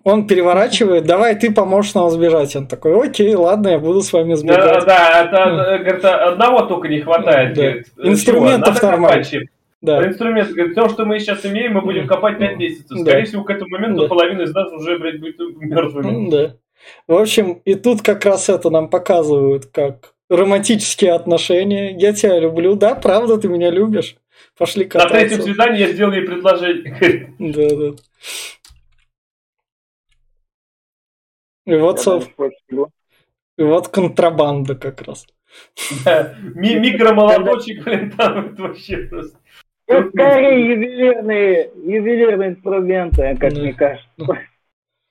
он 0.06 0.28
переворачивает, 0.28 1.06
давай 1.06 1.36
ты 1.36 1.52
поможешь 1.52 1.94
нам 1.96 2.10
сбежать. 2.12 2.56
Он 2.56 2.66
такой, 2.66 3.10
окей, 3.10 3.36
ладно, 3.36 3.68
я 3.68 3.80
буду 3.80 4.02
с 4.02 4.14
вами 4.14 4.36
сбегать. 4.36 4.86
Да, 4.86 4.86
да, 4.86 5.22
это, 5.26 5.46
ну. 5.50 5.84
говорит, 5.84 6.06
одного 6.06 6.62
только 6.62 6.88
не 6.88 7.02
хватает. 7.02 7.56
Да. 7.56 7.62
Говорит, 7.62 7.88
Инструментов 7.98 8.82
нормально. 8.82 9.26
Да. 9.82 10.06
Инструмент, 10.08 10.52
говорит, 10.52 10.76
то, 10.76 10.90
что 10.90 11.06
мы 11.06 11.20
сейчас 11.20 11.44
имеем, 11.46 11.74
мы 11.74 11.82
будем 11.82 12.08
копать 12.08 12.38
5 12.38 12.58
месяцев. 12.58 13.00
Скорее 13.00 13.22
да. 13.22 13.26
всего, 13.26 13.44
к 13.44 13.50
этому 13.50 13.72
моменту 13.72 14.04
да. 14.04 14.08
половина 14.08 14.44
из 14.44 14.54
нас 14.54 14.72
уже, 14.72 15.00
блядь, 15.00 15.20
будет 15.20 15.40
мертвыми. 15.60 16.30
Да. 16.30 16.56
В 17.08 17.14
общем, 17.14 17.62
и 17.66 17.76
тут 17.76 18.02
как 18.02 18.26
раз 18.26 18.50
это 18.50 18.70
нам 18.70 18.90
показывают, 18.90 19.68
как 19.68 20.14
романтические 20.30 21.14
отношения. 21.14 21.96
Я 21.98 22.14
тебя 22.14 22.40
люблю, 22.40 22.76
да, 22.76 22.96
правда, 22.96 23.38
ты 23.38 23.48
меня 23.48 23.72
любишь. 23.72 24.18
Пошли 24.58 24.86
кататься. 24.86 25.14
На 25.14 25.20
третьем 25.20 25.42
свидании 25.42 25.80
я 25.80 25.92
сделал 25.92 26.14
ей 26.14 26.26
предложение. 26.26 27.34
Да, 27.40 27.70
да. 27.76 27.96
И 31.66 31.76
вот, 31.76 32.00
сов... 32.00 32.28
и 33.58 33.64
вот 33.64 33.88
контрабанда 33.90 34.76
как 34.76 35.02
раз. 35.04 35.26
Да, 36.06 36.36
микромолоточек, 36.42 37.84
блин, 37.84 38.12
там 38.12 38.48
это 38.48 38.62
вообще 38.64 38.98
просто. 38.98 39.38
Это 39.92 40.10
скорее 40.10 40.70
ювелирные, 40.70 41.72
ювелирные 41.84 42.50
инструменты, 42.50 43.38
как 43.40 43.54
мне 43.54 43.74
кажется. 43.74 44.08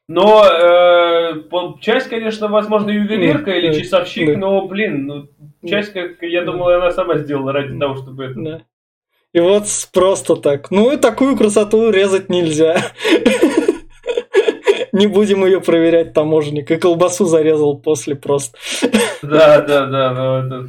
Но 0.08 0.44
э, 0.44 1.34
часть, 1.80 2.08
конечно, 2.08 2.48
возможно, 2.48 2.90
ювелирка 2.90 3.52
или 3.52 3.80
часовщик, 3.80 4.36
но, 4.36 4.66
блин, 4.66 5.06
ну, 5.06 5.28
часть, 5.64 5.92
как 5.92 6.20
я 6.22 6.42
думал, 6.42 6.70
она 6.70 6.90
сама 6.90 7.18
сделала 7.18 7.52
ради 7.52 7.78
того, 7.78 7.94
чтобы 7.94 8.24
это... 8.24 8.40
Да. 8.40 8.62
И 9.32 9.38
вот 9.38 9.66
просто 9.92 10.34
так. 10.34 10.72
Ну 10.72 10.90
и 10.90 10.96
такую 10.96 11.36
красоту 11.36 11.90
резать 11.90 12.28
нельзя. 12.28 12.78
Не 14.92 15.06
будем 15.06 15.44
ее 15.44 15.60
проверять, 15.60 16.12
таможенник. 16.12 16.68
И 16.72 16.76
колбасу 16.76 17.26
зарезал 17.26 17.78
после 17.78 18.16
просто. 18.16 18.58
Да, 19.22 19.60
да, 19.60 19.86
да, 19.86 20.12
но 20.12 20.44
это... 20.44 20.66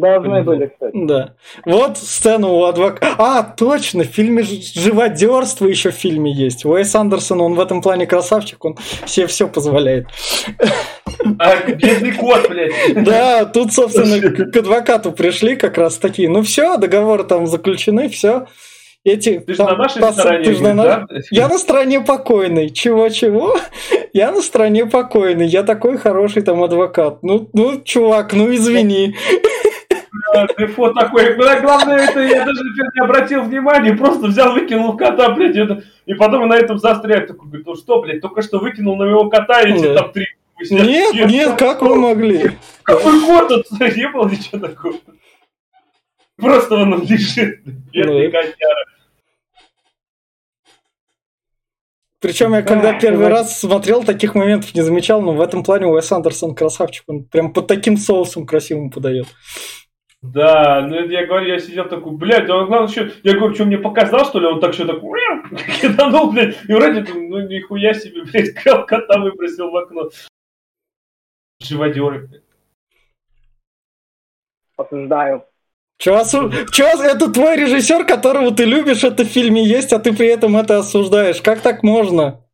Должны 0.00 0.42
были, 0.42 0.66
кстати. 0.66 0.92
Да. 0.94 1.34
Вот 1.64 1.98
сцена 1.98 2.48
у 2.48 2.64
адвоката. 2.64 3.14
А, 3.18 3.42
точно, 3.42 4.04
в 4.04 4.08
фильме 4.08 4.42
«Живодерство» 4.42 5.66
еще 5.66 5.90
в 5.90 5.94
фильме 5.94 6.32
есть. 6.32 6.64
Уэйс 6.64 6.94
Андерсон, 6.94 7.40
он 7.40 7.54
в 7.54 7.60
этом 7.60 7.82
плане 7.82 8.06
красавчик, 8.06 8.64
он 8.64 8.76
себе 9.06 9.26
все 9.26 9.48
позволяет. 9.48 10.06
А, 11.38 11.56
бедный 11.66 12.12
кот, 12.12 12.48
блядь. 12.48 13.04
Да, 13.04 13.44
тут, 13.44 13.72
собственно, 13.72 14.30
к 14.30 14.56
адвокату 14.56 15.12
пришли 15.12 15.56
как 15.56 15.78
раз 15.78 15.98
такие. 15.98 16.28
Ну 16.28 16.42
все, 16.42 16.76
договоры 16.76 17.24
там 17.24 17.46
заключены, 17.46 18.08
все 18.08 18.46
эти... 19.06 19.38
Ты 19.38 19.54
там, 19.54 19.68
на 19.68 19.76
нашей 19.76 20.02
пас... 20.02 20.18
стороне, 20.18 20.44
ты 20.44 20.74
на... 20.74 20.82
да? 20.82 21.06
Я 21.30 21.48
на 21.48 21.58
стороне 21.58 22.00
покойной. 22.00 22.70
Чего-чего? 22.70 23.56
Я 24.12 24.32
на 24.32 24.42
стороне 24.42 24.86
покойной. 24.86 25.46
Я 25.46 25.62
такой 25.62 25.96
хороший 25.96 26.42
там 26.42 26.62
адвокат. 26.62 27.22
Ну, 27.22 27.48
ну 27.52 27.80
чувак, 27.82 28.32
ну 28.32 28.52
извини. 28.54 29.14
фо 30.74 30.92
такой. 30.92 31.34
Главное, 31.34 32.08
это 32.08 32.20
я 32.20 32.44
даже 32.44 32.60
не 32.94 33.00
обратил 33.00 33.42
внимания, 33.42 33.94
просто 33.94 34.26
взял, 34.26 34.52
выкинул 34.52 34.96
кота, 34.96 35.30
блядь, 35.30 35.56
это... 35.56 35.82
и 36.06 36.14
потом 36.14 36.48
на 36.48 36.54
этом 36.54 36.78
застряет. 36.78 37.28
Такой, 37.28 37.48
говорит, 37.48 37.66
ну 37.66 37.76
что, 37.76 38.00
блядь, 38.00 38.20
только 38.20 38.42
что 38.42 38.58
выкинул 38.58 38.96
на 38.96 39.04
моего 39.04 39.28
кота 39.28 39.62
эти 39.62 39.94
там 39.94 40.12
три. 40.12 40.26
Нет, 40.70 41.14
нет, 41.30 41.58
как 41.58 41.82
вы 41.82 41.96
могли? 41.96 42.52
Какой 42.82 43.20
кот 43.20 43.48
тут? 43.48 43.80
Не 43.80 44.08
было 44.08 44.28
ничего 44.28 44.66
такого. 44.66 44.94
Просто 46.36 46.74
он 46.74 47.02
лежит, 47.02 47.62
бедный 47.64 48.26
ну, 48.26 48.32
котяра. 48.32 48.84
Причем 52.20 52.54
я 52.54 52.62
когда 52.62 52.90
а, 52.90 53.00
первый 53.00 53.28
раз 53.28 53.58
смотрел, 53.58 54.02
таких 54.02 54.34
моментов 54.34 54.74
не 54.74 54.80
замечал, 54.80 55.20
но 55.22 55.32
в 55.32 55.40
этом 55.40 55.62
плане 55.62 55.86
Уэс 55.86 56.10
Андерсон 56.12 56.54
красавчик, 56.54 57.04
он 57.06 57.24
прям 57.24 57.52
под 57.52 57.66
таким 57.66 57.96
соусом 57.96 58.46
красивым 58.46 58.90
подает. 58.90 59.26
Да, 60.32 60.86
ну 60.86 60.96
это 60.96 61.12
я 61.12 61.26
говорю, 61.26 61.46
я 61.48 61.58
сидел 61.58 61.88
такой, 61.88 62.12
блядь, 62.12 62.48
он 62.48 62.66
главное 62.66 62.88
еще, 62.88 63.12
я 63.22 63.34
говорю, 63.34 63.54
что 63.54 63.64
мне 63.64 63.78
показал, 63.78 64.24
что 64.24 64.38
ли, 64.38 64.46
он 64.46 64.60
так 64.60 64.74
что 64.74 64.86
такой, 64.86 65.20
киданул, 65.80 66.32
блядь, 66.32 66.56
и 66.68 66.72
вроде, 66.72 67.04
ну 67.12 67.40
нихуя 67.46 67.94
себе, 67.94 68.22
блядь, 68.24 68.54
кота 68.54 69.18
выбросил 69.18 69.70
в 69.70 69.76
окно. 69.76 70.10
Живодеры, 71.60 72.26
блядь. 72.26 72.42
Осуждаю. 74.76 75.44
Че, 75.98 76.16
осу... 76.16 76.52
Че, 76.70 76.84
это 76.84 77.30
твой 77.30 77.56
режиссер, 77.56 78.04
которого 78.04 78.50
ты 78.50 78.64
любишь, 78.64 79.04
это 79.04 79.24
в 79.24 79.28
фильме 79.28 79.64
есть, 79.64 79.92
а 79.92 79.98
ты 79.98 80.12
при 80.12 80.26
этом 80.26 80.56
это 80.56 80.78
осуждаешь. 80.78 81.40
Как 81.40 81.60
так 81.60 81.82
можно? 81.82 82.44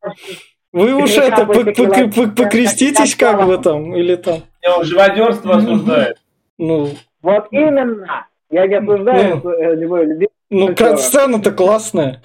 Вы 0.73 0.95
уж 0.95 1.11
это, 1.17 1.45
покреститесь 1.45 3.17
как 3.17 3.45
бы 3.47 3.59
там, 3.59 3.95
или 3.97 4.15
там. 4.17 4.43
Он 4.77 4.85
живодерство 4.85 5.57
осуждает. 5.57 6.19
Ну. 6.59 6.91
Вот 7.23 7.49
именно. 7.51 8.27
Я 8.51 8.67
не 8.67 8.75
осуждаю 8.75 9.41
ну, 9.43 9.51
его 9.51 9.99
любимого. 9.99 10.29
Ну, 10.51 10.97
сцена-то 10.99 11.53
классная. 11.53 12.23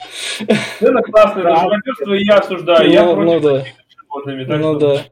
Сцена 0.76 1.02
классная, 1.02 1.44
но 1.44 1.56
живодерство 1.56 2.14
я 2.14 2.38
осуждаю. 2.38 2.92
Я 2.92 3.04
против 3.04 3.26
ну 3.26 3.40
да. 3.40 4.58
Ну 4.58 4.80
да. 4.80 5.06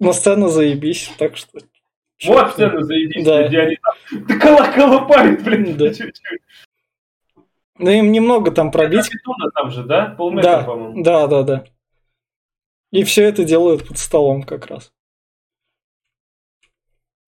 Но 0.00 0.12
сцена 0.12 0.48
заебись, 0.48 1.12
так 1.16 1.36
что 1.36 1.60
вот 2.26 2.52
сцена 2.52 2.82
заебись, 2.82 3.24
да. 3.24 3.46
где 3.46 3.60
они 3.60 3.76
там 3.76 4.24
да 4.26 4.72
колопают, 4.72 5.42
блин. 5.42 5.76
Да. 5.76 5.90
Ну, 7.78 7.90
им 7.90 8.12
немного 8.12 8.50
там 8.52 8.70
пробить. 8.70 9.10
Бетона 9.12 9.50
там 9.50 9.70
же, 9.70 9.82
да? 9.82 10.14
Полметра, 10.16 10.50
да, 10.50 10.62
по-моему. 10.62 11.02
Да, 11.02 11.26
да, 11.26 11.42
да. 11.42 11.64
И 12.92 13.02
все 13.02 13.24
это 13.24 13.44
делают 13.44 13.88
под 13.88 13.98
столом 13.98 14.44
как 14.44 14.66
раз. 14.66 14.92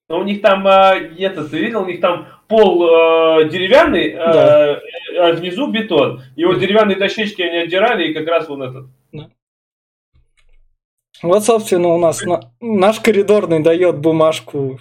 Но 0.08 0.20
у 0.20 0.24
них 0.24 0.40
там, 0.40 0.66
э, 0.66 1.14
это, 1.18 1.48
ты 1.48 1.58
видел, 1.58 1.82
у 1.82 1.86
них 1.86 2.00
там 2.00 2.28
пол 2.46 2.84
э, 2.84 3.48
деревянный, 3.48 4.10
э, 4.10 4.16
да. 4.16 4.80
а 5.20 5.32
внизу 5.32 5.66
бетон. 5.66 6.22
И 6.36 6.44
вот 6.44 6.60
деревянные 6.60 6.96
дощечки 6.96 7.42
они 7.42 7.58
отдирали, 7.58 8.08
и 8.08 8.14
как 8.14 8.26
раз 8.28 8.48
вон 8.48 8.62
этот. 8.62 8.86
Да. 9.12 9.28
Вот, 11.22 11.44
собственно, 11.44 11.88
у 11.88 11.98
нас 11.98 12.22
на, 12.22 12.52
наш 12.60 13.00
коридорный 13.00 13.60
дает 13.60 13.98
бумажку 13.98 14.78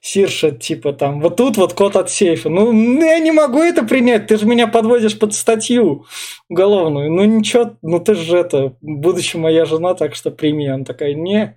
Сирша, 0.00 0.50
типа 0.50 0.92
там, 0.92 1.20
вот 1.20 1.36
тут 1.36 1.56
вот 1.56 1.72
код 1.72 1.96
от 1.96 2.10
сейфа. 2.10 2.50
Ну, 2.50 2.72
я 3.00 3.18
не 3.18 3.30
могу 3.30 3.62
это 3.62 3.82
принять, 3.84 4.26
ты 4.26 4.36
же 4.36 4.44
меня 4.46 4.66
подводишь 4.66 5.18
под 5.18 5.32
статью 5.32 6.04
уголовную. 6.50 7.10
Ну, 7.10 7.24
ничего, 7.24 7.76
ну 7.80 7.98
ты 7.98 8.14
же 8.14 8.36
это, 8.36 8.76
будучи 8.82 9.36
моя 9.36 9.64
жена, 9.64 9.94
так 9.94 10.16
что 10.16 10.30
прими. 10.30 10.66
Она 10.66 10.84
такая, 10.84 11.14
не, 11.14 11.56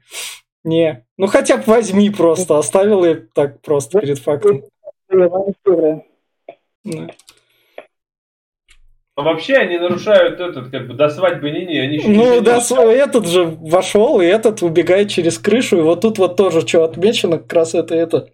не. 0.66 1.06
Ну, 1.18 1.28
хотя 1.28 1.58
бы 1.58 1.64
возьми 1.68 2.10
просто, 2.10 2.58
оставил 2.58 3.06
я 3.06 3.16
так 3.34 3.62
просто 3.62 4.00
перед 4.00 4.20
фактом. 4.20 4.64
Да. 6.84 7.08
А 9.18 9.22
вообще 9.22 9.56
они 9.56 9.78
нарушают 9.78 10.42
этот, 10.42 10.72
как 10.72 10.88
бы, 10.88 10.94
до 10.94 11.08
свадьбы 11.08 11.50
не 11.50 11.66
не, 11.66 11.80
они 11.80 12.02
Ну, 12.06 12.42
да, 12.42 12.60
этот 12.92 13.28
же 13.28 13.46
вошел, 13.46 14.20
и 14.20 14.26
этот 14.26 14.62
убегает 14.62 15.10
через 15.10 15.40
крышу, 15.40 15.78
и 15.78 15.82
вот 15.82 16.02
тут 16.02 16.18
вот 16.18 16.36
тоже 16.36 16.68
что 16.68 16.84
отмечено, 16.84 17.38
как 17.38 17.54
раз 17.54 17.76
это, 17.76 17.96
это. 17.96 18.34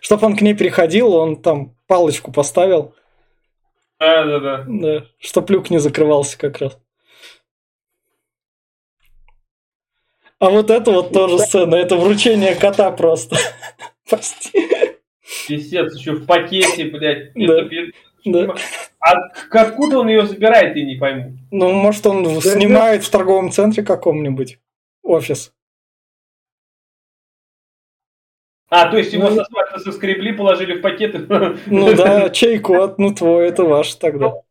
Чтоб 0.00 0.22
он 0.24 0.36
к 0.36 0.40
ней 0.40 0.54
приходил, 0.54 1.14
он 1.14 1.40
там 1.40 1.76
палочку 1.86 2.32
поставил. 2.32 2.94
А, 4.00 4.24
да, 4.24 4.40
да. 4.40 4.64
Да, 4.66 5.04
чтоб 5.20 5.48
люк 5.50 5.70
не 5.70 5.78
закрывался 5.78 6.36
как 6.36 6.58
раз. 6.58 6.76
А 10.42 10.50
вот 10.50 10.70
это 10.70 10.90
вот 10.90 11.12
тоже 11.12 11.38
сцена, 11.38 11.76
это 11.76 11.96
вручение 11.96 12.56
кота 12.56 12.90
просто. 12.90 13.36
Прости. 14.10 14.50
Писец, 15.46 15.94
еще 15.96 16.14
в 16.14 16.26
пакете, 16.26 16.86
блядь. 16.86 17.32
Да. 17.36 17.62
Да. 18.24 18.54
А 18.98 19.12
откуда 19.50 20.00
он 20.00 20.08
ее 20.08 20.26
забирает, 20.26 20.76
я 20.76 20.84
не 20.84 20.96
пойму. 20.96 21.38
Ну, 21.52 21.72
может, 21.72 22.04
он 22.08 22.24
да, 22.24 22.40
снимает 22.40 23.04
в 23.04 23.10
торговом 23.10 23.52
центре 23.52 23.84
каком-нибудь 23.84 24.58
офис. 25.04 25.54
А, 28.68 28.90
то 28.90 28.96
есть 28.96 29.12
его 29.12 29.30
ну, 29.30 29.44
со 29.44 29.78
соскребли, 29.78 30.32
положили 30.32 30.74
в 30.74 30.80
пакеты. 30.80 31.20
Ну 31.66 31.94
да, 31.96 32.30
чей 32.30 32.58
кот, 32.58 32.98
ну 32.98 33.14
твой, 33.14 33.46
это 33.46 33.62
ваш 33.62 33.94
тогда. 33.94 34.42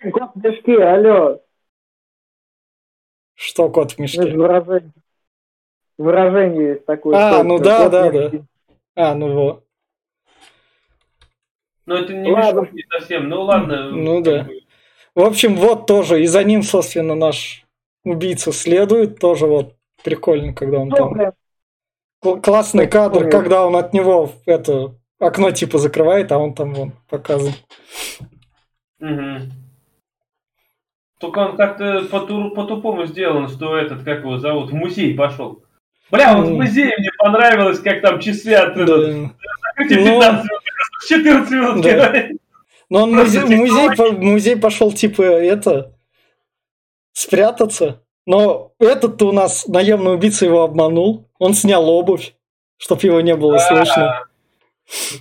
Кот 0.00 0.30
в 0.32 0.44
мешке, 0.44 0.80
алло. 0.80 1.42
Что 3.34 3.68
кот 3.68 3.94
в 3.94 3.98
мешке? 3.98 4.32
Выражение. 5.98 6.70
Есть 6.70 6.86
такое. 6.86 7.16
А, 7.16 7.42
ну 7.42 7.58
да, 7.58 7.88
да, 7.88 8.10
да. 8.10 8.30
А, 8.96 9.14
ну 9.14 9.32
вот. 9.32 9.64
Ну, 11.86 11.96
это 11.96 12.14
не 12.14 12.30
ладно. 12.30 12.68
не 12.72 12.84
совсем. 12.90 13.28
Ну, 13.28 13.42
ладно. 13.42 13.90
Ну, 13.90 14.20
да. 14.22 14.48
В 15.14 15.22
общем, 15.22 15.56
вот 15.56 15.86
тоже. 15.86 16.22
И 16.22 16.26
за 16.26 16.42
ним, 16.42 16.62
собственно, 16.62 17.14
наш 17.14 17.64
убийца 18.04 18.52
следует. 18.52 19.18
Тоже 19.18 19.46
вот 19.46 19.74
прикольно, 20.02 20.54
когда 20.54 20.78
он 20.78 20.90
там... 20.90 21.32
Классный 22.42 22.86
кадр, 22.86 23.28
когда 23.28 23.66
он 23.66 23.76
от 23.76 23.92
него 23.92 24.30
это 24.46 24.94
окно 25.18 25.50
типа 25.50 25.76
закрывает, 25.76 26.32
а 26.32 26.38
он 26.38 26.54
там 26.54 26.72
вон 26.72 26.92
показан. 27.10 27.52
Угу. 28.98 29.50
Только 31.20 31.38
он 31.38 31.56
как-то 31.56 32.06
по-тупому 32.10 33.04
сделан, 33.06 33.48
что 33.48 33.76
этот, 33.76 34.04
как 34.04 34.20
его 34.20 34.38
зовут, 34.38 34.70
в 34.70 34.74
музей 34.74 35.14
пошел. 35.14 35.62
Бля, 36.14 36.36
вот 36.36 36.46
в 36.46 36.52
музее 36.52 36.94
мне 36.96 37.10
понравилось, 37.18 37.80
как 37.80 38.00
там 38.00 38.20
часы 38.20 38.54
от... 38.54 38.76
Да. 38.76 39.32
15 39.76 39.98
минут 39.98 40.46
14 41.08 41.50
минут 41.50 41.80
да. 41.82 42.28
Но 42.88 43.02
он 43.02 43.12
музей, 43.12 43.42
музей, 43.42 44.12
музей 44.12 44.56
пошел 44.56 44.92
типа 44.92 45.22
это 45.22 45.92
спрятаться. 47.12 48.02
Но 48.26 48.72
этот-то 48.78 49.28
у 49.28 49.32
нас 49.32 49.66
наемный 49.66 50.14
убийца 50.14 50.44
его 50.44 50.62
обманул. 50.62 51.28
Он 51.38 51.52
снял 51.54 51.88
обувь, 51.88 52.34
чтобы 52.76 53.02
его 53.02 53.20
не 53.20 53.34
было 53.34 53.58
слышно. 53.58 54.26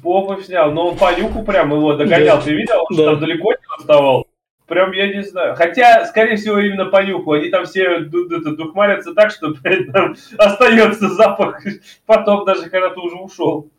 Обувь 0.03 0.45
снял, 0.45 0.71
но 0.71 0.89
он 0.89 0.97
по 0.97 1.11
нюху 1.17 1.43
прям 1.43 1.73
его 1.73 1.93
догонял. 1.93 2.41
Ты 2.41 2.53
видел? 2.53 2.85
Он 2.89 2.95
там 2.95 3.19
далеко 3.19 3.51
не 3.51 3.75
отставал. 3.77 4.27
Прям 4.67 4.91
я 4.93 5.13
не 5.13 5.23
знаю. 5.23 5.55
Хотя, 5.55 6.05
скорее 6.05 6.37
всего, 6.37 6.57
именно 6.57 6.85
по 6.85 7.03
нюху. 7.03 7.33
Они 7.33 7.49
там 7.49 7.65
все 7.65 7.99
духмарятся 7.99 9.13
так, 9.13 9.31
что 9.31 9.53
там 9.93 10.15
остается 10.37 11.09
запах. 11.09 11.61
Потом 12.05 12.45
даже 12.45 12.69
когда 12.69 12.89
ты 12.89 12.99
уже 12.99 13.15
ушел 13.15 13.69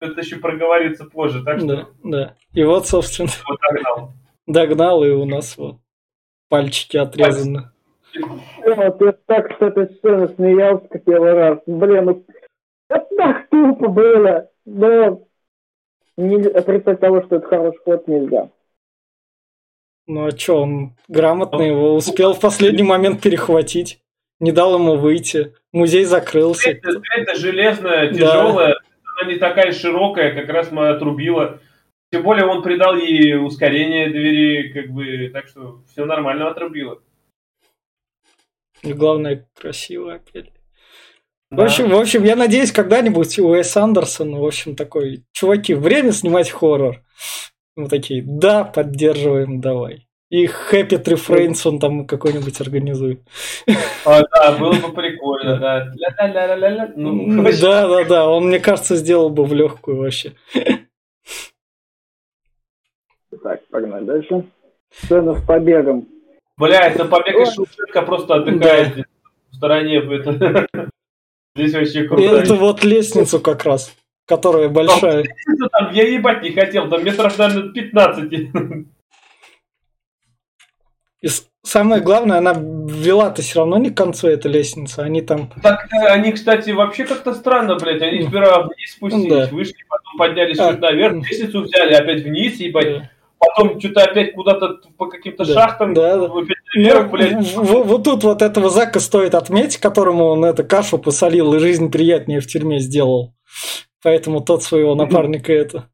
это 0.00 0.20
еще 0.20 0.36
проговорится 0.36 1.04
позже, 1.04 1.42
так 1.44 1.58
что... 1.58 1.66
Да, 1.66 1.86
да. 2.04 2.34
И 2.54 2.62
вот, 2.64 2.86
собственно, 2.86 3.28
вот 3.48 3.58
догнал. 3.60 4.12
догнал, 4.46 5.04
и 5.04 5.10
у 5.10 5.24
нас 5.24 5.56
вот 5.56 5.76
пальчики 6.48 6.96
отрезаны. 6.96 7.70
Вот, 8.64 9.00
я 9.00 9.12
так 9.26 9.58
с 9.58 9.60
этой 9.60 9.86
сцены 9.94 10.28
смеялся, 10.28 10.88
как 10.88 11.04
первый 11.04 11.32
раз. 11.34 11.58
Блин, 11.66 12.04
ну 12.06 12.24
это 12.88 13.06
так 13.16 13.48
тупо 13.50 13.88
было. 13.88 14.50
Но 14.64 15.22
не 16.16 16.42
отрицать 16.46 17.00
того, 17.00 17.22
что 17.22 17.36
это 17.36 17.48
хороший 17.48 17.78
ход 17.84 18.08
нельзя. 18.08 18.50
Ну 20.08 20.26
а 20.26 20.36
что, 20.36 20.62
он 20.62 20.96
грамотно 21.06 21.62
его 21.62 21.94
успел 21.94 22.34
в 22.34 22.40
последний 22.40 22.82
момент 22.82 23.22
перехватить. 23.22 24.00
Не 24.40 24.52
дал 24.52 24.74
ему 24.74 24.96
выйти. 24.96 25.54
Музей 25.72 26.04
закрылся. 26.04 26.70
Это, 26.70 27.00
это 27.16 27.34
железная, 27.36 28.12
тяжелая, 28.12 28.74
да 28.74 28.80
она 29.18 29.32
не 29.32 29.38
такая 29.38 29.72
широкая, 29.72 30.34
как 30.34 30.48
раз 30.48 30.70
мы 30.70 30.88
отрубила. 30.88 31.60
Тем 32.10 32.22
более 32.22 32.46
он 32.46 32.62
придал 32.62 32.96
ей 32.96 33.36
ускорение 33.36 34.08
двери, 34.08 34.72
как 34.72 34.90
бы, 34.90 35.30
так 35.32 35.46
что 35.48 35.82
все 35.90 36.04
нормально 36.04 36.48
отрубило. 36.48 37.02
И 38.82 38.92
главное, 38.92 39.46
красиво 39.54 40.14
опять. 40.14 40.52
Да. 41.50 41.62
В 41.62 41.66
общем, 41.66 41.88
в 41.88 41.98
общем, 41.98 42.24
я 42.24 42.36
надеюсь, 42.36 42.72
когда-нибудь 42.72 43.38
Уэс 43.38 43.76
Андерсон, 43.76 44.36
в 44.36 44.44
общем, 44.44 44.76
такой, 44.76 45.24
чуваки, 45.32 45.74
время 45.74 46.12
снимать 46.12 46.50
хоррор. 46.50 47.02
Мы 47.78 47.88
такие, 47.88 48.24
да, 48.26 48.64
поддерживаем, 48.64 49.60
давай. 49.60 50.08
И 50.30 50.46
Happy 50.46 51.00
Tree 51.00 51.14
Friends 51.14 51.60
он 51.64 51.78
там 51.78 52.08
какой-нибудь 52.08 52.60
организует. 52.60 53.20
А, 54.04 54.20
да, 54.20 54.58
было 54.58 54.72
бы 54.72 54.92
прикольно, 54.92 55.58
да. 55.58 55.92
Ля-ля-ля-ля-ля. 55.94 56.92
Ну, 56.96 57.44
да, 57.62 57.86
да, 57.86 58.04
да, 58.04 58.28
он, 58.28 58.48
мне 58.48 58.58
кажется, 58.58 58.96
сделал 58.96 59.30
бы 59.30 59.44
в 59.44 59.54
легкую 59.54 59.98
вообще. 59.98 60.32
Так, 63.44 63.64
погнали 63.68 64.04
дальше. 64.04 64.44
Сцена 64.90 65.36
с 65.36 65.44
побегом. 65.44 66.08
Бля, 66.56 66.88
это 66.88 67.04
побег 67.04 67.36
из 67.36 67.54
Шушенко 67.54 68.02
просто 68.02 68.34
отдыхает 68.34 68.96
да. 68.96 69.02
в 69.52 69.54
стороне. 69.54 70.02
Здесь 71.54 71.74
вообще 71.74 72.08
круто. 72.08 72.24
Это 72.24 72.54
вот 72.54 72.82
лестницу 72.82 73.38
как 73.38 73.64
раз, 73.64 73.94
которая 74.28 74.68
большая. 74.68 75.24
Там, 75.72 75.92
я 75.92 76.06
ебать 76.06 76.42
не 76.42 76.50
хотел, 76.52 76.88
там 76.88 77.02
метров, 77.04 77.36
наверное, 77.38 77.70
15. 77.72 78.32
И 81.20 81.28
самое 81.64 82.00
главное, 82.00 82.38
она 82.38 82.52
вела-то 82.54 83.42
все 83.42 83.60
равно 83.60 83.78
не 83.78 83.90
к 83.90 83.96
концу 83.96 84.28
этой 84.28 84.50
лестницы. 84.52 85.00
Они 85.00 85.20
там... 85.20 85.50
Так, 85.62 85.88
э, 85.92 86.06
они, 86.06 86.30
кстати, 86.32 86.70
вообще 86.70 87.04
как-то 87.04 87.34
странно, 87.34 87.74
блядь. 87.76 88.02
Они 88.02 88.22
сперва 88.22 88.62
вниз 88.62 88.92
спустились, 88.92 89.28
Да. 89.28 89.48
вышли, 89.50 89.74
потом 89.88 90.16
поднялись 90.18 90.58
А. 90.60 90.72
наверх, 90.76 91.14
лестницу 91.28 91.62
взяли, 91.62 91.94
опять 91.94 92.22
вниз, 92.22 92.60
ебать. 92.60 92.98
Да. 92.98 93.10
Потом 93.40 93.80
что-то 93.80 94.04
опять 94.04 94.32
куда-то 94.34 94.78
по 94.96 95.06
каким-то 95.06 95.44
Да. 95.44 95.52
шахтам, 95.54 95.94
Да, 95.94 96.16
да. 96.18 96.28
Ну, 96.28 96.46
наверх, 96.76 97.10
блядь. 97.10 97.46
в- 97.54 97.82
вот 97.82 98.04
тут 98.04 98.22
вот 98.22 98.42
этого 98.42 98.70
Зака 98.70 99.00
стоит 99.00 99.34
отметить, 99.34 99.78
которому 99.78 100.26
он 100.26 100.44
это 100.44 100.62
кашу 100.62 100.98
посолил 100.98 101.52
и 101.54 101.58
жизнь 101.58 101.90
приятнее 101.90 102.40
в 102.40 102.46
тюрьме 102.46 102.78
сделал. 102.78 103.34
Поэтому 104.02 104.40
тот 104.40 104.62
своего 104.62 104.94
напарника 104.94 105.52
это. 105.52 105.90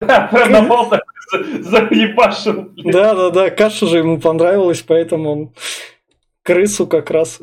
Да, 0.00 0.28
Продавал 0.28 0.90
так, 0.90 1.02
за- 1.30 1.62
заебашил, 1.62 2.62
блядь. 2.64 2.92
Да, 2.92 3.14
да, 3.14 3.30
да, 3.30 3.50
каша 3.50 3.86
же 3.86 3.98
ему 3.98 4.20
понравилась, 4.20 4.82
поэтому 4.82 5.30
он 5.30 5.54
крысу 6.42 6.86
как 6.86 7.10
раз. 7.10 7.40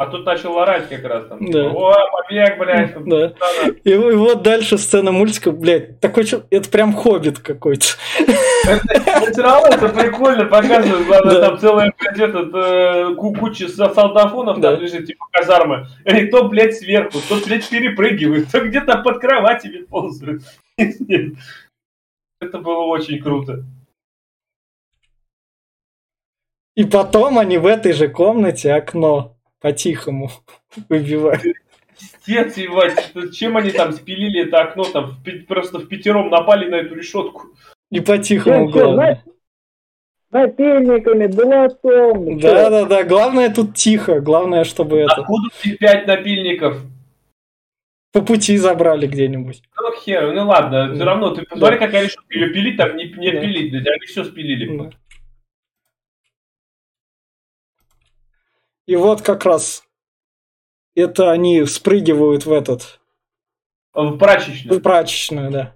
А 0.00 0.06
тут 0.06 0.24
начал 0.24 0.56
орать 0.60 0.88
как 0.88 1.02
раз 1.02 1.26
там. 1.26 1.44
Да. 1.50 1.70
О, 1.72 1.92
побег, 2.12 2.56
блядь. 2.56 2.94
там, 2.94 3.08
Да. 3.08 3.28
да, 3.30 3.68
И, 3.82 3.90
и 3.90 3.96
вот 4.14 4.42
дальше 4.42 4.78
сцена 4.78 5.10
мультика, 5.10 5.50
блядь, 5.50 5.98
такой 5.98 6.24
чё- 6.24 6.44
это 6.50 6.70
прям 6.70 6.92
хоббит 6.94 7.40
какой-то. 7.40 7.84
равно 9.42 9.66
это 9.66 9.88
прикольно 9.88 10.44
показывает, 10.44 11.04
главное, 11.04 11.40
там 11.40 11.58
целая, 11.58 11.92
блядь, 11.98 12.18
этот, 12.20 12.54
э, 12.54 13.14
ку- 13.16 13.34
куча 13.34 13.66
со- 13.68 13.92
солдафонов 13.92 14.60
Да. 14.60 14.72
там 14.76 14.80
лежит, 14.84 15.04
типа 15.06 15.26
казармы. 15.32 15.88
И 16.04 16.26
то, 16.26 16.44
блядь, 16.48 16.76
сверху, 16.76 17.18
то, 17.28 17.36
блядь, 17.44 17.68
перепрыгивает, 17.68 18.52
то 18.52 18.60
где-то 18.60 18.98
под 18.98 19.18
кроватями 19.18 19.78
ползают. 19.78 20.42
Нет. 20.78 21.34
Это 22.40 22.58
было 22.58 22.84
очень 22.84 23.20
круто. 23.20 23.64
И 26.76 26.84
потом 26.84 27.36
они 27.40 27.58
в 27.58 27.66
этой 27.66 27.92
же 27.92 28.06
комнате 28.06 28.72
окно 28.72 29.34
по-тихому 29.60 30.30
выбивают. 30.88 31.42
Пиздец, 32.24 32.56
ебать, 32.56 33.12
чем 33.34 33.56
они 33.56 33.70
там 33.70 33.92
спилили 33.92 34.46
это 34.46 34.62
окно, 34.62 34.84
там 34.84 35.16
в 35.24 35.46
просто 35.46 35.78
в 35.78 35.88
пятером 35.88 36.30
напали 36.30 36.68
на 36.68 36.76
эту 36.76 36.94
решетку. 36.94 37.48
И 37.90 38.00
по-тихому 38.00 38.68
главное. 38.68 39.24
Напильниками, 40.30 41.26
дулатом. 41.26 42.38
Да, 42.38 42.68
да, 42.68 42.84
да. 42.84 43.02
Главное 43.02 43.48
тут 43.52 43.74
тихо. 43.74 44.20
Главное, 44.20 44.64
чтобы 44.64 44.98
это 44.98 45.22
Откуда 45.22 45.48
них 45.64 45.78
пять 45.78 46.06
напильников? 46.06 46.82
по 48.12 48.22
пути 48.22 48.56
забрали 48.56 49.06
где-нибудь. 49.06 49.62
Ну 49.80 49.92
хер, 50.00 50.32
ну 50.32 50.46
ладно, 50.46 50.94
все 50.94 51.04
равно, 51.04 51.30
ты 51.30 51.42
посмотри, 51.42 51.78
какая 51.78 52.04
решетка, 52.04 52.24
ее 52.30 52.52
пилить 52.52 52.76
там 52.76 52.96
не, 52.96 53.04
не 53.04 53.30
Да. 53.32 53.40
пилить, 53.40 53.74
они 53.74 54.06
все 54.06 54.24
спилили. 54.24 54.76
Да. 54.76 54.90
И 58.88 58.96
вот 58.96 59.20
как 59.20 59.44
раз 59.44 59.84
это 60.94 61.30
они 61.30 61.62
спрыгивают 61.66 62.46
в 62.46 62.52
этот 62.52 62.98
В 63.92 64.12
в 64.12 64.16
прачечную. 64.18 64.80
прачечную, 64.80 65.50
да. 65.50 65.74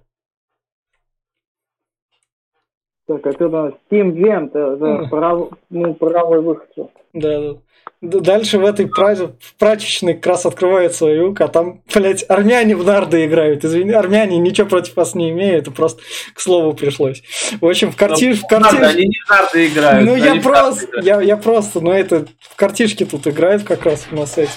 Так, 3.05 3.23
это 3.27 3.47
у 3.47 3.51
нас 3.51 3.73
Team 3.91 4.13
Vent, 4.13 4.47
это 4.57 4.85
Мгм. 4.87 5.09
прав- 5.09 5.51
ну, 5.69 5.93
правый 5.93 6.41
выход. 6.41 6.71
Да, 7.13 7.39
да. 7.53 7.61
Дальше 8.03 8.59
в 8.59 8.65
этой 8.65 8.87
пра- 8.87 9.15
в 9.15 9.55
прачечной 9.57 10.15
как 10.15 10.27
раз 10.27 10.45
открывается 10.45 11.07
люк, 11.07 11.39
а 11.39 11.47
там, 11.47 11.81
блядь, 11.95 12.25
армяне 12.27 12.75
в 12.75 12.85
нарды 12.85 13.25
играют. 13.25 13.63
Извини, 13.63 13.93
армяне 13.93 14.37
ничего 14.39 14.67
против 14.67 14.97
вас 14.97 15.15
не 15.15 15.29
имеют, 15.29 15.63
это 15.63 15.71
просто 15.71 16.01
к 16.33 16.41
слову 16.41 16.73
пришлось. 16.73 17.23
В 17.61 17.65
общем, 17.65 17.91
в 17.93 17.95
картиш... 17.95 18.39
в 18.41 18.51
Надо, 18.51 18.69
картиш... 18.77 18.89
они 18.89 19.05
не 19.07 19.15
в 19.25 19.29
нарды 19.29 19.67
играют. 19.67 20.05
Ну, 20.05 20.15
я 20.17 20.35
просто, 20.41 20.87
я, 21.01 21.21
я 21.21 21.37
просто, 21.37 21.79
ну, 21.79 21.91
это 21.93 22.25
в 22.41 22.57
картишке 22.57 23.05
тут 23.05 23.25
играют 23.25 23.63
как 23.63 23.85
раз 23.85 24.05
у 24.11 24.15
нас 24.17 24.37
эти. 24.37 24.51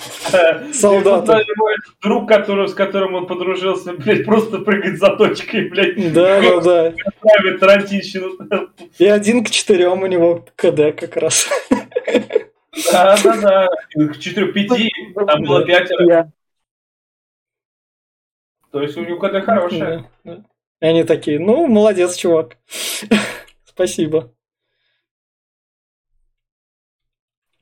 солдаты. 0.74 1.44
Друг, 2.03 2.28
который, 2.28 2.68
с 2.68 2.74
которым 2.74 3.14
он 3.14 3.26
подружился, 3.28 3.92
блядь, 3.92 4.24
просто 4.24 4.59
прыгает 4.59 4.99
за 4.99 5.16
точкой, 5.16 5.68
блядь, 5.68 6.12
Да, 6.12 6.40
да, 6.40 6.61
да. 6.61 6.92
ставит. 7.20 7.62
И 8.99 9.07
один 9.07 9.44
к 9.44 9.51
четырем 9.51 10.03
у 10.03 10.07
него 10.07 10.44
КД 10.57 10.99
как 10.99 11.16
раз. 11.16 11.49
Да, 12.92 13.16
да, 13.22 13.40
да. 13.40 13.68
К 14.08 14.18
четырех, 14.18 14.52
пяти, 14.54 14.92
там 15.14 15.42
было 15.42 15.64
пятеро. 15.64 16.32
То 18.70 18.82
есть 18.82 18.96
у 18.96 19.04
него 19.04 19.18
КД 19.18 19.44
хорошая. 19.44 20.10
И 20.24 20.84
они 20.84 21.04
такие, 21.04 21.38
ну, 21.38 21.66
молодец, 21.66 22.16
чувак. 22.16 22.58
Спасибо. 23.64 24.32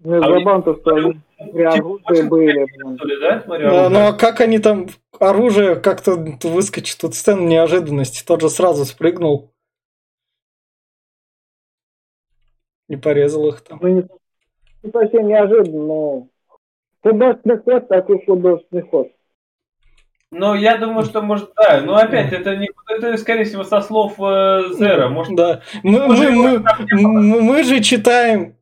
Ну, 0.01 0.23
А 0.23 0.29
забавно, 0.29 0.75
что 0.77 0.95
они 0.97 1.21
при 1.53 1.63
оружии 1.63 2.03
Очень 2.07 2.29
были. 2.29 2.67
ли, 3.07 3.21
да? 3.21 3.39
Оружие. 3.47 3.89
ну 3.89 4.07
а 4.09 4.13
как 4.13 4.41
они 4.41 4.59
там 4.59 4.89
оружие 5.19 5.77
как-то 5.77 6.15
выскочит? 6.43 6.99
Тут 7.01 7.15
сцена 7.15 7.41
неожиданности. 7.41 8.25
Тот 8.25 8.41
же 8.43 8.51
сразу 8.51 8.85
спрыгнул. 8.85 9.51
Не 12.89 12.97
порезал 12.97 13.49
их 13.49 13.63
там. 13.63 13.79
Ну, 13.81 13.89
не, 13.89 14.09
не 14.85 14.91
совсем 14.91 15.27
неожиданно, 15.27 15.83
но 15.85 16.27
художественный 17.03 17.59
ход, 17.59 17.89
такой 17.89 18.25
художественный 18.25 18.83
ход. 18.83 19.09
Ну, 20.31 20.55
я 20.55 20.77
думаю, 20.79 21.05
что 21.05 21.23
может, 21.23 21.51
да. 21.57 21.81
Но 21.81 21.95
опять, 21.97 22.33
это 22.33 22.57
не 22.57 22.69
это, 22.89 23.17
скорее 23.19 23.45
всего, 23.45 23.63
со 23.63 23.81
слов 23.81 24.15
э, 24.19 24.63
Зера. 24.73 25.09
Может, 25.09 25.37
Да. 25.37 25.61
Мы, 25.85 26.09
мы, 26.09 26.31
мы, 26.31 26.59
мы- 26.91 27.41
мы 27.43 27.63
же 27.63 27.81
читаем 27.81 28.57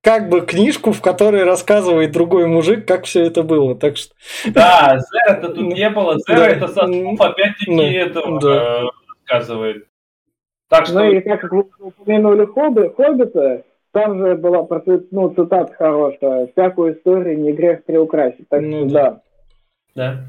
как 0.00 0.30
бы 0.30 0.40
книжку, 0.40 0.92
в 0.92 1.00
которой 1.02 1.44
рассказывает 1.44 2.12
другой 2.12 2.46
мужик, 2.46 2.86
как 2.88 3.04
все 3.04 3.24
это 3.24 3.42
было. 3.42 3.76
Так 3.76 3.98
что 3.98 4.14
да, 4.46 4.98
Зера-то 4.98 5.48
тут 5.50 5.74
не 5.74 5.90
было. 5.90 6.18
Зера 6.26 6.36
Да. 6.38 6.48
это 6.48 6.68
со 6.68 6.86
слов, 6.86 7.20
опять-таки, 7.20 7.76
Да. 7.76 7.84
этого 7.92 8.40
Да. 8.40 8.48
э, 8.54 8.86
рассказывает. 9.28 9.86
Так 10.68 10.86
что, 10.86 11.00
Ну 11.00 11.12
и 11.12 11.20
как 11.20 11.42
вы 11.52 11.64
упомянули 11.78 12.46
хобби, 12.46 12.90
Хоббита, 12.96 13.64
там 13.92 14.18
же 14.18 14.34
была 14.36 14.66
ну, 15.10 15.30
цитата 15.34 15.72
хорошая. 15.74 16.48
Всякую 16.48 16.96
историю 16.96 17.38
не 17.40 17.52
грех 17.52 17.84
приукрасить. 17.84 18.48
Так 18.48 18.62
Ну 18.62 18.88
что 18.88 18.94
да. 18.94 19.20
да. 19.94 20.24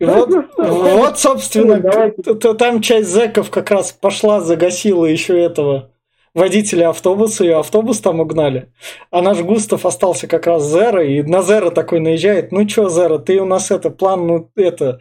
вот, 0.00 0.28
Ну 0.58 0.98
вот, 0.98 1.18
собственно, 1.18 1.80
давайте. 1.80 2.22
т- 2.22 2.34
т- 2.34 2.54
там 2.54 2.80
часть 2.80 3.08
зэков 3.08 3.50
как 3.50 3.70
раз 3.70 3.92
пошла, 3.92 4.40
загасила 4.40 5.06
еще 5.06 5.38
этого 5.40 5.90
водителя 6.34 6.88
автобуса, 6.90 7.44
и 7.44 7.48
автобус 7.48 8.00
там 8.00 8.20
угнали. 8.20 8.72
А 9.10 9.22
наш 9.22 9.40
Густав 9.42 9.84
остался 9.86 10.26
как 10.26 10.46
раз 10.46 10.64
Зера, 10.66 11.04
и 11.04 11.22
на 11.22 11.42
Зера 11.42 11.70
такой 11.70 12.00
наезжает, 12.00 12.52
ну 12.52 12.64
чё, 12.66 12.88
Зера, 12.88 13.18
ты 13.18 13.40
у 13.40 13.44
нас 13.44 13.70
это, 13.70 13.90
план, 13.90 14.26
ну 14.26 14.50
это, 14.56 15.00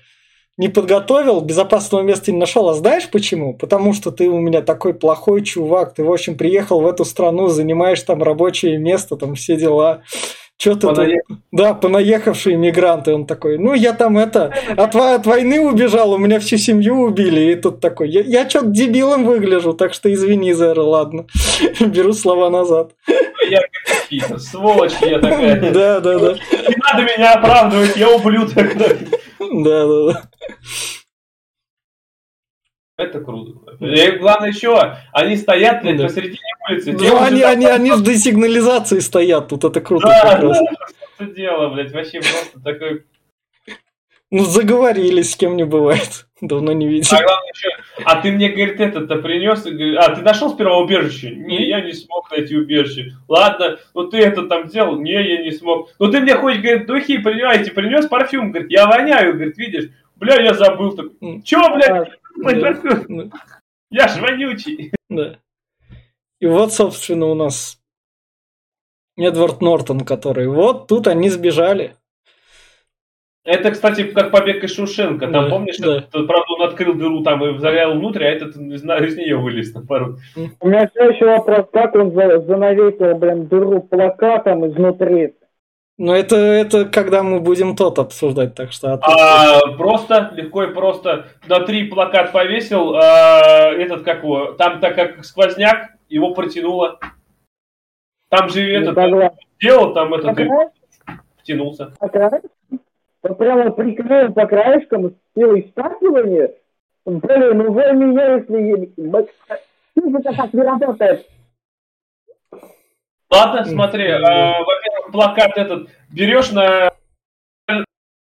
не 0.58 0.68
подготовил, 0.68 1.42
безопасного 1.42 2.02
места 2.02 2.32
не 2.32 2.38
нашел, 2.38 2.70
а 2.70 2.74
знаешь 2.74 3.10
почему? 3.10 3.54
Потому 3.54 3.94
что 3.94 4.12
ты 4.12 4.30
у 4.30 4.40
меня 4.40 4.62
такой 4.62 4.94
плохой 4.94 5.44
чувак, 5.44 5.94
ты, 5.94 6.04
в 6.04 6.12
общем, 6.12 6.38
приехал 6.38 6.82
в 6.82 6.88
эту 6.88 7.06
страну, 7.06 7.48
занимаешь 7.48 8.02
там 8.02 8.22
рабочее 8.22 8.78
место, 8.78 9.16
там 9.16 9.36
все 9.36 9.56
дела. 9.56 10.04
Чё 10.62 10.76
ты 10.76 10.82
тут? 10.82 10.96
Понаехал. 10.96 11.36
Да, 11.52 11.74
понаехавшие 11.74 12.56
мигранты. 12.56 13.16
Он 13.16 13.26
такой, 13.26 13.58
ну 13.58 13.74
я 13.74 13.94
там 13.94 14.20
это, 14.20 14.54
от, 14.78 14.96
от 14.96 15.26
войны 15.26 15.60
убежал, 15.60 16.12
у 16.12 16.20
меня 16.20 16.40
всю 16.40 16.58
семью 16.58 17.00
убили. 17.00 17.52
И 17.52 17.56
тут 17.56 17.80
такой, 17.80 18.10
я, 18.10 18.22
я 18.22 18.48
что-то 18.48 18.68
дебилом 18.68 19.26
выгляжу, 19.26 19.74
так 19.74 19.92
что 19.96 20.14
извини, 20.14 20.54
Зера, 20.54 20.84
ладно. 20.84 21.26
Беру 21.80 22.14
слова 22.14 22.52
назад. 22.52 22.92
Я 23.50 24.38
сволочь 24.38 24.94
я 25.02 25.18
такая. 25.18 25.60
Да, 25.72 26.00
да, 26.00 26.20
да. 26.20 26.34
Не 26.34 26.76
надо 26.76 27.04
меня 27.12 27.34
оправдывать, 27.34 27.98
я 27.98 28.12
ублюдок. 28.12 28.78
Да, 29.64 29.88
да, 29.88 30.14
да. 30.14 30.24
Это 32.98 33.20
круто. 33.22 33.78
И 33.80 34.12
главное 34.18 34.50
еще, 34.50 34.80
они 35.12 35.36
стоят, 35.36 35.82
блядь, 35.82 35.98
Да. 35.98 36.04
посередине 36.04 36.40
улицы. 36.70 36.92
Ну, 36.94 37.00
девушки 37.00 37.24
они, 37.24 37.42
они, 37.42 37.66
они 37.66 37.92
же 37.92 38.04
до 38.04 38.16
сигнализации 38.16 39.00
стоят, 39.00 39.48
тут 39.48 39.64
это 39.64 39.82
круто 39.82 40.08
Да, 40.08 40.38
да, 40.38 40.54
что 41.16 41.26
дело, 41.26 41.70
блядь, 41.70 41.92
вообще 41.92 42.20
просто 42.20 42.60
такой... 42.64 43.06
Ну, 44.34 44.46
заговорились, 44.46 45.34
с 45.34 45.36
кем 45.36 45.58
не 45.58 45.66
бывает. 45.66 46.26
Давно 46.42 46.72
не 46.72 46.88
видел. 46.88 47.10
А 47.12 47.22
главное 47.22 47.52
еще, 47.54 47.70
а 48.06 48.22
ты 48.22 48.32
мне, 48.32 48.50
говорит, 48.50 48.80
это-то 48.80 49.18
принес, 49.18 49.66
и 49.66 49.72
говорит, 49.72 49.98
а 49.98 50.16
ты 50.16 50.22
нашел 50.22 50.50
сперва 50.50 50.78
убежище? 50.78 51.32
Не, 51.36 51.68
я 51.68 51.82
не 51.82 51.92
смог 51.92 52.32
найти 52.32 52.56
убежище. 52.56 53.12
Ладно, 53.28 53.78
ну 53.94 54.08
ты 54.10 54.18
это 54.20 54.44
там 54.48 54.68
делал? 54.68 54.98
Не, 55.00 55.12
я 55.12 55.44
не 55.44 55.52
смог. 55.52 55.90
Ну 56.00 56.10
ты 56.10 56.22
мне 56.22 56.36
хоть, 56.36 56.62
говорит, 56.62 56.88
духи, 56.88 57.18
понимаете, 57.18 57.72
принес 57.72 58.08
парфюм, 58.08 58.52
говорит, 58.52 58.72
я 58.72 58.88
воняю, 58.88 59.34
говорит, 59.34 59.58
видишь? 59.58 59.90
Бля, 60.16 60.42
я 60.42 60.54
забыл. 60.54 60.96
Так, 60.96 61.08
мой 61.20 62.56
Да. 62.56 62.62
парфюм? 62.62 63.06
Ну, 63.10 63.32
Я 63.90 64.08
ж 64.08 64.22
вонючий. 64.22 64.94
Да. 65.10 65.36
И 66.40 66.46
вот, 66.46 66.74
собственно, 66.74 67.26
у 67.26 67.36
нас 67.36 67.78
Эдвард 69.18 69.62
Нортон, 69.62 70.02
который... 70.06 70.48
Вот 70.48 70.88
тут 70.88 71.08
они 71.08 71.30
сбежали. 71.30 71.96
Это, 73.44 73.72
кстати, 73.72 74.04
как 74.04 74.30
побег 74.32 74.64
из 74.64 74.76
Шушенко. 74.76 75.26
Там, 75.28 75.46
Да, 75.46 75.50
помнишь, 75.50 75.78
да. 75.80 75.98
этот, 75.98 76.12
правда, 76.28 76.46
он 76.60 76.62
открыл 76.68 76.94
дыру 76.94 77.24
там 77.24 77.44
и 77.44 77.58
заглял 77.58 77.94
внутрь, 77.94 78.24
а 78.24 78.30
этот, 78.30 78.54
знаю, 78.54 79.08
из 79.08 79.18
нее 79.18 79.36
вылез 79.36 79.74
наоборот. 79.74 80.18
У 80.60 80.68
меня 80.68 80.88
все 80.90 81.10
еще 81.10 81.26
вопрос, 81.26 81.66
как 81.74 81.96
он 81.96 82.12
за- 82.12 82.40
занавесил, 82.42 83.16
блин, 83.16 83.48
дыру 83.48 83.82
плакатом 83.82 84.68
изнутри. 84.68 85.34
Но 85.98 86.16
это, 86.16 86.36
это 86.36 86.86
когда 86.86 87.24
мы 87.24 87.40
будем 87.42 87.76
тот 87.76 87.98
обсуждать, 88.00 88.54
так 88.56 88.72
что... 88.72 88.94
а 89.02 89.60
просто, 89.76 90.32
легко 90.36 90.64
и 90.64 90.74
просто. 90.74 91.26
На 91.48 91.62
три 91.62 91.86
плакат 91.86 92.32
повесил, 92.32 92.96
а, 92.96 93.72
этот, 93.72 94.04
как 94.04 94.24
его, 94.24 94.54
там 94.54 94.80
так 94.80 94.96
как 94.96 95.24
сквозняк, 95.26 95.90
его 96.10 96.34
протянуло. 96.34 97.00
Там 98.30 98.50
же 98.50 98.62
этот 98.72 98.96
согласен. 98.96 99.38
делал, 99.60 99.94
там 99.94 100.14
этот 100.14 100.30
Покрас- 100.38 100.70
втянулся. 101.40 101.94
Прямо 103.22 103.72
приклеил 103.72 104.34
по 104.34 104.46
краешкам 104.48 105.12
с 105.12 105.14
силой 105.36 105.68
сталкивания. 105.72 106.52
Блин, 107.06 107.58
ну 107.58 107.72
вы 107.72 107.94
меня, 107.94 108.36
если... 108.36 109.30
Физика 109.94 110.34
так 110.34 110.54
не 110.54 110.62
работает. 110.62 111.28
Ладно, 113.30 113.66
смотри, 113.66 114.08
а, 114.10 114.60
во-первых, 114.60 115.12
плакат 115.12 115.58
этот 115.58 115.90
берешь 116.10 116.52
на, 116.52 116.92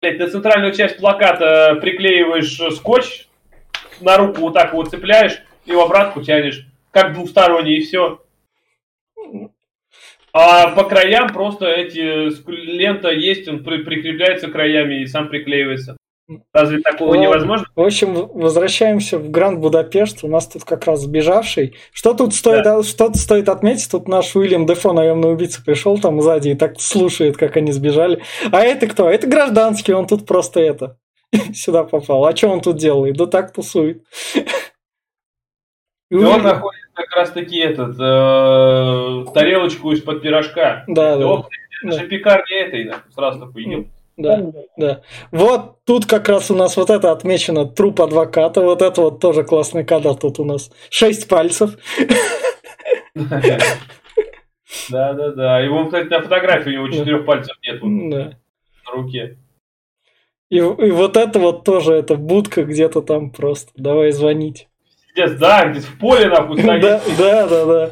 блядь, 0.01 0.18
на 0.18 0.28
центральную 0.28 0.72
часть 0.72 0.99
плаката 0.99 1.76
приклеиваешь 1.80 2.61
э, 2.61 2.70
скотч, 2.72 3.28
на 4.01 4.16
руку 4.16 4.40
вот 4.42 4.55
так 4.55 4.72
вот 4.74 4.90
цепляешь 4.90 5.42
и 5.64 5.72
в 5.72 5.80
обратку 5.80 6.22
тянешь, 6.22 6.66
как 6.90 7.14
двусторонний, 7.14 7.78
и 7.78 7.80
все. 7.82 8.20
А 10.39 10.68
по 10.72 10.84
краям 10.84 11.32
просто 11.32 11.64
эти 11.64 12.28
лента 12.51 13.09
есть, 13.11 13.49
он 13.49 13.64
при- 13.64 13.82
прикрепляется 13.82 14.49
краями 14.49 15.01
и 15.01 15.07
сам 15.07 15.28
приклеивается. 15.30 15.97
Разве 16.53 16.80
такого 16.80 17.11
Ладно. 17.11 17.22
невозможно? 17.22 17.66
В 17.74 17.80
общем, 17.80 18.12
возвращаемся 18.34 19.18
в 19.18 19.30
Гранд 19.30 19.61
Будапешт. 19.61 20.24
У 20.24 20.28
нас 20.28 20.47
тут 20.47 20.64
как 20.64 20.84
раз 20.84 21.01
сбежавший. 21.01 21.76
Что 21.91 22.12
тут 22.12 22.34
стоит, 22.34 22.66
а, 22.66 22.82
что 22.82 23.07
тут 23.07 23.16
стоит 23.16 23.49
отметить? 23.49 23.91
Тут 23.91 24.09
наш 24.09 24.37
Уильям 24.37 24.66
Дефо, 24.66 24.93
наемный 24.93 25.32
убийца, 25.32 25.62
пришел 25.64 25.99
там 25.99 26.20
сзади 26.20 26.51
и 26.51 26.55
так 26.55 26.80
слушает, 26.82 27.39
как 27.39 27.57
они 27.57 27.72
сбежали. 27.72 28.22
А 28.53 28.61
это 28.61 28.89
кто? 28.89 29.09
Это 29.09 29.26
гражданский, 29.26 29.95
он 29.95 30.07
тут 30.07 30.26
просто 30.26 30.61
это 30.61 30.99
сюда 31.55 31.84
попал. 31.84 32.26
А 32.26 32.37
что 32.37 32.49
он 32.49 32.61
тут 32.61 32.76
делает? 32.76 33.16
Да 33.16 33.24
так 33.24 33.55
тусует. 33.55 34.03
И 36.11 36.14
он 36.14 36.43
находит 36.43 36.86
как 36.97 37.14
раз 37.14 37.30
таки 37.30 37.59
этот, 37.59 37.97
э, 38.01 39.32
тарелочку 39.34 39.92
из-под 39.92 40.22
пирожка. 40.22 40.84
Да, 40.88 41.16
да, 41.16 41.26
О, 41.26 41.49
это 41.84 41.99
же 42.01 42.07
пекарня 42.09 42.57
этой, 42.66 42.84
нахуй, 42.84 43.12
сразу 43.12 43.40
такой, 43.47 43.62
ем. 43.64 43.90
да, 44.16 44.42
да. 44.78 45.03
Вот 45.30 45.76
тут 45.84 46.07
как 46.07 46.28
раз 46.28 46.51
у 46.51 46.57
нас 46.57 46.76
вот 46.76 46.88
это 46.90 47.12
отмечено 47.12 47.66
труп 47.66 48.01
адвоката. 48.01 48.62
Вот 48.62 48.80
это 48.82 49.03
вот 49.03 49.20
тоже 49.20 49.44
классный 49.44 49.84
кадр 49.84 50.14
тут 50.14 50.38
у 50.40 50.44
нас. 50.44 50.70
Шесть 50.90 51.28
пальцев. 51.28 51.76
Да, 54.90 55.12
да, 55.12 55.30
да. 55.32 55.61
Его, 55.61 55.84
кстати, 55.86 56.09
на 56.09 56.22
фотографии 56.22 56.70
у 56.70 56.72
него 56.72 56.88
четырех 56.88 57.24
пальцев 57.24 57.57
нет 57.62 57.80
Да. 58.11 58.38
на 58.86 58.92
руке. 58.92 59.38
И, 60.49 60.59
и 60.59 60.61
вот 60.62 61.16
это 61.16 61.38
вот 61.40 61.64
тоже, 61.64 61.94
это 61.94 62.14
будка 62.14 62.64
где-то 62.64 63.03
там 63.03 63.30
просто. 63.30 63.72
Давай 63.76 64.12
звонить. 64.12 64.68
Пиздец, 65.16 65.38
да, 65.38 65.66
где 65.66 65.80
в 65.80 65.98
поле 65.98 66.28
нахуй 66.28 66.60
стоит. 66.60 66.82
Да, 66.82 67.00
да, 67.18 67.46
да, 67.46 67.64
да. 67.64 67.90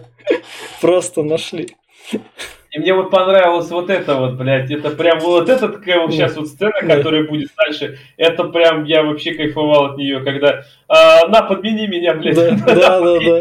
Просто 0.81 1.23
нашли. 1.23 1.69
И 2.13 2.79
мне 2.79 2.93
вот 2.93 3.11
понравилось 3.11 3.71
вот 3.71 3.89
это 3.89 4.17
вот, 4.17 4.35
блядь, 4.35 4.71
это 4.71 4.91
прям 4.91 5.21
вот 5.21 5.49
эта 5.49 5.69
такая 5.69 6.01
вот 6.01 6.13
сейчас 6.13 6.37
вот 6.37 6.49
сцена, 6.49 6.73
которая 6.81 7.25
будет 7.25 7.51
дальше, 7.57 7.99
это 8.17 8.45
прям, 8.45 8.85
я 8.85 9.05
вообще 9.05 9.33
кайфовал 9.35 9.93
от 9.93 9.97
нее, 9.97 10.21
когда, 10.21 10.65
а, 10.89 11.29
на, 11.29 11.43
подмени 11.43 11.87
меня, 11.87 12.15
блядь. 12.15 12.35
Да, 12.35 13.01
да, 13.01 13.01
да. 13.01 13.41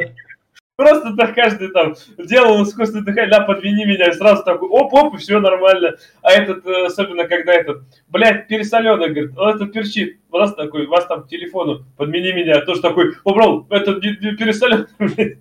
Просто 0.84 1.16
так 1.16 1.34
каждый 1.34 1.70
там 1.70 1.96
делал 2.18 2.62
искусственное 2.64 3.06
дыхание, 3.06 3.40
на, 3.40 3.46
подвини 3.46 3.86
меня, 3.86 4.10
и 4.10 4.14
сразу 4.14 4.44
такой, 4.44 4.68
оп-оп, 4.68 5.16
и 5.16 5.18
все 5.18 5.40
нормально. 5.40 5.96
А 6.22 6.32
этот, 6.32 6.66
э, 6.66 6.86
особенно 6.88 7.26
когда 7.26 7.54
этот, 7.54 7.84
блядь, 8.10 8.48
пересоленый, 8.48 9.10
говорит, 9.10 9.38
он 9.38 9.56
это 9.56 9.66
перчит, 9.68 10.20
раз 10.32 10.54
такой, 10.56 10.88
вас 10.88 11.06
там 11.06 11.24
к 11.24 11.30
телефону, 11.30 11.86
подмени 11.98 12.34
меня, 12.34 12.60
тоже 12.62 12.82
такой, 12.82 13.14
убрал, 13.24 13.66
это 13.70 13.94
не, 13.94 14.10
не 14.20 14.36
пересоленый, 14.36 14.88
блядь. 15.00 15.38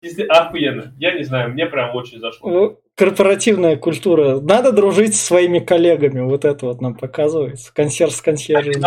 Пизде- 0.00 0.26
Охуенно, 0.26 0.94
я 0.98 1.12
не 1.14 1.24
знаю, 1.24 1.50
мне 1.50 1.66
прям 1.66 1.96
очень 1.96 2.20
зашло. 2.20 2.50
Ну, 2.50 2.78
Корпоративная 2.94 3.76
культура. 3.76 4.40
Надо 4.40 4.70
дружить 4.72 5.14
со 5.16 5.24
своими 5.24 5.60
коллегами. 5.60 6.20
Вот 6.20 6.44
это 6.44 6.66
вот 6.66 6.80
нам 6.80 6.94
показывается. 6.96 7.72
Консьерж 7.72 8.12
с 8.12 8.20
консьержем. 8.20 8.74
Они 8.74 8.82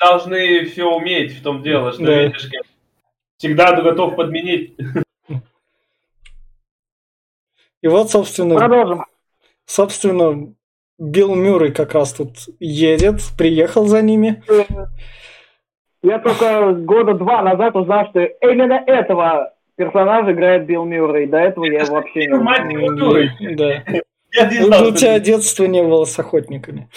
должны 0.00 0.64
все 0.66 0.84
уметь 0.84 1.38
в 1.38 1.42
том 1.42 1.62
дело, 1.62 1.92
что, 1.92 2.04
Да. 2.04 2.22
видишь, 2.22 2.50
всегда 3.38 3.80
готов 3.80 4.16
подменить. 4.16 4.76
И 7.86 7.88
вот, 7.88 8.10
собственно, 8.10 8.56
Продолжим. 8.56 9.04
собственно, 9.64 10.52
Билл 10.98 11.36
Мюррей 11.36 11.70
как 11.70 11.92
раз 11.94 12.12
тут 12.14 12.30
едет, 12.58 13.20
приехал 13.38 13.86
за 13.86 14.02
ними. 14.02 14.42
Я 16.02 16.18
только 16.18 16.72
года 16.72 17.14
два 17.14 17.42
назад 17.42 17.76
узнал, 17.76 18.08
что 18.10 18.24
именно 18.24 18.82
этого 18.88 19.54
персонажа 19.76 20.32
играет 20.32 20.66
Билл 20.66 20.84
Мюррей. 20.84 21.28
До 21.28 21.36
этого 21.36 21.66
я 21.66 21.84
вообще 21.84 22.26
не. 22.26 23.54
Да. 23.54 23.84
Я 24.32 24.50
не 24.50 24.58
Ну, 24.58 24.66
знал, 24.66 24.82
у 24.82 24.86
что 24.86 24.96
тебя 24.96 25.20
детства 25.20 25.64
не 25.66 25.84
было 25.84 26.04
с 26.06 26.18
охотниками. 26.18 26.88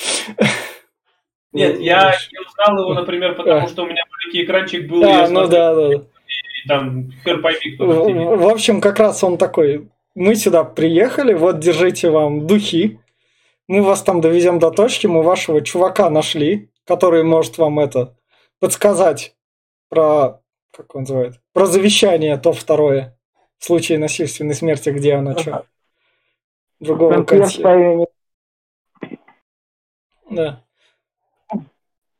Нет, 1.53 1.79
я 1.81 2.15
не 2.31 2.39
узнал 2.47 2.81
его, 2.83 2.93
например, 2.95 3.35
потому 3.35 3.67
что 3.67 3.83
у 3.83 3.85
меня 3.85 4.01
маленький 4.09 4.43
экранчик 4.43 4.89
был, 4.89 5.03
и 5.03 5.05
я 5.05 5.25
А, 5.25 5.29
ну 5.29 5.47
да, 5.47 5.75
да. 5.75 5.93
и 5.93 6.67
там 6.67 7.11
хер 7.23 7.41
пойми, 7.41 7.75
в 7.77 8.47
общем, 8.47 8.81
как 8.81 8.97
раз 8.97 9.23
он 9.23 9.37
такой, 9.37 9.87
мы 10.15 10.35
сюда 10.35 10.63
приехали, 10.63 11.33
вот 11.33 11.59
держите 11.59 12.09
вам 12.09 12.47
духи, 12.47 12.99
мы 13.67 13.83
вас 13.83 14.01
там 14.03 14.21
довезем 14.21 14.59
до 14.59 14.71
точки, 14.71 15.07
мы 15.07 15.21
вашего 15.21 15.61
чувака 15.61 16.09
нашли, 16.09 16.69
который 16.85 17.23
может 17.23 17.57
вам 17.57 17.79
это 17.79 18.17
подсказать 18.59 19.35
про, 19.89 20.41
как 20.71 20.95
он 20.95 21.01
называет, 21.01 21.39
про 21.53 21.65
завещание, 21.65 22.37
то 22.37 22.51
второе, 22.51 23.17
в 23.57 23.65
случае 23.65 23.99
насильственной 23.99 24.55
смерти, 24.55 24.89
где 24.89 25.13
оно, 25.13 25.37
что. 25.37 25.65
Другого 26.79 27.25
стоит. 27.45 28.09
Да. 30.29 30.63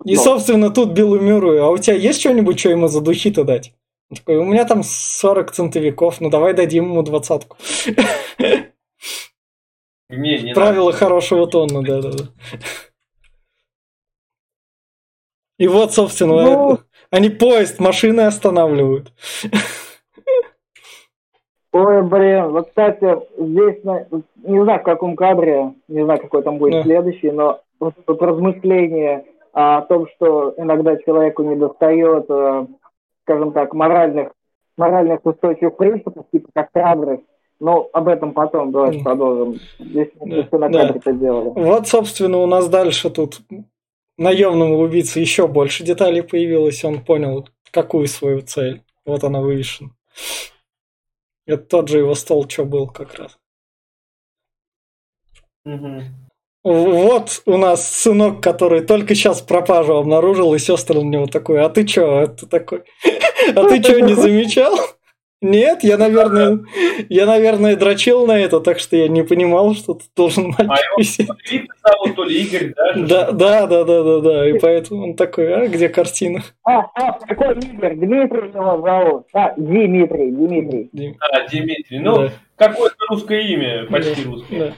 И, 0.06 0.16
собственно, 0.16 0.70
тут 0.70 0.92
Биллу 0.92 1.20
Мюррею, 1.20 1.66
а 1.66 1.72
у 1.72 1.78
тебя 1.78 1.96
есть 1.96 2.20
что-нибудь, 2.20 2.60
что 2.60 2.70
ему 2.70 2.88
за 2.88 3.02
духи-то 3.02 3.44
дать? 3.44 3.74
Он 4.12 4.18
такой, 4.18 4.38
у 4.38 4.44
меня 4.44 4.66
там 4.66 4.82
40 4.84 5.52
центовиков, 5.52 6.20
ну 6.20 6.30
давай 6.30 6.54
дадим 6.54 6.86
ему 6.86 7.04
двадцатку. 7.04 7.58
Не, 10.10 10.40
не 10.40 10.54
Правила 10.56 10.92
хорошего 10.92 11.46
тона, 11.48 11.84
да-да-да. 11.84 12.24
И 15.60 15.68
вот, 15.68 15.94
собственно, 15.94 16.34
Ну. 16.44 16.74
это- 16.74 16.84
они 17.12 17.30
поезд, 17.30 17.80
машины 17.80 18.22
останавливают. 18.22 19.12
Ой, 21.72 22.02
блин, 22.02 22.48
вот, 22.48 22.70
кстати, 22.70 23.18
здесь, 23.38 23.84
на- 23.84 24.08
не 24.38 24.64
знаю, 24.64 24.80
в 24.80 24.84
каком 24.84 25.16
кадре, 25.16 25.74
не 25.88 26.04
знаю, 26.04 26.20
какой 26.20 26.42
там 26.42 26.58
будет 26.58 26.72
Да. 26.74 26.84
следующий, 26.84 27.30
но 27.30 27.62
вот 27.80 27.94
тут 28.06 28.20
размышление 28.24 29.26
о 29.54 29.82
том, 29.82 30.08
что 30.16 30.56
иногда 30.58 30.98
человеку 30.98 31.44
не 31.44 31.56
достает, 31.56 32.26
э, 32.30 32.66
скажем 33.30 33.54
так, 33.54 33.74
моральных, 33.74 34.32
моральных 34.76 35.24
устойчивых 35.24 35.78
принципов, 35.78 36.26
типа 36.32 36.50
как 36.54 36.72
храбрость. 36.74 37.24
Но 37.60 37.90
об 37.94 38.08
этом 38.08 38.34
потом 38.34 38.72
давайте 38.72 39.04
продолжим. 39.04 39.60
Здесь 39.78 40.10
мы 40.20 40.38
Да, 40.38 40.48
все 40.48 40.58
на 40.58 40.70
да. 40.70 40.80
кадре 40.80 41.00
это 41.00 41.14
делали. 41.14 41.50
Вот, 41.50 41.88
собственно, 41.88 42.38
у 42.40 42.48
нас 42.48 42.70
дальше 42.70 43.10
тут 43.12 43.42
наемному 44.18 44.80
убийце 44.80 45.20
еще 45.20 45.48
больше 45.48 45.84
деталей 45.84 46.24
появилось. 46.24 46.84
Он 46.84 47.04
понял, 47.04 47.48
какую 47.70 48.08
свою 48.08 48.42
цель. 48.42 48.82
Вот 49.06 49.24
она 49.24 49.42
вывешена. 49.42 49.92
Это 51.46 51.64
тот 51.64 51.90
же 51.90 52.00
его 52.00 52.16
стол, 52.16 52.48
что 52.50 52.66
был 52.66 52.88
как 52.88 53.14
раз. 53.16 53.38
Мгм. 55.66 56.29
Вот 56.64 57.42
у 57.46 57.58
нас 57.58 57.90
сынок, 57.90 58.42
который 58.42 58.82
только 58.82 59.16
сейчас 59.16 59.42
пропажу 59.42 59.96
обнаружил, 59.96 60.54
и 60.54 60.60
сестры 60.60 61.02
на 61.02 61.08
него 61.08 61.26
такой, 61.26 61.62
а 61.64 61.70
ты 61.70 61.86
чё, 61.86 62.18
а 62.18 62.28
ты 62.28 62.46
такой, 62.48 62.82
а 63.56 63.64
ты 63.70 63.82
чё, 63.82 64.00
не 64.00 64.14
замечал? 64.14 64.78
Нет, 65.42 65.86
я, 65.86 65.98
наверное, 65.98 66.60
я, 67.08 67.26
наверное, 67.26 67.78
дрочил 67.78 68.28
на 68.28 68.38
это, 68.38 68.60
так 68.60 68.78
что 68.80 68.98
я 68.98 69.08
не 69.08 69.24
понимал, 69.24 69.74
что 69.74 69.94
тут 69.94 70.10
должен 70.14 70.54
А 70.58 70.64
мальчик 70.66 70.86
его 70.90 70.98
висеть. 70.98 71.28
то 71.28 71.34
ли 71.34 71.40
Виктор 71.50 71.78
зовут, 71.82 72.16
то 72.18 72.24
ли 72.26 72.42
Игорь, 72.42 72.74
да? 72.76 72.94
Да, 72.94 73.32
да, 73.32 73.66
да, 73.68 73.84
да, 73.86 74.04
да, 74.04 74.20
да, 74.20 74.50
и 74.50 74.60
поэтому 74.60 75.04
он 75.06 75.14
такой, 75.16 75.54
а 75.54 75.68
где 75.70 75.88
картина? 75.88 76.44
А, 76.66 76.80
а, 76.94 77.14
какой 77.26 77.56
Игорь? 77.58 77.96
Дмитрий 77.96 78.50
его 78.50 78.82
зовут. 78.86 79.28
А, 79.34 79.54
Дмитрий, 79.56 80.32
Дмитрий. 80.32 80.90
Дим, 80.92 81.16
А, 81.22 81.48
Дмитрий. 81.48 82.00
Ну, 82.00 82.18
да, 82.24 82.32
какое-то 82.58 82.96
русское 83.10 83.42
имя, 83.44 83.86
почти 83.90 84.22
Да, 84.26 84.30
русское. 84.32 84.60
да. 84.60 84.74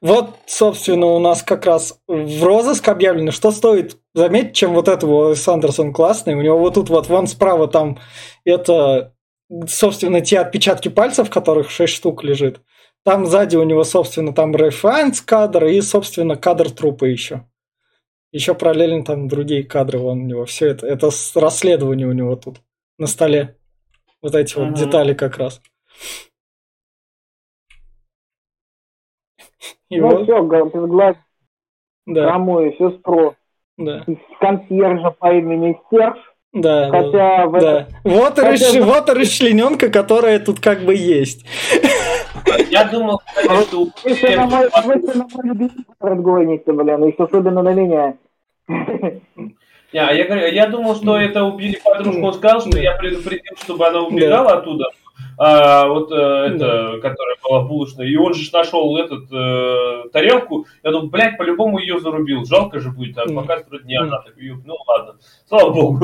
Вот, 0.00 0.36
собственно, 0.46 1.06
у 1.06 1.18
нас 1.18 1.42
как 1.42 1.64
раз 1.66 1.98
в 2.06 2.44
розыск 2.44 2.86
объявлено, 2.88 3.30
что 3.30 3.50
стоит 3.50 3.96
заметить, 4.14 4.54
чем 4.54 4.74
вот 4.74 4.88
этого 4.88 5.34
Сандерсон 5.34 5.92
классный. 5.92 6.34
У 6.34 6.42
него 6.42 6.58
вот 6.58 6.74
тут 6.74 6.90
вот 6.90 7.08
вон 7.08 7.26
справа 7.26 7.66
там 7.66 7.98
это, 8.44 9.14
собственно, 9.66 10.20
те 10.20 10.40
отпечатки 10.40 10.88
пальцев, 10.88 11.30
которых 11.30 11.70
6 11.70 11.92
штук 11.92 12.24
лежит. 12.24 12.60
Там 13.04 13.26
сзади 13.26 13.56
у 13.56 13.62
него, 13.62 13.84
собственно, 13.84 14.34
там 14.34 14.54
рефайнс 14.54 15.20
кадр 15.20 15.66
и, 15.66 15.80
собственно, 15.80 16.36
кадр 16.36 16.70
трупа 16.70 17.04
еще. 17.04 17.46
Еще 18.32 18.54
параллельно 18.54 19.04
там 19.04 19.28
другие 19.28 19.62
кадры 19.62 19.98
вон 19.98 20.22
у 20.22 20.24
него. 20.24 20.44
Все 20.44 20.66
это, 20.66 20.86
это 20.86 21.10
расследование 21.34 22.06
у 22.06 22.12
него 22.12 22.36
тут 22.36 22.58
на 22.98 23.06
столе. 23.06 23.56
Вот 24.20 24.34
эти 24.34 24.56
вот 24.56 24.74
детали 24.74 25.14
как 25.14 25.38
раз. 25.38 25.62
И 29.88 30.00
ну 30.00 30.08
вот... 30.08 30.24
все, 30.24 30.42
глаз 30.42 31.16
да. 32.06 32.28
самую 32.30 32.72
сестру 32.72 33.34
да. 33.76 34.04
консьержа 34.40 35.10
по 35.10 35.32
имени 35.32 35.78
Серж. 35.90 36.18
Да, 36.52 36.88
Хотя 36.90 37.46
да, 37.48 37.60
да. 37.60 37.88
Вот, 38.04 38.36
Хотя... 38.36 38.50
расш... 38.50 38.80
вот 38.80 39.10
расчлененка, 39.10 39.90
которая 39.90 40.38
тут 40.38 40.58
как 40.58 40.84
бы 40.84 40.94
есть. 40.94 41.44
Я 42.70 42.84
думал, 42.84 43.20
что... 43.34 43.88
Вы 44.04 44.34
на 44.34 44.46
мой 44.46 45.44
любимый 45.44 46.22
гоните, 46.22 46.72
блин, 46.72 47.04
и 47.04 47.22
особенно 47.22 47.62
на 47.62 47.74
меня. 47.74 48.14
Не, 48.68 50.00
а 50.00 50.12
я, 50.12 50.24
говорю, 50.24 50.52
я 50.52 50.66
думал, 50.66 50.96
что 50.96 51.16
это 51.16 51.44
убили 51.44 51.78
подружку. 51.82 52.26
Он 52.26 52.34
сказал, 52.34 52.60
что 52.60 52.78
я 52.78 52.96
предупредил, 52.96 53.54
чтобы 53.58 53.86
она 53.86 54.02
убегала 54.02 54.54
оттуда 54.54 54.86
а, 55.38 55.86
вот 55.88 56.10
э, 56.12 56.14
это, 56.14 56.98
которая 57.02 57.36
была 57.42 57.62
булочная, 57.62 58.06
и 58.06 58.16
он 58.16 58.34
же 58.34 58.50
нашел 58.52 58.96
этот 58.96 59.30
э, 59.32 60.08
тарелку, 60.10 60.66
я 60.82 60.90
думаю, 60.90 61.10
блядь, 61.10 61.36
по-любому 61.36 61.78
ее 61.78 62.00
зарубил, 62.00 62.44
жалко 62.44 62.80
же 62.80 62.90
будет, 62.90 63.18
а 63.18 63.26
пока 63.32 63.62
не 63.84 63.96
она, 63.96 64.20
так, 64.22 64.34
ну 64.36 64.74
ладно, 64.86 65.18
слава 65.46 65.72
богу. 65.72 65.98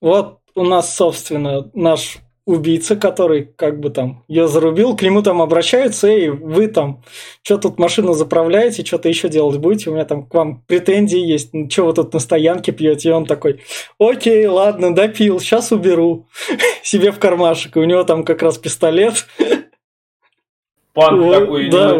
Вот 0.00 0.40
у 0.54 0.64
нас, 0.64 0.94
собственно, 0.94 1.70
наш 1.74 2.18
убийца, 2.44 2.96
который 2.96 3.44
как 3.44 3.78
бы 3.78 3.90
там 3.90 4.24
ее 4.26 4.48
зарубил, 4.48 4.96
к 4.96 5.02
нему 5.02 5.22
там 5.22 5.40
обращаются, 5.40 6.08
эй, 6.08 6.28
вы 6.30 6.66
там, 6.66 7.02
что 7.42 7.56
тут 7.56 7.78
машину 7.78 8.14
заправляете, 8.14 8.84
что-то 8.84 9.08
еще 9.08 9.28
делать 9.28 9.58
будете, 9.58 9.90
у 9.90 9.94
меня 9.94 10.04
там 10.04 10.26
к 10.26 10.34
вам 10.34 10.62
претензии 10.66 11.20
есть, 11.20 11.50
ну, 11.52 11.70
что 11.70 11.86
вы 11.86 11.92
тут 11.92 12.12
на 12.12 12.18
стоянке 12.18 12.72
пьете, 12.72 13.10
и 13.10 13.12
он 13.12 13.26
такой, 13.26 13.60
окей, 13.98 14.44
ладно, 14.46 14.92
допил, 14.94 15.38
сейчас 15.38 15.70
уберу 15.70 16.26
себе 16.82 17.12
в 17.12 17.20
кармашек, 17.20 17.76
и 17.76 17.80
у 17.80 17.84
него 17.84 18.02
там 18.02 18.24
как 18.24 18.42
раз 18.42 18.58
пистолет. 18.58 19.26
Панк 20.94 21.32
такой, 21.32 21.70
да. 21.70 21.96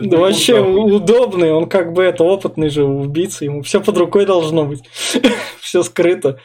да 0.00 0.16
вообще 0.16 0.60
удобный, 0.60 1.52
он 1.52 1.68
как 1.68 1.92
бы 1.92 2.02
это 2.02 2.22
опытный 2.22 2.70
же 2.70 2.84
убийца, 2.84 3.44
ему 3.44 3.62
все 3.62 3.80
под 3.80 3.98
рукой 3.98 4.26
должно 4.26 4.64
быть, 4.64 4.84
все 5.60 5.82
скрыто. 5.82 6.38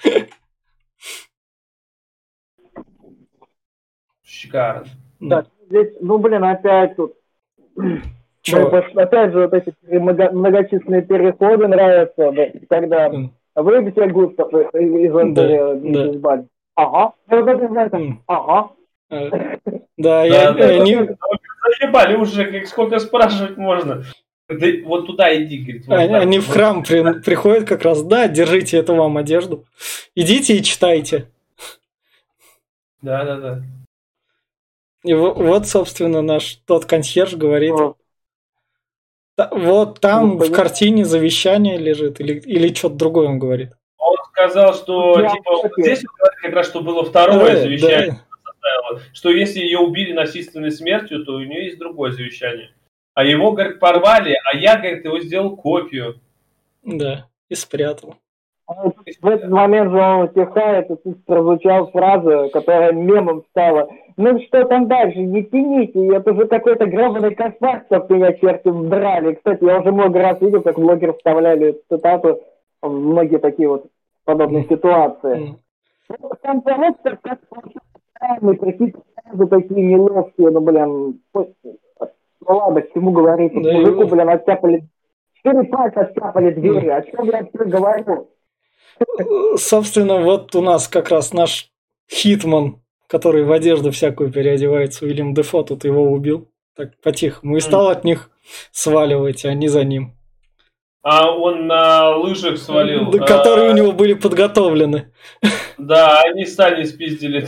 Шикарно. 4.37 4.85
Так, 5.29 5.47
здесь, 5.69 5.93
ну, 5.99 6.17
блин, 6.19 6.43
опять 6.43 6.95
тут... 6.95 7.13
Чё? 8.41 8.67
Опять 8.67 9.33
же, 9.33 9.47
вот 9.47 9.53
эти 9.53 9.73
многочисленные 9.89 11.01
переходы 11.01 11.67
нравятся, 11.67 12.31
да, 12.31 12.45
когда 12.69 13.09
mm. 13.09 13.29
вы 13.55 13.91
все 13.91 14.07
Густав 14.07 14.53
из 14.53 15.15
Антони 15.15 15.91
да, 15.91 16.33
да. 16.33 16.43
Ага. 16.75 17.13
Ага. 18.27 18.71
Да, 19.97 20.23
я 20.23 20.53
не... 20.53 21.17
Заебали 21.79 22.15
уже, 22.15 22.65
сколько 22.65 22.99
спрашивать 22.99 23.57
можно. 23.57 24.03
Да, 24.47 24.67
вот 24.85 25.07
туда 25.07 25.35
иди, 25.35 25.57
говорит. 25.57 25.89
они, 25.89 26.13
они 26.13 26.39
в 26.39 26.47
храм 26.47 26.81
при, 26.81 27.21
приходят 27.21 27.67
как 27.67 27.81
раз, 27.81 28.01
да, 28.03 28.29
держите 28.29 28.77
эту 28.77 28.95
вам 28.95 29.17
одежду. 29.17 29.65
Идите 30.15 30.55
и 30.55 30.63
читайте. 30.63 31.29
Да, 33.01 33.25
да, 33.25 33.37
да. 33.37 33.61
И 35.07 35.13
вот, 35.13 35.67
собственно, 35.67 36.21
наш 36.21 36.55
тот 36.65 36.85
консьерж 36.85 37.35
говорит. 37.35 37.73
Вот 39.51 40.01
там 40.01 40.31
ну, 40.31 40.37
в 40.39 40.51
картине 40.51 41.05
завещание 41.05 41.77
лежит, 41.77 42.19
или, 42.19 42.39
или 42.39 42.73
что-то 42.73 42.95
другое 42.95 43.27
он 43.27 43.39
говорит. 43.39 43.71
Он 43.97 44.17
сказал, 44.31 44.73
что 44.73 45.21
Я 45.21 45.29
типа, 45.29 45.51
вот 45.63 45.71
здесь 45.77 46.03
как 46.41 46.53
раз 46.53 46.67
что 46.67 46.81
было 46.81 47.05
второе 47.05 47.53
да, 47.53 47.61
завещание, 47.61 48.19
да. 48.43 48.99
что 49.13 49.29
если 49.29 49.59
ее 49.59 49.79
убили 49.79 50.11
насильственной 50.11 50.71
смертью, 50.71 51.23
то 51.23 51.35
у 51.35 51.39
нее 51.39 51.65
есть 51.65 51.77
другое 51.77 52.11
завещание. 52.11 52.71
А 53.13 53.23
его, 53.23 53.53
говорит, 53.53 53.79
порвали, 53.79 54.35
а 54.51 54.57
я, 54.57 54.75
говорит, 54.75 55.05
его 55.05 55.19
сделал 55.21 55.55
копию. 55.55 56.19
Да, 56.83 57.29
и 57.47 57.55
спрятал. 57.55 58.15
В 58.67 59.27
этот 59.27 59.49
момент 59.49 59.91
же 59.91 59.97
он 59.97 60.23
утихает, 60.23 60.91
и 60.91 60.95
тут 60.97 61.23
прозвучала 61.25 61.87
фраза, 61.87 62.49
которая 62.51 62.91
мемом 62.91 63.43
стала. 63.51 63.87
Ну 64.17 64.39
что 64.41 64.65
там 64.65 64.87
дальше, 64.87 65.19
не 65.19 65.43
тяните, 65.43 66.05
это 66.13 66.33
же 66.33 66.47
какой-то 66.47 66.85
гребаный 66.85 67.33
кошмар, 67.33 67.83
чтоб 67.85 68.09
меня 68.09 68.33
черти 68.33 68.69
драли. 68.69 69.35
Кстати, 69.35 69.63
я 69.63 69.79
уже 69.79 69.91
много 69.93 70.19
раз 70.19 70.41
видел, 70.41 70.61
как 70.61 70.75
блогеры 70.75 71.13
вставляли 71.13 71.79
цитату 71.89 72.41
в 72.81 72.89
многие 72.89 73.37
такие 73.37 73.69
вот 73.69 73.85
подобные 74.25 74.65
ситуации. 74.65 75.55
Ну, 76.09 76.31
там 76.41 76.61
просто 76.61 77.17
как 77.21 77.39
какие-то 78.59 78.99
фразы 79.23 79.47
такие 79.47 79.85
неловкие, 79.85 80.49
ну, 80.49 80.59
блин, 80.59 81.21
ну 81.33 81.47
ладно, 82.47 82.81
к 82.81 82.93
чему 82.93 83.11
говорить, 83.11 83.53
да 83.53 83.71
мужику, 83.71 84.07
блин, 84.07 84.29
оттяпали, 84.29 84.83
четыре 85.35 85.63
пальца 85.65 86.01
оттяпали 86.01 86.51
двери, 86.51 86.89
о 86.89 87.01
чем 87.01 87.25
я 87.25 87.39
вообще 87.39 87.65
говорю? 87.65 88.27
Собственно, 89.57 90.19
вот 90.19 90.55
у 90.55 90.61
нас 90.61 90.87
как 90.87 91.09
раз 91.09 91.33
наш 91.33 91.69
Хитман, 92.11 92.81
который 93.07 93.43
в 93.43 93.51
одежду 93.51 93.91
всякую 93.91 94.31
переодевается, 94.31 95.05
Уильям 95.05 95.33
Дефо, 95.33 95.63
тут 95.63 95.85
его 95.85 96.11
убил. 96.11 96.49
Так 96.75 96.99
по-тихому. 97.01 97.57
И 97.57 97.59
стал 97.59 97.89
от 97.89 98.03
них 98.03 98.29
сваливать, 98.71 99.45
а 99.45 99.53
не 99.53 99.67
за 99.67 99.83
ним. 99.83 100.13
А 101.01 101.31
он 101.31 101.67
на 101.67 102.17
лыжах 102.17 102.57
свалил. 102.57 103.11
Которые 103.11 103.69
а... 103.69 103.71
у 103.71 103.75
него 103.75 103.91
были 103.93 104.13
подготовлены. 104.13 105.11
Да, 105.77 106.21
они 106.21 106.45
стали 106.45 106.83
спиздили. 106.83 107.47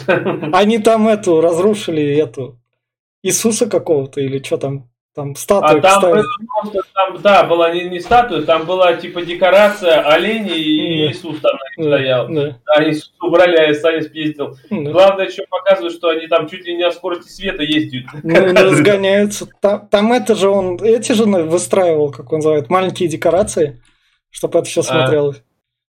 Они 0.55 0.79
там 0.79 1.07
эту 1.07 1.41
разрушили 1.41 2.15
эту 2.15 2.59
Иисуса 3.21 3.69
какого-то 3.69 4.21
или 4.21 4.41
что 4.41 4.57
там 4.57 4.88
там 5.19 5.35
статуя, 5.35 5.79
а 5.79 5.81
там, 5.81 6.01
просто, 6.01 6.81
там, 6.93 7.21
да, 7.21 7.43
была 7.43 7.73
не, 7.73 7.89
не 7.89 7.99
статуя, 7.99 8.41
там 8.43 8.65
была 8.65 8.93
типа 8.93 9.21
декорация 9.21 10.01
оленей 10.01 10.61
и 10.61 11.05
да. 11.05 11.11
Иисус 11.11 11.39
там 11.41 11.51
да. 11.77 11.83
стоял. 11.83 12.27
Да. 12.29 12.57
А 12.73 12.83
Иисус 12.85 13.13
убрали, 13.21 13.57
а 13.57 13.73
Саня 13.73 14.01
спиздил. 14.01 14.55
Да. 14.69 14.91
Главное, 14.91 15.29
что 15.29 15.43
показывают, 15.49 15.93
что 15.93 16.07
они 16.09 16.27
там 16.27 16.47
чуть 16.47 16.65
ли 16.65 16.77
не 16.77 16.85
на 16.85 16.91
скорости 16.91 17.29
света 17.29 17.63
ездят. 17.63 18.05
Ну, 18.23 18.53
разгоняются. 18.53 19.47
Там, 19.59 19.87
там 19.89 20.13
это 20.13 20.35
же 20.35 20.47
он, 20.47 20.81
эти 20.81 21.11
же 21.11 21.25
выстраивал, 21.25 22.11
как 22.11 22.31
он 22.31 22.37
называет, 22.37 22.69
маленькие 22.69 23.09
декорации, 23.09 23.81
чтобы 24.29 24.59
это 24.59 24.69
все 24.69 24.79
а. 24.81 24.83
смотрелось. 24.83 25.43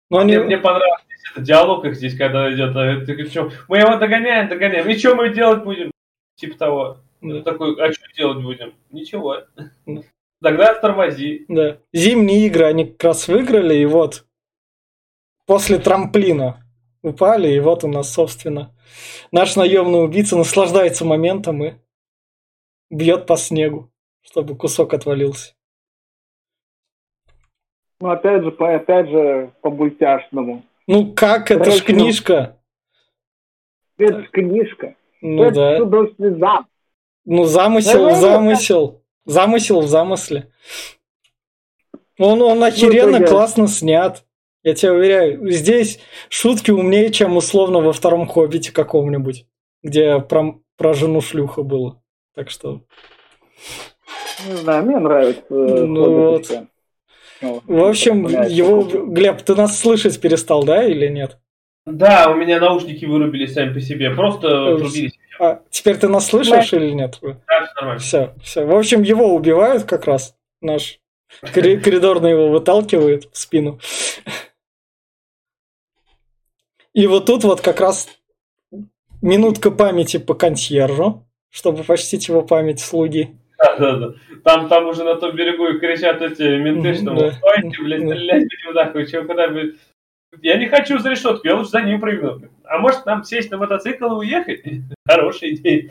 Но 0.09 0.19
они... 0.19 0.38
мне, 0.38 0.45
мне 0.45 0.57
понравилось 0.57 1.03
это 1.32 1.41
диалог 1.41 1.86
их 1.86 1.95
здесь, 1.95 2.17
когда 2.17 2.51
идет. 2.51 2.75
А 2.75 3.05
ты, 3.05 3.30
что, 3.30 3.51
мы 3.67 3.77
его 3.77 3.95
догоняем, 3.97 4.47
догоняем. 4.49 4.89
И 4.89 4.97
что 4.97 5.15
мы 5.15 5.30
делать 5.30 5.63
будем? 5.63 5.91
Типа 6.36 6.57
того. 6.57 6.97
Ну, 7.22 7.41
такой, 7.43 7.76
а 7.82 7.91
что 7.91 8.11
делать 8.15 8.41
будем? 8.41 8.74
Ничего. 8.91 9.43
Тогда 10.41 10.74
тормози. 10.74 11.45
Да. 11.49 11.80
Зимние 11.91 12.47
игры 12.47 12.65
они 12.65 12.86
как 12.86 13.03
раз 13.03 13.28
выиграли, 13.28 13.76
и 13.76 13.86
вот 13.86 14.26
после 15.45 15.80
трамплина 15.80 16.63
упали, 17.01 17.49
и 17.49 17.59
вот 17.59 17.84
у 17.84 17.88
нас, 17.88 18.13
собственно, 18.13 18.74
наш 19.32 19.55
наемный 19.55 20.03
убийца 20.03 20.38
наслаждается 20.38 21.05
моментом 21.05 21.63
и 21.63 21.74
бьет 22.89 23.28
по 23.28 23.36
снегу, 23.36 23.91
чтобы 24.22 24.55
кусок 24.55 24.93
отвалился. 24.93 25.53
Ну, 27.99 28.09
опять 28.09 28.43
же, 28.43 28.51
по, 28.51 28.74
опять 28.74 29.09
же, 29.09 29.51
по 29.61 29.70
бультяшному. 29.70 30.63
Ну, 30.88 31.13
как? 31.13 31.51
Это 31.51 31.70
ж 31.72 31.84
книжка. 31.84 32.57
Это 33.97 34.22
ж 34.22 34.30
книжка. 34.32 34.95
Ну, 35.22 35.43
это 35.43 35.86
да. 35.86 36.05
замысел. 36.17 36.65
Ну, 37.26 37.45
замысел, 37.45 38.15
замысел. 38.15 39.01
Замысел 39.26 39.82
в 39.82 39.88
замысле. 39.88 40.51
Он, 42.17 42.41
он 42.41 42.63
охеренно 42.63 43.20
ну, 43.20 43.28
классно 43.28 43.67
снят. 43.67 44.24
Я 44.63 44.74
тебе 44.74 44.91
уверяю, 44.91 45.49
здесь 45.51 45.99
шутки 46.28 46.72
умнее, 46.72 47.11
чем 47.11 47.38
условно 47.38 47.80
во 47.80 47.93
втором 47.93 48.28
Хоббите 48.28 48.74
каком-нибудь, 48.74 49.45
где 49.84 50.20
про, 50.20 50.59
про 50.76 50.93
жену 50.93 51.22
шлюха 51.22 51.63
было. 51.63 52.01
Так 52.36 52.49
что... 52.49 52.82
Не 54.47 54.55
знаю, 54.57 54.86
мне 54.86 54.99
нравится. 54.99 55.43
Ну 55.49 56.32
вот. 56.32 56.51
Ну, 57.41 57.61
в 57.67 57.84
общем, 57.86 58.28
его... 58.28 58.82
Глеб, 58.84 59.41
ты 59.41 59.55
нас 59.55 59.80
слышать 59.80 60.20
перестал, 60.20 60.63
да, 60.63 60.84
или 60.84 61.07
нет? 61.07 61.39
Да, 61.91 62.29
у 62.31 62.35
меня 62.35 62.59
наушники 62.59 63.05
вырубились 63.05 63.53
сами 63.53 63.73
по 63.73 63.81
себе, 63.81 64.11
просто 64.11 64.77
трубились. 64.77 65.17
А, 65.39 65.61
теперь 65.69 65.97
ты 65.97 66.07
нас 66.09 66.27
слышишь 66.27 66.73
или 66.73 66.91
нет? 66.91 67.17
Да, 67.21 67.35
всё 67.65 67.73
нормально. 67.75 67.99
Все, 67.99 68.33
все. 68.43 68.65
В 68.65 68.75
общем, 68.75 69.01
его 69.03 69.33
убивают 69.33 69.83
как 69.83 70.05
раз. 70.05 70.35
Наш 70.61 70.99
кори- 71.53 71.77
коридорный 71.83 72.31
его 72.31 72.49
выталкивает 72.49 73.29
в 73.31 73.37
спину. 73.37 73.79
И 76.93 77.07
вот 77.07 77.25
тут 77.25 77.43
вот 77.43 77.61
как 77.61 77.79
раз 77.79 78.09
минутка 79.21 79.71
памяти 79.71 80.17
по 80.17 80.33
консьержу, 80.33 81.25
чтобы 81.49 81.83
почтить 81.83 82.27
его 82.27 82.41
память 82.41 82.79
слуги. 82.79 83.35
Да, 83.57 83.75
да, 83.77 83.95
да. 83.97 84.13
Там, 84.43 84.69
там 84.69 84.87
уже 84.87 85.03
на 85.03 85.15
том 85.15 85.35
берегу 85.35 85.67
и 85.67 85.79
кричат 85.79 86.21
эти 86.21 86.41
менты, 86.57 86.93
что 86.95 87.13
Да. 87.13 87.31
стойте, 87.33 87.81
блядь, 87.81 88.01
Да. 88.07 88.07
стрелять 88.15 88.43
будем 88.49 88.73
нахуй, 88.75 89.05
чего 89.07 89.23
куда-нибудь. 89.25 89.75
Я 90.41 90.57
не 90.57 90.67
хочу 90.67 90.99
за 90.99 91.09
решетку, 91.09 91.47
я 91.47 91.55
лучше 91.55 91.71
за 91.71 91.82
ним 91.82 91.99
прыгну. 91.99 92.41
А 92.63 92.77
может 92.77 93.05
нам 93.05 93.23
сесть 93.23 93.51
на 93.51 93.57
мотоцикл 93.57 94.05
и 94.05 94.27
уехать? 94.27 94.61
Хорошая 95.07 95.51
идея. 95.51 95.89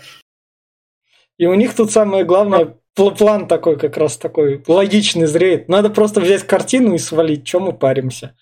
И 1.39 1.47
у 1.47 1.55
них 1.55 1.75
тут 1.75 1.91
самое 1.91 2.25
главное, 2.25 2.77
пл- 2.97 3.17
план 3.17 3.47
такой 3.47 3.79
как 3.79 3.97
раз 3.97 4.17
такой, 4.17 4.63
логичный 4.67 5.27
зреет. 5.27 5.69
Надо 5.69 5.91
просто 5.91 6.21
взять 6.21 6.45
картину 6.45 6.95
и 6.95 6.99
свалить, 6.99 7.45
чем 7.45 7.63
мы 7.63 7.73
паримся. 7.73 8.35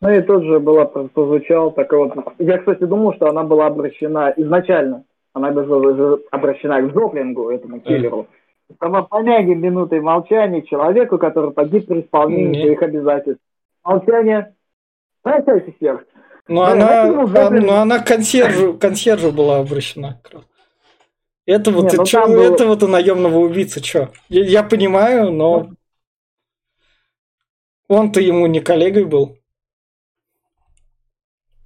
Ну 0.00 0.10
и 0.10 0.22
тут 0.22 0.44
же 0.44 0.60
была 0.60 0.84
прозвучал 0.84 1.72
такой 1.72 1.98
вот. 1.98 2.14
Я, 2.38 2.58
кстати, 2.58 2.84
думал, 2.84 3.14
что 3.14 3.26
она 3.28 3.42
была 3.42 3.66
обращена 3.66 4.32
изначально. 4.36 5.04
Она 5.32 5.50
была 5.50 6.18
обращена 6.30 6.82
к 6.82 6.94
Зоплингу, 6.94 7.50
этому 7.50 7.80
киллеру. 7.80 8.28
Чтобы 8.76 9.02
помяги 9.06 9.54
минутой 9.54 10.00
молчания 10.00 10.62
человеку, 10.62 11.18
который 11.18 11.52
погиб 11.52 11.86
при 11.86 12.02
исполнении 12.02 12.48
Не. 12.56 12.62
своих 12.62 12.82
обязательств. 12.82 13.42
Молчание. 13.82 14.54
Прощайте 15.22 15.72
всех. 15.78 16.04
Но 16.48 16.66
Да, 16.66 16.72
она, 16.72 17.04
ну, 17.12 17.22
а, 17.22 17.26
Зоплин- 17.26 17.66
но 17.66 17.80
она 17.80 17.98
к 17.98 18.06
консьержу, 18.06 18.74
консьержу 18.78 19.32
была 19.32 19.58
обращена. 19.58 20.20
Это 21.46 21.70
вот, 21.70 21.92
ну 21.94 22.04
чё, 22.04 22.26
было- 22.26 22.42
это 22.54 22.66
вот 22.66 22.82
у 22.82 22.88
наемного 22.88 23.38
убийцы, 23.38 23.82
что? 23.82 24.10
Я, 24.28 24.44
я 24.44 24.62
понимаю, 24.62 25.30
но 25.32 25.60
Ну. 25.60 25.70
он-то 27.88 28.20
ему 28.20 28.46
не 28.46 28.60
коллегой 28.60 29.04
был. 29.04 29.36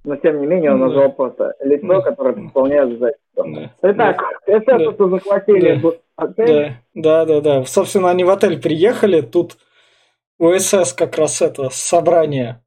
Но 0.05 0.15
тем 0.17 0.41
не 0.41 0.47
менее 0.47 0.71
он 0.73 0.79
Да. 0.79 0.85
назвал 0.87 1.11
просто 1.13 1.53
лицо, 1.61 1.87
Да. 1.87 2.01
которое 2.01 2.45
исполняет 2.47 2.83
обязательства. 2.89 3.45
Да. 3.45 3.71
Итак, 3.91 4.21
эсэсовцы 4.47 5.09
захватили 5.09 5.75
Да. 5.81 5.91
Отель. 6.15 6.77
Да, 6.93 7.25
да, 7.25 7.25
да, 7.25 7.41
да. 7.41 7.65
Собственно, 7.65 8.09
они 8.09 8.23
в 8.23 8.29
отель 8.29 8.59
приехали, 8.61 9.21
тут 9.21 9.57
у 10.39 10.51
СС 10.57 10.93
как 10.93 11.17
раз 11.17 11.41
это 11.41 11.69
собрание 11.69 12.63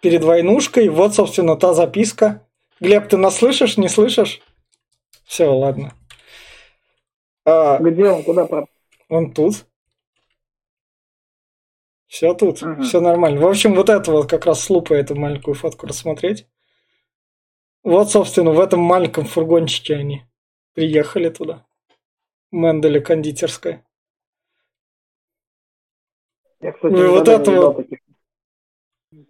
перед 0.00 0.24
войнушкой. 0.24 0.88
Вот, 0.88 1.14
собственно, 1.14 1.56
та 1.56 1.74
записка. 1.74 2.46
Глеб, 2.80 3.08
ты 3.08 3.16
нас 3.16 3.36
слышишь, 3.36 3.76
не 3.76 3.88
слышишь? 3.88 4.40
Все, 5.24 5.46
ладно. 5.46 5.94
А, 7.44 7.78
Где 7.78 8.08
он, 8.08 8.22
куда 8.24 8.46
пропал? 8.46 8.68
он 9.08 9.32
тут. 9.32 9.66
Все 12.06 12.34
тут, 12.34 12.60
Мгм. 12.60 12.82
все 12.82 13.00
нормально. 13.00 13.40
В 13.40 13.46
общем, 13.48 13.74
вот 13.74 13.88
это 13.88 14.10
вот 14.10 14.28
как 14.28 14.44
раз 14.44 14.60
с 14.60 14.68
лупой 14.70 15.00
эту 15.00 15.14
маленькую 15.14 15.54
фотку 15.54 15.86
рассмотреть. 15.86 16.46
Вот, 17.82 18.10
собственно, 18.10 18.50
в 18.50 18.60
этом 18.60 18.80
маленьком 18.80 19.24
фургончике 19.24 19.96
они 19.96 20.22
приехали 20.74 21.28
туда. 21.28 21.64
Менделе 22.50 23.00
кондитерская. 23.00 23.84
Я, 26.60 26.72
кстати, 26.72 26.92
Ну, 26.92 27.10
вот 27.10 27.26
никогда 27.26 27.34
это 27.34 27.50
не 27.50 27.56
видал 27.56 27.72
вот. 27.72 27.76
таких. 27.76 27.98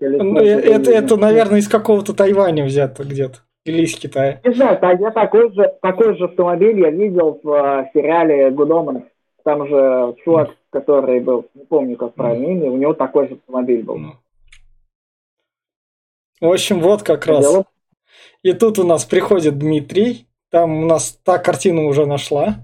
Ну, 0.00 0.40
э- 0.40 0.60
это, 0.60 0.90
это, 0.90 1.16
наверное, 1.16 1.58
из 1.60 1.68
какого-то 1.68 2.14
Тайваня 2.14 2.64
взято 2.64 3.04
где-то. 3.04 3.40
Или 3.64 3.82
из 3.82 3.96
Китая. 3.96 4.40
Не 4.44 4.54
знаю, 4.54 4.78
я 5.00 5.10
такой 5.12 5.52
же, 5.52 5.78
такой 5.80 6.16
же 6.16 6.24
автомобиль 6.24 6.80
я 6.80 6.90
видел 6.90 7.40
в 7.42 7.48
э, 7.48 7.90
сериале 7.94 8.50
Гудоман. 8.50 9.08
Там 9.44 9.66
же 9.68 10.16
чувак, 10.24 10.50
который 10.70 11.20
был, 11.20 11.48
не 11.54 11.64
помню, 11.64 11.96
как 11.96 12.14
правильно 12.14 12.46
имя, 12.46 12.70
у 12.70 12.76
него 12.76 12.94
такой 12.94 13.28
же 13.28 13.34
автомобиль 13.34 13.82
был. 13.82 13.98
В 16.40 16.46
общем, 16.52 16.80
вот 16.80 17.02
как 17.02 17.26
раз. 17.26 17.64
И 18.42 18.52
тут 18.52 18.78
у 18.78 18.84
нас 18.84 19.04
приходит 19.04 19.58
Дмитрий. 19.58 20.26
Там 20.52 20.84
у 20.84 20.86
нас 20.86 21.18
та 21.24 21.38
картина 21.38 21.86
уже 21.86 22.04
нашла. 22.04 22.56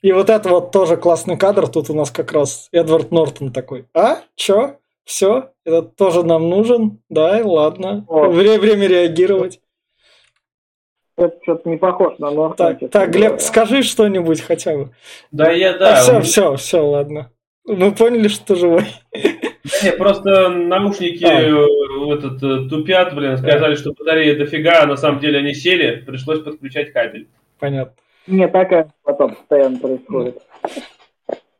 И 0.00 0.10
вот 0.12 0.30
это 0.30 0.48
вот 0.48 0.72
тоже 0.72 0.96
классный 0.96 1.36
кадр. 1.36 1.68
Тут 1.68 1.90
у 1.90 1.94
нас 1.94 2.10
как 2.10 2.32
раз 2.32 2.68
Эдвард 2.72 3.12
Нортон 3.12 3.52
такой. 3.52 3.84
А? 3.94 4.20
Чё? 4.36 4.76
Все? 5.04 5.50
Это 5.64 5.82
тоже 5.82 6.24
нам 6.24 6.48
нужен? 6.48 6.98
Да, 7.10 7.40
ладно. 7.44 8.04
О. 8.08 8.24
Вре- 8.28 8.58
время 8.58 8.86
реагировать. 8.86 9.60
Это 11.18 11.36
что-то 11.42 11.68
не 11.68 11.76
похож 11.76 12.18
на 12.18 12.30
Нортон. 12.30 12.78
Так, 12.78 12.90
так, 12.90 13.10
Глеб, 13.10 13.24
говоря. 13.32 13.38
скажи 13.38 13.82
что-нибудь 13.82 14.40
хотя 14.40 14.74
бы. 14.76 14.90
Да, 15.30 15.50
я, 15.50 15.76
да. 15.76 15.96
все, 15.96 16.20
все, 16.22 16.56
все, 16.56 16.80
ладно. 16.80 17.30
Мы 17.66 17.92
поняли, 17.92 18.28
что 18.28 18.46
ты 18.46 18.56
живой. 18.56 18.86
Да 19.66 19.70
нет, 19.82 19.98
просто 19.98 20.48
наушники 20.48 21.24
А. 21.24 21.42
э, 21.42 22.14
этот, 22.14 22.42
э, 22.42 22.68
тупят, 22.68 23.14
блин, 23.14 23.36
сказали, 23.36 23.74
что 23.74 23.92
батареи 23.92 24.34
дофига, 24.34 24.82
а 24.82 24.86
на 24.86 24.96
самом 24.96 25.18
деле 25.18 25.40
они 25.40 25.54
сели, 25.54 26.02
пришлось 26.04 26.40
подключать 26.40 26.92
кабель. 26.92 27.28
Понятно. 27.58 27.94
Не, 28.26 28.46
такая 28.48 28.92
потом 29.02 29.34
постоянно 29.34 29.78
происходит. 29.78 30.42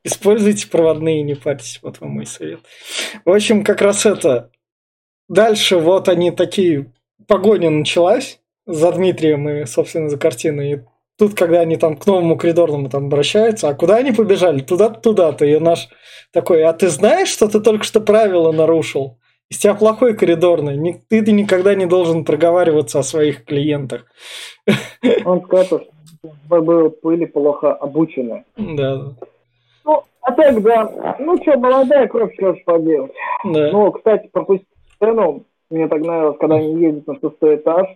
Используйте 0.05 0.69
проводные, 0.69 1.23
не 1.23 1.35
парьтесь, 1.35 1.81
вот 1.83 2.01
вам 2.01 2.11
мой 2.11 2.27
совет. 2.27 2.61
В 3.25 3.31
общем, 3.31 3.65
как 3.65 3.83
раз 3.83 4.07
это. 4.07 4.51
Дальше 5.29 5.77
вот 5.79 6.09
они 6.09 6.31
такие, 6.31 6.93
погоня 7.27 7.71
началась 7.71 8.41
за 8.67 8.93
Дмитрием 8.93 9.49
и, 9.49 9.65
собственно, 9.65 10.09
за 10.09 10.17
картиной. 10.17 10.73
И 10.73 10.81
тут, 11.19 11.35
когда 11.35 11.61
они 11.61 11.77
там 11.77 11.97
к 11.97 12.07
новому 12.07 12.37
коридорному 12.37 12.89
там 12.89 13.07
обращаются, 13.07 13.69
а 13.69 13.75
куда 13.75 13.97
они 13.97 14.13
побежали? 14.13 14.61
Туда-то, 14.61 15.01
туда-то. 15.01 15.45
И 15.45 15.59
наш 15.59 15.89
такой, 16.33 16.63
а 16.63 16.73
ты 16.73 16.89
знаешь, 16.89 17.29
что 17.29 17.49
ты 17.49 17.61
только 17.61 17.85
что 17.85 18.01
правила 18.01 18.53
нарушил? 18.53 19.19
Из 19.49 19.59
тебя 19.59 19.75
плохой 19.75 20.17
коридорный. 20.17 21.03
Ты, 21.09 21.23
ты 21.25 21.33
никогда 21.33 21.75
не 21.75 21.87
должен 21.87 22.25
проговариваться 22.25 22.99
о 22.99 23.05
своих 23.05 23.45
клиентах. 23.45 24.05
Он 25.25 25.41
сказал, 25.45 25.65
что 25.65 25.83
вы 26.49 26.63
бы 26.63 26.93
были 27.03 27.27
плохо 27.27 27.73
обучены. 27.73 28.45
Да, 28.57 29.15
Ну, 29.85 30.03
а 30.21 30.33
так, 30.33 30.61
да. 30.63 31.17
Ну 31.21 31.41
что, 31.41 31.57
молодая 31.59 32.09
кровь, 32.09 32.35
что 32.35 32.55
ж 32.55 32.59
поделать. 32.65 33.13
да. 33.45 33.71
Ну, 33.71 33.93
кстати, 33.93 34.29
пропустить 34.33 34.67
сцену. 34.97 35.45
Мне 35.71 35.87
так 35.89 36.01
нравилось, 36.01 36.37
когда 36.41 36.57
они 36.57 36.81
едут 36.81 37.07
на 37.07 37.15
шестой 37.15 37.57
этаж. 37.57 37.87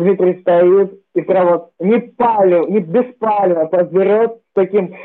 Дмитрий 0.00 0.40
стоит 0.40 1.02
и 1.14 1.20
прям 1.20 1.48
вот 1.48 1.72
не 1.78 2.00
палю, 2.00 2.66
не 2.68 2.80
беспалево 2.80 3.66
подберет 3.66 4.32
с 4.32 4.54
таким 4.54 4.96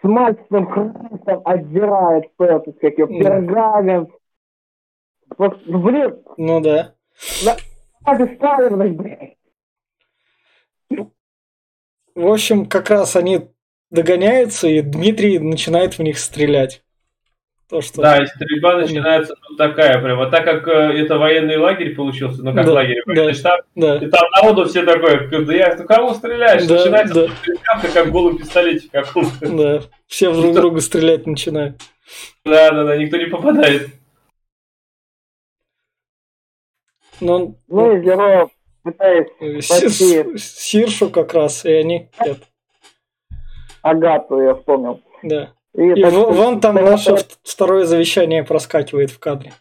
смачным 0.00 0.66
хрустом 0.70 1.42
отдирает 1.44 2.30
этот, 2.38 2.78
как 2.78 2.96
его, 2.96 3.08
пергамент. 3.08 4.10
Вот, 5.36 5.60
блин, 5.66 6.22
Ну 6.36 6.60
да. 6.60 6.94
надо 8.06 8.24
беспалевность, 8.26 8.96
блядь. 8.96 9.36
В 12.14 12.26
общем, 12.26 12.66
как 12.66 12.90
раз 12.90 13.16
они 13.16 13.48
догоняются, 13.90 14.68
и 14.68 14.80
Дмитрий 14.80 15.38
начинает 15.38 15.98
в 15.98 16.02
них 16.02 16.18
стрелять. 16.18 16.84
То, 17.68 17.82
что... 17.82 18.00
Да, 18.00 18.22
и 18.22 18.26
стрельба 18.26 18.76
начинается 18.76 19.34
тут 19.46 19.58
такая 19.58 20.00
прям. 20.00 20.20
А 20.20 20.30
так 20.30 20.44
как 20.44 20.66
э, 20.68 21.02
это 21.02 21.18
военный 21.18 21.58
лагерь 21.58 21.94
получился, 21.94 22.42
ну 22.42 22.54
как 22.54 22.64
Да, 22.64 22.72
лагерь, 22.72 23.02
да. 23.06 23.34
штаб, 23.34 23.60
Да, 23.74 23.96
и 23.96 24.06
там 24.06 24.30
народу 24.30 24.64
все 24.64 24.84
такое, 24.84 25.28
я, 25.52 25.76
ну 25.76 25.84
кого 25.84 26.14
стреляешь? 26.14 26.64
Да, 26.64 26.76
Начинается 26.76 27.14
да. 27.14 27.34
стрелка, 27.34 27.92
как 27.92 28.06
в 28.06 28.10
голом 28.10 28.38
пистолете 28.38 28.88
каком-то. 28.90 29.48
да. 29.56 29.82
Все 30.06 30.32
друг 30.32 30.54
друга 30.54 30.80
стрелять 30.80 31.26
начинают. 31.26 31.76
Да, 32.42 32.70
да, 32.70 32.84
да, 32.84 32.96
никто 32.96 33.18
не 33.18 33.26
попадает. 33.26 33.88
Но 37.20 37.54
Ну, 37.68 37.96
из 37.96 38.02
героев 38.02 38.48
пытаясь 38.82 39.28
э, 39.40 39.60
спасти. 39.60 40.38
Сиршу 40.38 41.10
как 41.10 41.34
раз, 41.34 41.64
и 41.64 41.72
они... 41.72 42.08
Агату, 43.82 44.40
я 44.40 44.54
вспомнил. 44.54 45.02
Да. 45.22 45.52
И, 45.78 45.92
И 45.92 46.02
так 46.02 46.12
во- 46.12 46.20
что- 46.20 46.32
вон 46.32 46.60
там 46.60 46.74
так 46.74 46.84
наше 46.84 47.14
в- 47.16 47.38
второе 47.44 47.84
завещание 47.84 48.42
проскакивает 48.42 49.10
в 49.10 49.18
кадре. 49.20 49.52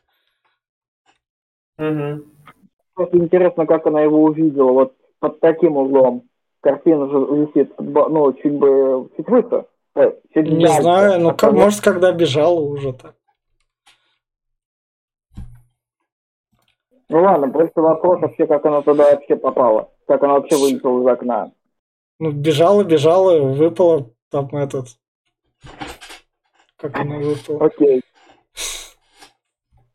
Просто 1.78 3.18
интересно, 3.18 3.68
как 3.68 3.86
она 3.86 4.02
его 4.02 4.24
увидела, 4.24 4.72
вот 4.72 4.94
под 5.20 5.40
таким 5.40 5.78
углом. 5.78 6.24
Картина 6.62 7.08
же 7.08 7.18
висит, 7.20 7.72
ба- 7.78 8.10
ну, 8.10 8.34
чуть 8.34 8.54
бы, 8.54 9.10
чуть 9.16 9.28
выше. 9.30 9.66
э, 9.96 10.12
чуть 10.34 10.48
Не 10.48 10.66
дальше. 10.66 10.82
знаю, 10.82 11.20
ну 11.22 11.36
как, 11.36 11.54
может, 11.54 11.82
когда 11.82 12.12
бежала 12.12 12.60
уже 12.60 12.94
так. 12.94 13.14
Ну 17.10 17.22
ладно, 17.22 17.50
просто 17.50 17.82
вопрос 17.82 18.22
вообще, 18.22 18.46
как 18.48 18.66
она 18.66 18.82
туда 18.82 19.12
вообще 19.12 19.36
попала. 19.36 19.90
Как 20.08 20.22
она 20.24 20.34
вообще 20.34 20.56
вылетела 20.58 21.02
из 21.02 21.08
окна. 21.08 21.52
Ну, 22.20 22.32
бежала, 22.32 22.84
бежала, 22.84 23.40
выпала 23.40 24.10
там 24.30 24.50
этот... 24.52 24.88
Как 26.78 26.98
она 27.00 27.18
выпала? 27.18 27.66
Окей. 27.66 28.02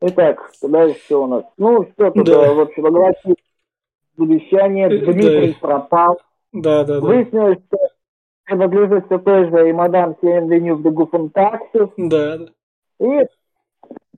Итак, 0.01 0.51
дальше 0.63 0.99
что 1.05 1.23
у 1.25 1.27
нас? 1.29 1.45
Ну, 1.57 1.85
все, 1.85 2.11
тут, 2.11 2.27
Да. 2.27 2.43
да. 2.47 2.55
в 2.55 2.61
общем, 2.61 2.87
огласили 2.87 3.37
завещание, 4.17 4.87
Э, 4.89 4.99
Дмитрий 5.13 5.57
пропал. 5.61 6.19
Да, 6.53 6.85
да, 6.85 7.01
да. 7.01 7.07
Выяснилось, 7.07 7.59
что 7.69 7.79
принадлежит 8.45 9.07
все 9.07 9.19
той 9.19 9.49
же 9.49 9.69
и 9.69 9.73
мадам 9.73 10.17
Сен-Веню 10.21 10.79
де 10.83 10.91
Гуфентаксис. 10.91 11.89
Да, 11.97 12.39
да. 12.39 12.47
И 12.99 13.27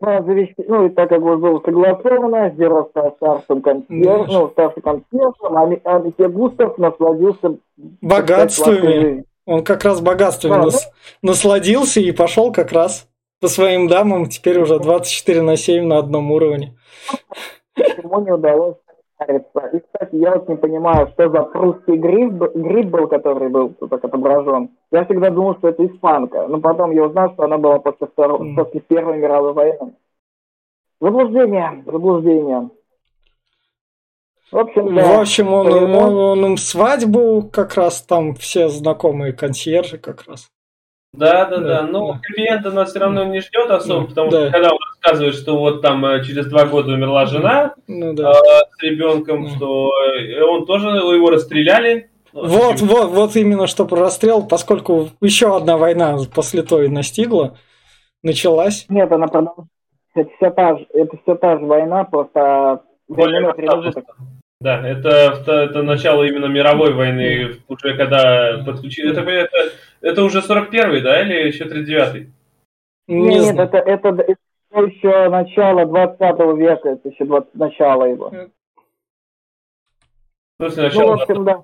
по 0.01 0.23
завещанию, 0.23 0.55
ну, 0.69 0.87
и 0.87 0.89
так 0.89 1.09
как 1.11 1.21
вот 1.21 1.37
было 1.41 1.61
согласовано, 1.61 2.51
Зеро 2.57 2.87
стал 2.91 3.13
старшим 3.17 3.61
консьержем, 3.63 4.27
Да. 4.27 4.33
ну, 4.41 4.49
старшим 4.51 4.83
консьержем, 4.83 5.57
а 5.57 5.67
Ми- 5.67 5.83
Месье 6.07 6.29
Густав 6.29 6.79
насладился 6.79 7.59
Богатствами. 8.01 9.25
Он 9.47 9.63
как 9.63 9.85
раз 9.85 10.01
богатствами 10.01 10.53
Да, 10.55 10.63
нас- 10.65 10.91
насладился 11.23 12.01
и 12.01 12.13
пошел 12.13 12.53
как 12.53 12.73
раз 12.73 13.09
по 13.41 13.49
своим 13.49 13.89
дамам. 13.89 14.27
Теперь 14.27 14.59
уже 14.61 14.79
24 14.79 15.43
на 15.43 15.57
7 15.57 15.85
на 15.87 15.99
одном 15.99 16.31
уровне. 16.31 16.75
Ему 17.77 18.21
не 18.21 18.33
удалось. 18.33 18.77
И, 19.27 19.39
кстати, 19.81 20.17
я 20.17 20.33
вот 20.35 20.49
не 20.49 20.57
понимаю, 20.57 21.09
что 21.15 21.31
за 21.31 21.43
прусский 21.45 21.97
гриб, 21.97 22.33
гриб 22.55 22.87
был, 22.89 23.07
который 23.09 23.49
был 23.49 23.71
тут 23.71 23.89
так 23.91 24.05
отображен. 24.05 24.71
Я 24.91 25.05
всегда 25.05 25.31
думал, 25.31 25.57
что 25.59 25.69
это 25.69 25.87
испанка, 25.87 26.47
но 26.49 26.61
потом 26.61 26.91
я 26.91 27.05
узнал, 27.05 27.33
что 27.33 27.45
она 27.45 27.57
была 27.57 27.79
после, 27.79 28.07
второ- 28.09 28.39
Мгм. 28.39 28.57
после 28.57 28.81
Первой 28.81 29.19
мировой 29.19 29.53
войны. 29.55 29.95
Заблуждение, 31.01 31.83
заблуждение. 31.87 32.71
В 34.55 34.59
общем, 34.59 34.95
да. 34.95 35.03
В 35.17 35.21
общем, 35.21 35.53
он, 35.53 35.67
Ремонт. 35.67 36.07
он, 36.13 36.15
он 36.17 36.47
им 36.47 36.57
свадьбу 36.57 37.43
как 37.53 37.75
раз 37.75 38.03
там 38.03 38.37
все 38.37 38.69
знакомые 38.69 39.33
консьержи 39.33 39.99
как 39.99 40.23
раз. 40.29 40.47
Да, 41.13 41.45
да, 41.47 41.59
Да, 41.59 41.67
да. 41.81 41.83
Но 41.83 42.13
да. 42.13 42.21
клиента 42.23 42.71
нас 42.71 42.91
все 42.91 43.01
равно 43.01 43.25
не 43.25 43.41
ждет 43.41 43.69
особо, 43.69 44.03
Да, 44.03 44.07
потому 44.11 44.31
да. 44.31 44.43
что 44.45 44.53
когда 44.53 44.69
он 44.71 44.79
рассказывает, 44.93 45.35
что 45.35 45.59
вот 45.59 45.83
там 45.83 46.07
э, 46.07 46.23
через 46.25 46.47
два 46.47 46.67
года 46.67 46.93
умерла 46.93 47.27
жена 47.27 47.75
Ну 47.89 48.13
э, 48.13 48.15
да. 48.15 48.33
с 48.33 48.81
ребенком, 48.83 49.45
Да. 49.47 49.51
что 49.57 49.91
э, 50.21 50.41
он 50.45 50.67
тоже 50.67 50.87
его 50.89 51.31
расстреляли. 51.31 52.11
Ну, 52.33 52.47
Вот, 52.47 52.73
почему? 52.75 52.91
вот, 52.93 53.11
вот 53.11 53.35
именно 53.37 53.67
что 53.67 53.87
про 53.87 53.97
расстрел, 54.03 54.45
поскольку 54.47 55.09
еще 55.21 55.57
одна 55.57 55.77
война 55.79 56.17
после 56.33 56.63
той 56.63 56.89
настигла, 56.89 57.57
началась. 58.23 58.87
Нет, 58.89 59.11
она 59.11 59.27
продолжается. 59.27 59.69
Это 60.15 60.31
все 60.37 60.51
та 60.51 60.79
же, 60.79 60.87
это 60.95 61.17
все 61.25 61.35
та 61.35 61.59
же 61.59 61.65
война, 61.65 62.05
просто 62.05 62.83
Более 63.09 63.51
временной 63.51 63.55
промежуток. 63.55 64.05
Да, 64.65 64.81
это, 64.81 65.11
это, 65.11 65.53
это 65.53 65.83
начало 65.83 66.23
именно 66.23 66.47
мировой 66.47 66.95
войны, 66.95 67.59
уже 67.69 67.95
когда 67.99 68.63
подключили. 68.65 69.13
Это, 69.13 69.21
это, 69.21 69.57
это 70.01 70.25
уже 70.25 70.39
41-й, 70.39 71.03
да, 71.03 71.21
или 71.21 71.49
еще 71.49 71.65
39-й? 71.65 72.33
Не 73.07 73.21
Нет, 73.21 73.43
нет, 73.43 73.55
знаю. 73.55 73.69
это, 73.69 73.77
это, 73.77 74.09
это 74.09 74.87
еще 74.87 75.29
начало 75.29 75.85
20 75.85 76.19
века, 76.57 76.89
это 76.89 77.11
еще 77.11 77.27
20, 77.27 77.55
начало 77.57 78.05
его. 78.05 78.33
Ну, 80.59 80.69
начало 80.75 81.17
в 81.19 81.21
общем, 81.21 81.45
да. 81.45 81.63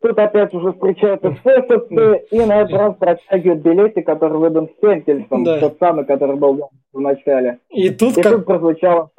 Тут 0.00 0.18
опять 0.18 0.52
уже 0.54 0.72
встречаются 0.72 1.28
эсэсовцы, 1.44 2.26
и 2.32 2.40
на 2.40 2.62
этот 2.62 2.72
раз 2.72 2.96
протягивают 2.96 3.62
билетик, 3.62 4.04
который 4.04 4.38
выдан 4.38 4.68
Хентельсом, 4.80 5.44
Да. 5.44 5.60
тот 5.60 5.76
самый, 5.78 6.04
который 6.04 6.34
был 6.34 6.68
в 6.92 6.98
начале. 7.00 7.60
И 7.68 7.90
тут 7.90 8.18
И 8.18 8.22
как, 8.22 8.32
тут 8.32 8.46
прозвучало, 8.46 9.10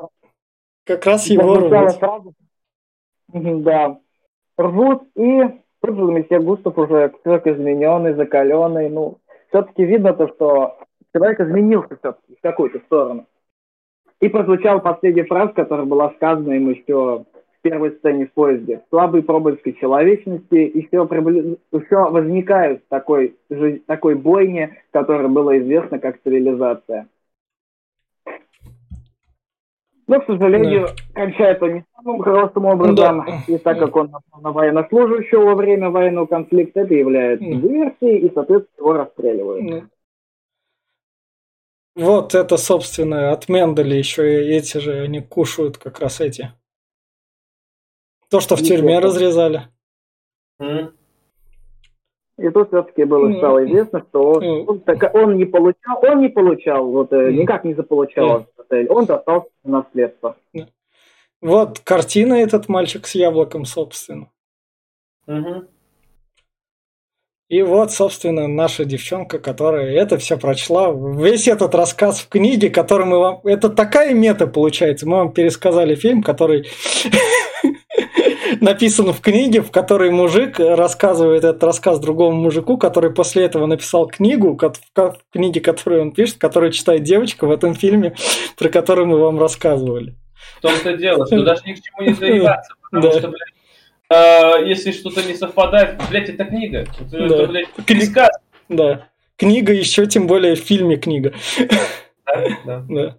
как 0.86 1.06
раз 1.06 1.28
его 1.28 1.54
прозвучала 1.56 1.90
фраза, 1.92 2.32
да, 3.34 3.98
рвут, 4.58 5.04
и 5.16 5.42
тут 5.82 5.96
же 5.96 6.04
месье 6.04 6.40
Густав 6.40 6.78
уже 6.78 7.14
человек 7.24 7.48
измененный, 7.48 8.14
закаленный, 8.14 8.90
ну, 8.90 9.18
все-таки 9.50 9.84
видно 9.84 10.14
то, 10.14 10.28
что 10.30 10.78
человек 11.14 11.40
изменился 11.40 11.98
все-таки 11.98 12.36
в 12.36 12.42
какую-то 12.42 12.80
сторону. 12.80 13.26
И 14.20 14.30
прозвучала 14.30 14.80
последняя 14.80 15.26
фраза, 15.26 15.54
которая 15.54 15.86
была 15.86 16.12
сказана 16.12 16.54
ему 16.54 16.72
еще 16.72 17.26
в 17.26 17.62
первой 17.62 17.92
сцене 17.92 18.28
в 18.28 18.34
поезде. 18.34 18.82
Слабые 18.90 19.24
проблески 19.24 19.74
человечности 19.74 20.56
еще, 20.56 21.06
прибли... 21.06 21.58
еще 21.72 22.10
возникают 22.10 22.88
такой, 22.88 23.36
жи- 23.50 23.82
такой 23.86 24.16
бойне, 24.16 24.78
которая 24.92 25.28
была 25.28 25.58
известна 25.58 26.00
как 26.00 26.22
цивилизация. 26.24 27.08
Но, 30.14 30.22
к 30.22 30.26
сожалению, 30.28 30.90
кончает 31.16 31.64
он 31.64 31.74
не 31.74 31.86
самым 31.96 32.22
хорошим 32.22 32.66
образом, 32.66 32.96
Да. 32.96 33.44
и 33.48 33.58
так 33.58 33.80
как 33.80 33.96
он 33.96 34.12
напал 34.12 34.42
на 34.42 34.52
военнослужащего 34.52 35.46
во 35.46 35.56
время 35.56 35.90
военного 35.90 36.28
конфликта, 36.28 36.82
это 36.82 36.94
является 36.94 37.44
диверсией, 37.44 38.20
и, 38.20 38.32
соответственно, 38.32 38.78
его 38.78 38.94
расстреливают. 38.94 39.90
Вот 41.96 42.36
это, 42.36 42.58
собственно, 42.58 43.32
от 43.32 43.50
Менделя 43.50 43.96
еще 43.96 44.46
и 44.46 44.56
эти 44.56 44.78
же, 44.78 45.02
они 45.02 45.20
кушают 45.20 45.80
как 45.80 46.00
раз 46.00 46.22
эти. 46.22 46.52
То, 48.30 48.40
что 48.40 48.56
в 48.56 48.62
тюрьме 48.62 49.00
разрезали. 49.00 49.64
И 52.44 52.50
тут 52.50 52.68
все-таки 52.68 53.06
было 53.06 53.30
Ну, 53.30 53.38
стало 53.38 53.66
известно, 53.66 54.04
что 54.10 54.34
он, 54.34 54.44
ну. 54.44 54.64
он, 54.66 54.80
так- 54.82 55.16
он 55.16 55.38
не 55.38 55.46
получал, 55.46 55.98
он 56.04 56.20
не 56.20 56.28
получал, 56.28 56.86
вот 56.92 57.10
Ну. 57.12 57.30
никак 57.30 57.64
не 57.64 57.74
заполучал 57.74 58.42
этот 58.42 58.60
отель, 58.60 58.88
он 58.90 59.06
достался 59.06 59.48
в 59.64 59.70
наследство. 59.70 60.36
Вот 61.42 61.80
картина 61.80 62.34
этот 62.34 62.68
мальчик 62.68 63.08
с 63.08 63.16
яблоком, 63.16 63.64
собственно. 63.64 64.28
Мгм. 65.26 65.70
И 67.48 67.62
вот, 67.62 67.92
собственно, 67.92 68.48
наша 68.48 68.84
девчонка, 68.84 69.40
которая 69.40 69.92
это 69.94 70.18
все 70.18 70.38
прочла. 70.38 70.92
Весь 70.92 71.48
этот 71.48 71.74
рассказ 71.76 72.20
в 72.22 72.28
книге, 72.28 72.70
который 72.70 73.06
мы 73.06 73.20
вам... 73.20 73.40
Это 73.46 73.70
такая 73.70 74.14
мета 74.14 74.48
получается. 74.48 75.08
Мы 75.08 75.18
вам 75.18 75.32
пересказали 75.32 75.96
фильм, 75.96 76.24
который 76.24 76.66
написан 78.62 79.12
в 79.14 79.22
книге, 79.22 79.62
в 79.62 79.72
которой 79.72 80.12
мужик 80.12 80.60
рассказывает 80.60 81.44
этот 81.44 81.64
рассказ 81.64 82.00
другому 82.00 82.38
мужику, 82.42 82.78
который 82.78 83.12
после 83.14 83.44
этого 83.46 83.66
написал 83.66 84.08
книгу, 84.08 84.58
в 84.58 85.18
книге, 85.32 85.62
которую 85.62 86.02
он 86.04 86.12
пишет, 86.12 86.38
которую 86.38 86.72
читает 86.72 87.04
девочка 87.04 87.46
в 87.46 87.52
этом 87.52 87.76
фильме, 87.76 88.16
про 88.58 88.70
который 88.70 89.06
мы 89.06 89.18
вам 89.20 89.40
рассказывали. 89.40 90.16
В 90.58 90.62
том-то 90.62 90.98
дело, 90.98 91.26
что 91.26 91.44
даже 91.44 91.62
ни 91.66 91.74
к 91.74 91.82
чему 91.82 92.08
не 92.08 92.14
заебаться, 92.14 92.74
потому 92.92 93.12
Да. 93.12 93.20
что, 93.20 93.28
блядь, 93.30 93.54
а, 94.10 94.58
если 94.60 94.92
что-то 94.92 95.24
не 95.24 95.34
совпадает, 95.34 96.02
блядь, 96.10 96.30
это 96.30 96.46
книга. 96.46 96.80
Это, 96.80 97.06
Да. 97.10 97.26
это, 97.26 97.48
блядь, 97.48 97.68
пересказ. 97.86 98.30
Да. 98.70 99.08
Книга 99.38 99.74
еще 99.74 100.06
тем 100.06 100.28
более 100.28 100.56
в 100.56 100.60
фильме 100.60 100.98
книга. 100.98 101.34
Да, 102.26 102.44
да. 102.66 102.86
Да. 102.90 103.18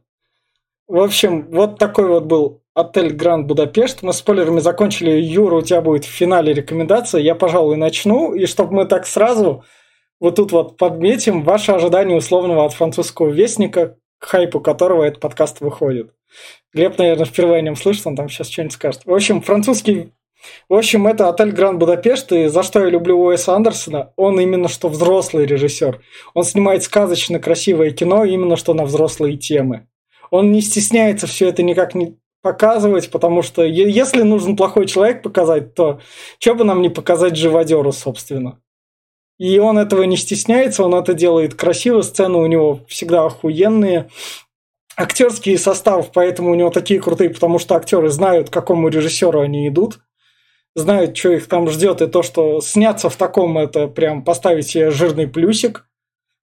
В 0.86 0.98
общем, 0.98 1.48
вот 1.50 1.78
такой 1.78 2.08
вот 2.08 2.24
был 2.24 2.62
отель 2.74 3.12
Гранд 3.12 3.46
Будапешт. 3.46 4.02
Мы 4.02 4.12
спойлерами 4.12 4.60
закончили. 4.60 5.12
Юра, 5.12 5.56
у 5.56 5.62
тебя 5.62 5.80
будет 5.80 6.04
в 6.04 6.10
финале 6.10 6.52
рекомендация. 6.52 7.20
Я, 7.20 7.34
пожалуй, 7.34 7.76
начну. 7.76 8.34
И 8.34 8.46
чтобы 8.46 8.74
мы 8.74 8.84
так 8.84 9.06
сразу 9.06 9.64
вот 10.20 10.36
тут 10.36 10.52
вот 10.52 10.76
подметим 10.76 11.42
ваши 11.42 11.72
ожидания 11.72 12.16
условного 12.16 12.64
от 12.64 12.72
французского 12.72 13.30
вестника, 13.30 13.96
к 14.18 14.26
хайпу 14.26 14.60
которого 14.60 15.04
этот 15.04 15.20
подкаст 15.20 15.60
выходит. 15.60 16.12
Глеб, 16.72 16.98
наверное, 16.98 17.26
впервые 17.26 17.58
о 17.58 17.62
нем 17.62 17.76
слышит, 17.76 18.06
он 18.06 18.16
там 18.16 18.28
сейчас 18.28 18.50
что-нибудь 18.50 18.74
скажет. 18.74 19.02
В 19.04 19.14
общем, 19.14 19.40
французский... 19.40 20.12
В 20.68 20.74
общем, 20.74 21.06
это 21.06 21.30
отель 21.30 21.52
Гранд 21.52 21.78
Будапешт, 21.78 22.30
и 22.32 22.48
за 22.48 22.62
что 22.62 22.80
я 22.80 22.90
люблю 22.90 23.18
Уэса 23.18 23.54
Андерсона, 23.54 24.12
он 24.16 24.38
именно 24.38 24.68
что 24.68 24.88
взрослый 24.88 25.46
режиссер. 25.46 26.02
Он 26.34 26.44
снимает 26.44 26.82
сказочно 26.82 27.38
красивое 27.38 27.92
кино 27.92 28.24
именно 28.24 28.56
что 28.56 28.74
на 28.74 28.84
взрослые 28.84 29.38
темы. 29.38 29.86
Он 30.34 30.50
не 30.50 30.62
стесняется 30.62 31.28
все 31.28 31.48
это 31.48 31.62
никак 31.62 31.94
не 31.94 32.18
показывать, 32.42 33.08
потому 33.12 33.42
что 33.42 33.62
если 33.62 34.22
нужен 34.22 34.56
плохой 34.56 34.86
человек 34.86 35.22
показать, 35.22 35.76
то 35.76 36.00
что 36.40 36.56
бы 36.56 36.64
нам 36.64 36.82
не 36.82 36.88
показать 36.88 37.36
живодеру, 37.36 37.92
собственно. 37.92 38.60
И 39.38 39.60
он 39.60 39.78
этого 39.78 40.02
не 40.02 40.16
стесняется, 40.16 40.82
он 40.82 40.96
это 40.96 41.14
делает 41.14 41.54
красиво, 41.54 42.02
сцены 42.02 42.38
у 42.38 42.46
него 42.46 42.80
всегда 42.88 43.26
охуенные. 43.26 44.10
Актерский 44.96 45.56
состав, 45.56 46.10
поэтому 46.10 46.50
у 46.50 46.56
него 46.56 46.70
такие 46.70 47.00
крутые, 47.00 47.30
потому 47.30 47.60
что 47.60 47.76
актеры 47.76 48.08
знают, 48.08 48.50
к 48.50 48.52
какому 48.52 48.88
режиссеру 48.88 49.40
они 49.40 49.68
идут, 49.68 50.00
знают, 50.74 51.16
что 51.16 51.30
их 51.30 51.46
там 51.46 51.70
ждет, 51.70 52.02
и 52.02 52.08
то, 52.08 52.24
что 52.24 52.60
сняться 52.60 53.08
в 53.08 53.14
таком, 53.14 53.56
это 53.56 53.86
прям 53.86 54.24
поставить 54.24 54.66
себе 54.66 54.90
жирный 54.90 55.28
плюсик 55.28 55.86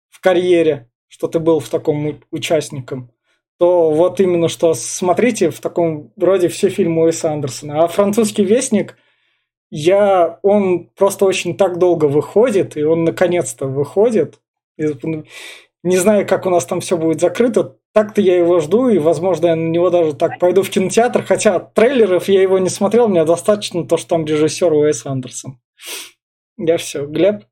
в 0.08 0.22
карьере, 0.22 0.90
что 1.10 1.28
ты 1.28 1.40
был 1.40 1.60
в 1.60 1.68
таком 1.68 2.22
участником 2.32 3.12
то 3.62 3.92
вот 3.92 4.20
именно 4.20 4.48
что 4.48 4.74
смотрите 4.74 5.52
в 5.52 5.60
таком 5.60 6.12
роде 6.18 6.48
все 6.48 6.70
фильмы 6.70 7.04
Уэса 7.04 7.32
Андерсона. 7.32 7.84
А 7.84 7.88
французский 7.88 8.44
вестник, 8.44 8.98
я, 9.70 10.40
он 10.42 10.90
просто 10.96 11.26
очень 11.26 11.56
так 11.56 11.78
долго 11.78 12.06
выходит, 12.06 12.76
и 12.76 12.82
он 12.82 13.04
наконец-то 13.04 13.68
выходит. 13.68 14.40
И 14.80 14.88
Не 15.84 15.98
знаю, 15.98 16.26
как 16.26 16.48
у 16.48 16.50
нас 16.50 16.66
там 16.66 16.82
все 16.82 16.98
будет 16.98 17.22
закрыто. 17.22 17.78
Так-то 17.94 18.20
я 18.20 18.36
его 18.36 18.60
жду, 18.62 18.90
и, 18.90 18.98
возможно, 18.98 19.46
я 19.46 19.56
на 19.56 19.70
него 19.70 19.92
даже 19.92 20.16
так 20.16 20.40
пойду 20.40 20.64
в 20.64 20.70
кинотеатр. 20.72 21.22
Хотя 21.22 21.60
трейлеров 21.60 22.30
я 22.30 22.42
его 22.42 22.58
не 22.58 22.70
смотрел, 22.70 23.10
мне 23.10 23.26
достаточно 23.26 23.86
то, 23.86 23.98
что 23.98 24.08
там 24.08 24.26
режиссер 24.26 24.74
Уэс 24.74 25.06
Андерсон. 25.06 25.60
Я 26.58 26.78
все. 26.78 27.06
Глеб? 27.06 27.44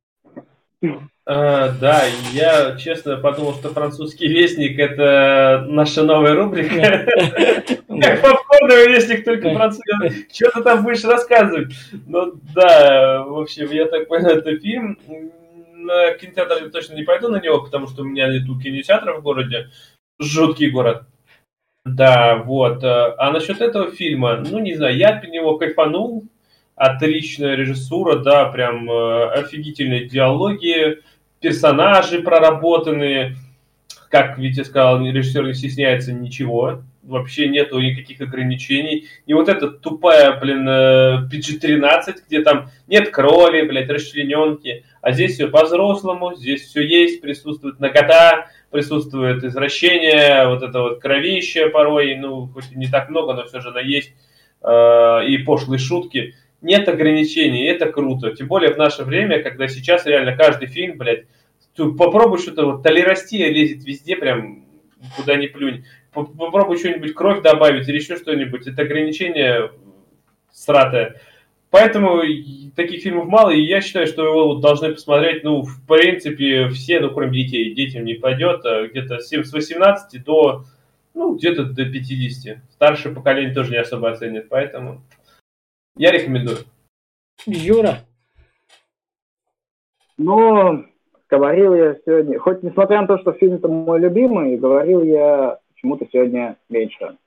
А, 1.25 1.69
да, 1.79 2.05
я 2.31 2.75
честно 2.77 3.17
подумал, 3.17 3.53
что 3.53 3.69
французский 3.69 4.27
вестник 4.27 4.79
это 4.79 5.65
наша 5.67 6.03
новая 6.03 6.33
рубрика. 6.33 7.05
Как 8.01 8.21
попкорновый 8.21 8.87
вестник, 8.87 9.25
только 9.25 9.53
французский. 9.53 10.25
Что 10.33 10.51
ты 10.51 10.63
там 10.63 10.83
будешь 10.83 11.03
рассказывать? 11.03 11.73
Ну 12.07 12.33
да, 12.55 13.23
в 13.23 13.37
общем, 13.39 13.69
я 13.71 13.85
так 13.85 14.07
понял, 14.07 14.29
это 14.29 14.57
фильм. 14.57 14.97
На 15.75 16.13
кинотеатр 16.13 16.63
я 16.63 16.69
точно 16.69 16.95
не 16.95 17.03
пойду 17.03 17.27
на 17.29 17.39
него, 17.39 17.61
потому 17.61 17.87
что 17.87 18.01
у 18.01 18.05
меня 18.05 18.27
нету 18.27 18.59
кинотеатра 18.59 19.13
в 19.13 19.21
городе. 19.21 19.69
Жуткий 20.19 20.71
город. 20.71 21.03
Да, 21.85 22.37
вот. 22.37 22.83
А 22.83 23.31
насчет 23.31 23.61
этого 23.61 23.91
фильма, 23.91 24.37
ну 24.37 24.59
не 24.59 24.73
знаю, 24.73 24.97
я 24.97 25.09
от 25.09 25.27
него 25.27 25.57
кайфанул. 25.57 26.23
Отличная 26.79 27.55
режиссура, 27.55 28.19
да, 28.19 28.45
прям 28.45 28.89
э, 28.89 29.31
офигительные 29.31 30.07
диалоги 30.07 30.99
персонажи 31.41 32.21
проработанные. 32.21 33.35
Как 34.09 34.37
Витя 34.37 34.63
сказал, 34.63 35.05
режиссер 35.05 35.45
не 35.45 35.53
стесняется 35.53 36.13
ничего. 36.13 36.81
Вообще 37.03 37.49
нету 37.49 37.81
никаких 37.81 38.21
ограничений. 38.21 39.07
И 39.25 39.33
вот 39.33 39.49
эта 39.49 39.67
тупая, 39.67 40.39
блин, 40.39 40.69
PG-13, 40.69 41.83
э, 41.83 42.13
где 42.25 42.43
там 42.43 42.69
нет 42.87 43.09
крови, 43.09 43.63
блядь, 43.63 43.89
расчлененки. 43.89 44.85
А 45.01 45.11
здесь 45.11 45.33
все 45.33 45.49
по-взрослому, 45.49 46.35
здесь 46.35 46.61
все 46.61 46.81
есть, 46.81 47.19
присутствует 47.19 47.81
нагота, 47.81 48.47
присутствует 48.71 49.43
извращение, 49.43 50.47
вот 50.47 50.63
это 50.63 50.81
вот 50.81 51.01
кровище 51.01 51.67
порой, 51.67 52.15
ну, 52.15 52.47
хоть 52.47 52.71
и 52.71 52.77
не 52.77 52.87
так 52.87 53.09
много, 53.09 53.33
но 53.33 53.43
все 53.43 53.59
же 53.59 53.67
она 53.67 53.81
есть, 53.81 54.13
э, 54.61 55.25
и 55.27 55.39
пошлые 55.39 55.77
шутки 55.77 56.35
нет 56.61 56.87
ограничений, 56.87 57.65
это 57.65 57.91
круто. 57.91 58.31
Тем 58.31 58.47
более 58.47 58.73
в 58.73 58.77
наше 58.77 59.03
время, 59.03 59.41
когда 59.41 59.67
сейчас 59.67 60.05
реально 60.05 60.35
каждый 60.35 60.67
фильм, 60.67 60.97
блядь, 60.97 61.25
попробуй 61.75 62.39
что-то, 62.39 62.65
вот 62.65 62.83
толерастия 62.83 63.49
лезет 63.49 63.83
везде, 63.85 64.15
прям 64.15 64.65
куда 65.15 65.35
ни 65.35 65.47
плюнь. 65.47 65.85
Попробуй 66.11 66.77
что-нибудь 66.77 67.13
кровь 67.13 67.41
добавить 67.41 67.87
или 67.87 67.97
еще 67.97 68.17
что-нибудь. 68.17 68.67
Это 68.67 68.81
ограничение 68.81 69.71
сратое. 70.51 71.21
Поэтому 71.69 72.21
таких 72.75 73.03
фильмов 73.03 73.27
мало, 73.27 73.51
и 73.51 73.61
я 73.61 73.79
считаю, 73.81 74.07
что 74.07 74.25
его 74.25 74.55
должны 74.55 74.91
посмотреть, 74.91 75.43
ну, 75.43 75.61
в 75.61 75.85
принципе, 75.87 76.67
все, 76.69 76.99
ну, 76.99 77.11
кроме 77.11 77.43
детей. 77.43 77.75
Детям 77.75 78.05
не 78.05 78.15
пойдет, 78.15 78.65
а 78.65 78.87
где-то 78.87 79.19
с 79.19 79.31
18 79.31 80.23
до, 80.23 80.65
ну, 81.13 81.35
где-то 81.35 81.65
до 81.65 81.85
50. 81.85 82.57
Старшее 82.71 83.13
поколение 83.13 83.53
тоже 83.53 83.71
не 83.71 83.77
особо 83.77 84.09
оценит, 84.09 84.49
поэтому 84.49 85.03
я 85.99 86.11
рекомендую. 86.11 86.59
Юра. 87.45 87.99
Ну, 90.17 90.85
говорил 91.29 91.75
я 91.75 91.95
сегодня, 92.05 92.39
хоть 92.39 92.63
несмотря 92.63 93.01
на 93.01 93.07
то, 93.07 93.17
что 93.19 93.33
фильм 93.33 93.55
это 93.55 93.67
мой 93.67 93.99
любимый, 93.99 94.57
говорил 94.57 95.03
я 95.03 95.59
почему-то 95.73 96.07
сегодня 96.11 96.55
меньше. 96.69 97.17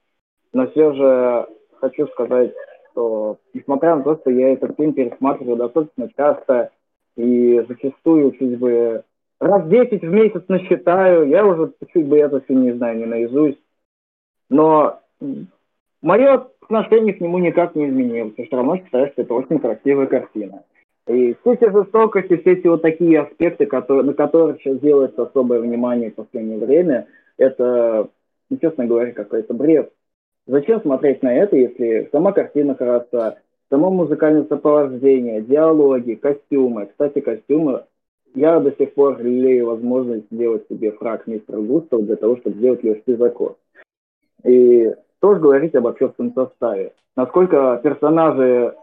Но 0.55 0.66
все 0.69 0.93
же 0.94 1.47
хочу 1.81 2.07
сказать, 2.09 2.53
что 2.90 3.39
несмотря 3.53 3.97
на 3.97 4.05
то, 4.05 4.16
что 4.16 4.31
я 4.31 4.55
этот 4.55 4.74
фильм 4.77 4.94
пересматриваю 4.94 5.57
достаточно 5.57 6.09
часто 6.16 6.70
и 7.16 7.62
зачастую 7.69 8.32
чуть 8.32 8.59
бы 8.59 9.05
раз 9.39 9.69
10 9.69 10.01
в 10.01 10.11
месяц 10.11 10.44
насчитаю, 10.49 11.28
я 11.28 11.44
уже 11.44 11.73
чуть 11.93 12.07
бы 12.07 12.19
этот 12.19 12.47
фильм 12.47 12.62
не 12.62 12.73
знаю, 12.73 12.97
не 12.97 13.05
наизусть. 13.05 13.61
Но 14.49 15.01
мое 16.01 16.49
отношение 16.74 17.15
к 17.15 17.20
нему 17.20 17.39
никак 17.39 17.74
не 17.74 17.89
изменилось. 17.89 18.35
Все 18.35 18.57
равно 18.57 18.77
считаю, 18.77 19.09
что 19.09 19.23
это 19.23 19.35
очень 19.35 19.59
красивая 19.59 20.07
картина. 20.07 20.65
И 21.07 21.35
все 21.40 21.55
эти 21.55 21.70
жестокости, 21.70 22.36
все 22.36 22.53
эти 22.53 22.66
вот 22.66 22.82
такие 22.82 23.20
аспекты, 23.20 23.66
которые, 23.66 24.05
на 24.05 24.15
которых 24.15 24.61
сейчас 24.61 24.78
делается 24.78 25.23
особое 25.23 25.61
внимание 25.61 26.11
в 26.11 26.15
последнее 26.15 26.59
время, 26.59 27.07
это, 27.36 28.09
ну, 28.51 28.57
честно 28.59 28.86
говоря, 28.86 29.12
какой-то 29.12 29.53
бред. 29.53 29.93
Зачем 30.47 30.81
смотреть 30.81 31.23
на 31.23 31.35
это, 31.35 31.57
если 31.57 32.09
сама 32.12 32.32
картина 32.32 32.74
хороша, 32.74 33.36
само 33.69 33.90
музыкальное 33.90 34.44
сопровождение, 34.44 35.43
диалоги, 35.43 36.15
костюмы. 36.15 36.86
Кстати, 36.86 37.20
костюмы 37.20 37.85
я 38.35 38.61
до 38.61 38.73
сих 38.73 38.94
пор 38.94 39.20
лелею 39.20 39.66
возможность 39.66 40.27
сделать 40.31 40.66
себе 40.69 40.93
фраг 40.93 41.27
мистера 41.27 41.61
Густава 41.61 42.03
для 42.03 42.16
того, 42.16 42.36
чтобы 42.39 42.57
сделать 42.57 42.82
легкий 42.82 43.15
закон. 43.15 43.57
И 44.44 44.93
тоже 45.23 45.40
говорить 45.40 45.74
об 45.77 45.86
актерском 45.86 46.35
составе. 46.35 46.93
Насколько 47.16 47.81
персонажи 47.82 48.74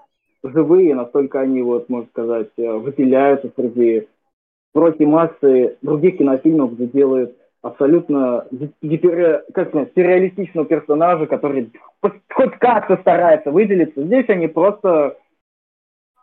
живые, 0.41 0.95
настолько 0.95 1.41
они, 1.41 1.61
вот, 1.61 1.90
можно 1.90 2.07
сказать, 2.07 2.49
э, 2.57 2.72
выделяются 2.72 3.52
среди 3.56 4.07
прочей 4.72 5.06
массы 5.06 5.78
других 5.82 6.18
кинофильмов, 6.18 6.76
где 6.76 6.88
делают 6.88 7.36
абсолютно 7.61 8.48
гипер, 8.82 9.44
как 9.53 9.68
сказать, 9.68 9.91
сюрреалистичного 9.94 10.66
персонажа, 10.66 11.26
который 11.26 11.72
хоть 12.02 12.53
как-то 12.60 12.95
старается 12.98 13.52
выделиться. 13.52 14.02
Здесь 14.02 14.30
они 14.30 14.48
просто 14.48 15.18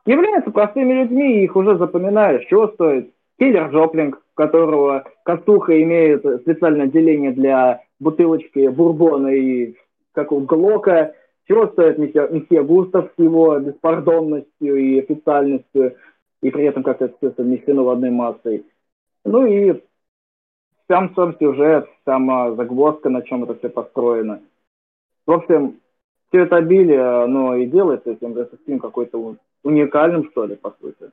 являются 0.06 0.51
простыми 0.51 0.94
людьми, 0.94 1.40
и 1.40 1.44
их 1.44 1.56
уже 1.56 1.76
запоминаешь. 1.76 2.47
Чего 2.47 2.68
стоит? 2.68 3.12
Киллер 3.38 3.68
Джоплинг, 3.70 4.22
которого 4.34 5.05
Костуха 5.24 5.82
имеет 5.82 6.24
специальное 6.40 6.86
отделение 6.86 7.32
для 7.32 7.82
бутылочки 8.01 8.68
бурбона 8.68 9.28
и 9.28 9.74
как 10.16 10.32
у 10.32 10.40
Глока, 10.40 11.14
чего 11.47 11.68
стоит 11.68 11.98
месье, 11.98 12.62
Густав 12.64 13.10
с 13.14 13.22
его 13.22 13.59
беспардонностью 13.59 14.76
и 14.76 14.98
официальностью, 14.98 15.97
и 16.40 16.51
при 16.51 16.64
этом 16.64 16.82
как 16.82 17.02
это 17.02 17.14
все 17.18 17.32
совмещено 17.32 17.82
в 17.82 17.90
одной 17.90 18.10
массой. 18.10 18.64
Ну 19.26 19.47
и 19.47 19.82
сам 20.88 21.14
сам 21.14 21.36
сюжет, 21.38 21.86
сама 22.06 22.52
загвоздка, 22.52 23.10
на 23.10 23.22
чем 23.22 23.44
это 23.44 23.56
все 23.56 23.68
построено. 23.68 24.40
В 25.26 25.32
общем, 25.32 25.80
все 26.28 26.44
это 26.44 26.56
обилие, 26.56 27.24
оно 27.24 27.55
и 27.56 27.66
делает 27.66 28.06
этим 28.06 28.38
этот 28.38 28.60
фильм 28.64 28.78
какой-то 28.78 29.36
уникальным, 29.62 30.30
что 30.30 30.47
ли, 30.47 30.56
по 30.56 30.74
сути. 30.80 31.10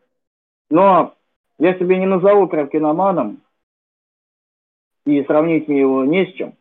Но 0.69 1.13
я 1.59 1.77
себе 1.77 1.99
не 1.99 2.05
назову 2.05 2.47
прям 2.47 2.69
киноманом, 2.69 3.41
и 5.05 5.21
сравнить 5.23 5.67
мне 5.67 5.81
его 5.81 6.05
не 6.05 6.25
с 6.25 6.33
чем 6.35 6.53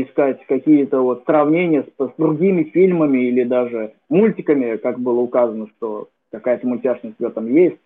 искать 0.00 0.44
какие-то 0.46 1.02
вот 1.02 1.24
сравнения 1.26 1.82
с, 1.82 2.02
с 2.02 2.12
другими 2.16 2.64
фильмами 2.64 3.18
или 3.18 3.44
даже 3.44 3.92
мультиками, 4.08 4.76
как 4.76 4.98
было 4.98 5.20
указано, 5.20 5.68
что 5.76 6.08
какая-то 6.30 6.66
мультяшность 6.66 7.18
в 7.18 7.24
этом 7.24 7.46
есть, 7.52 7.76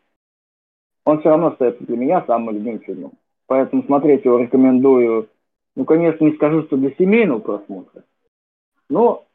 он 1.04 1.18
все 1.20 1.30
равно 1.30 1.48
остается 1.48 1.84
для 1.84 1.96
меня 1.96 2.24
самым 2.26 2.54
любимым 2.54 2.80
фильмом. 2.80 3.12
Поэтому 3.46 3.82
смотреть 3.84 4.24
его 4.24 4.38
рекомендую, 4.38 5.28
ну, 5.74 5.84
конечно, 5.84 6.24
не 6.24 6.32
скажу, 6.32 6.62
что 6.62 6.76
для 6.76 6.90
семейного 6.92 7.40
просмотра, 7.40 8.04
но 8.88 9.26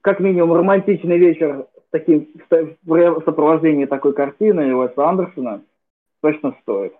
как 0.00 0.20
минимум 0.20 0.52
романтичный 0.52 1.18
вечер 1.18 1.66
с 1.76 1.90
таким, 1.90 2.28
в 2.48 3.22
сопровождении 3.24 3.86
такой 3.86 4.12
картины 4.12 4.74
Уэса 4.74 5.08
Андерсона 5.08 5.62
точно 6.20 6.54
стоит. 6.62 6.94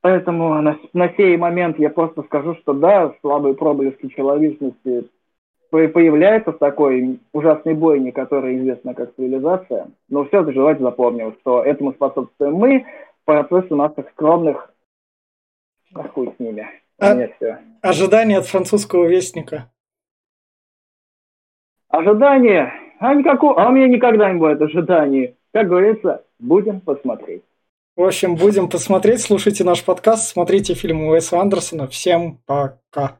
Поэтому 0.00 0.60
на, 0.62 0.78
на 0.92 1.08
сей 1.14 1.36
момент 1.36 1.78
я 1.78 1.90
просто 1.90 2.22
скажу, 2.22 2.54
что 2.56 2.72
да, 2.72 3.14
слабые 3.20 3.54
проблески 3.54 4.08
человечности 4.08 5.08
появляются 5.70 6.52
в 6.52 6.58
такой 6.58 7.20
ужасной 7.32 7.74
бойне, 7.74 8.12
которая 8.12 8.56
известна 8.56 8.94
как 8.94 9.14
цивилизация. 9.16 9.88
Но 10.08 10.24
все 10.24 10.44
же 10.44 10.52
давайте 10.52 10.82
запомним, 10.82 11.34
что 11.40 11.62
этому 11.62 11.92
способствуем 11.92 12.54
мы, 12.54 12.86
процесс 13.24 13.64
у 13.70 13.76
наших 13.76 14.08
скромных... 14.10 14.72
А 15.94 16.06
хуй 16.08 16.32
с 16.36 16.38
ними. 16.38 16.66
А, 16.98 17.16
ожидания 17.82 18.38
от 18.38 18.46
французского 18.46 19.06
вестника. 19.06 19.70
Ожидания? 21.88 22.72
А, 22.98 23.14
никакого, 23.14 23.62
а 23.62 23.68
у 23.68 23.72
меня 23.72 23.88
никогда 23.88 24.30
не 24.30 24.38
бывает 24.38 24.60
ожиданий. 24.60 25.36
Как 25.52 25.68
говорится, 25.68 26.24
будем 26.38 26.80
посмотреть. 26.80 27.42
В 27.98 28.04
общем, 28.04 28.36
будем 28.36 28.68
посмотреть, 28.68 29.22
слушайте 29.22 29.64
наш 29.64 29.82
подкаст, 29.82 30.28
смотрите 30.28 30.74
фильмы 30.74 31.10
Уэса 31.10 31.40
Андерсона. 31.40 31.88
Всем 31.88 32.40
пока. 32.46 33.18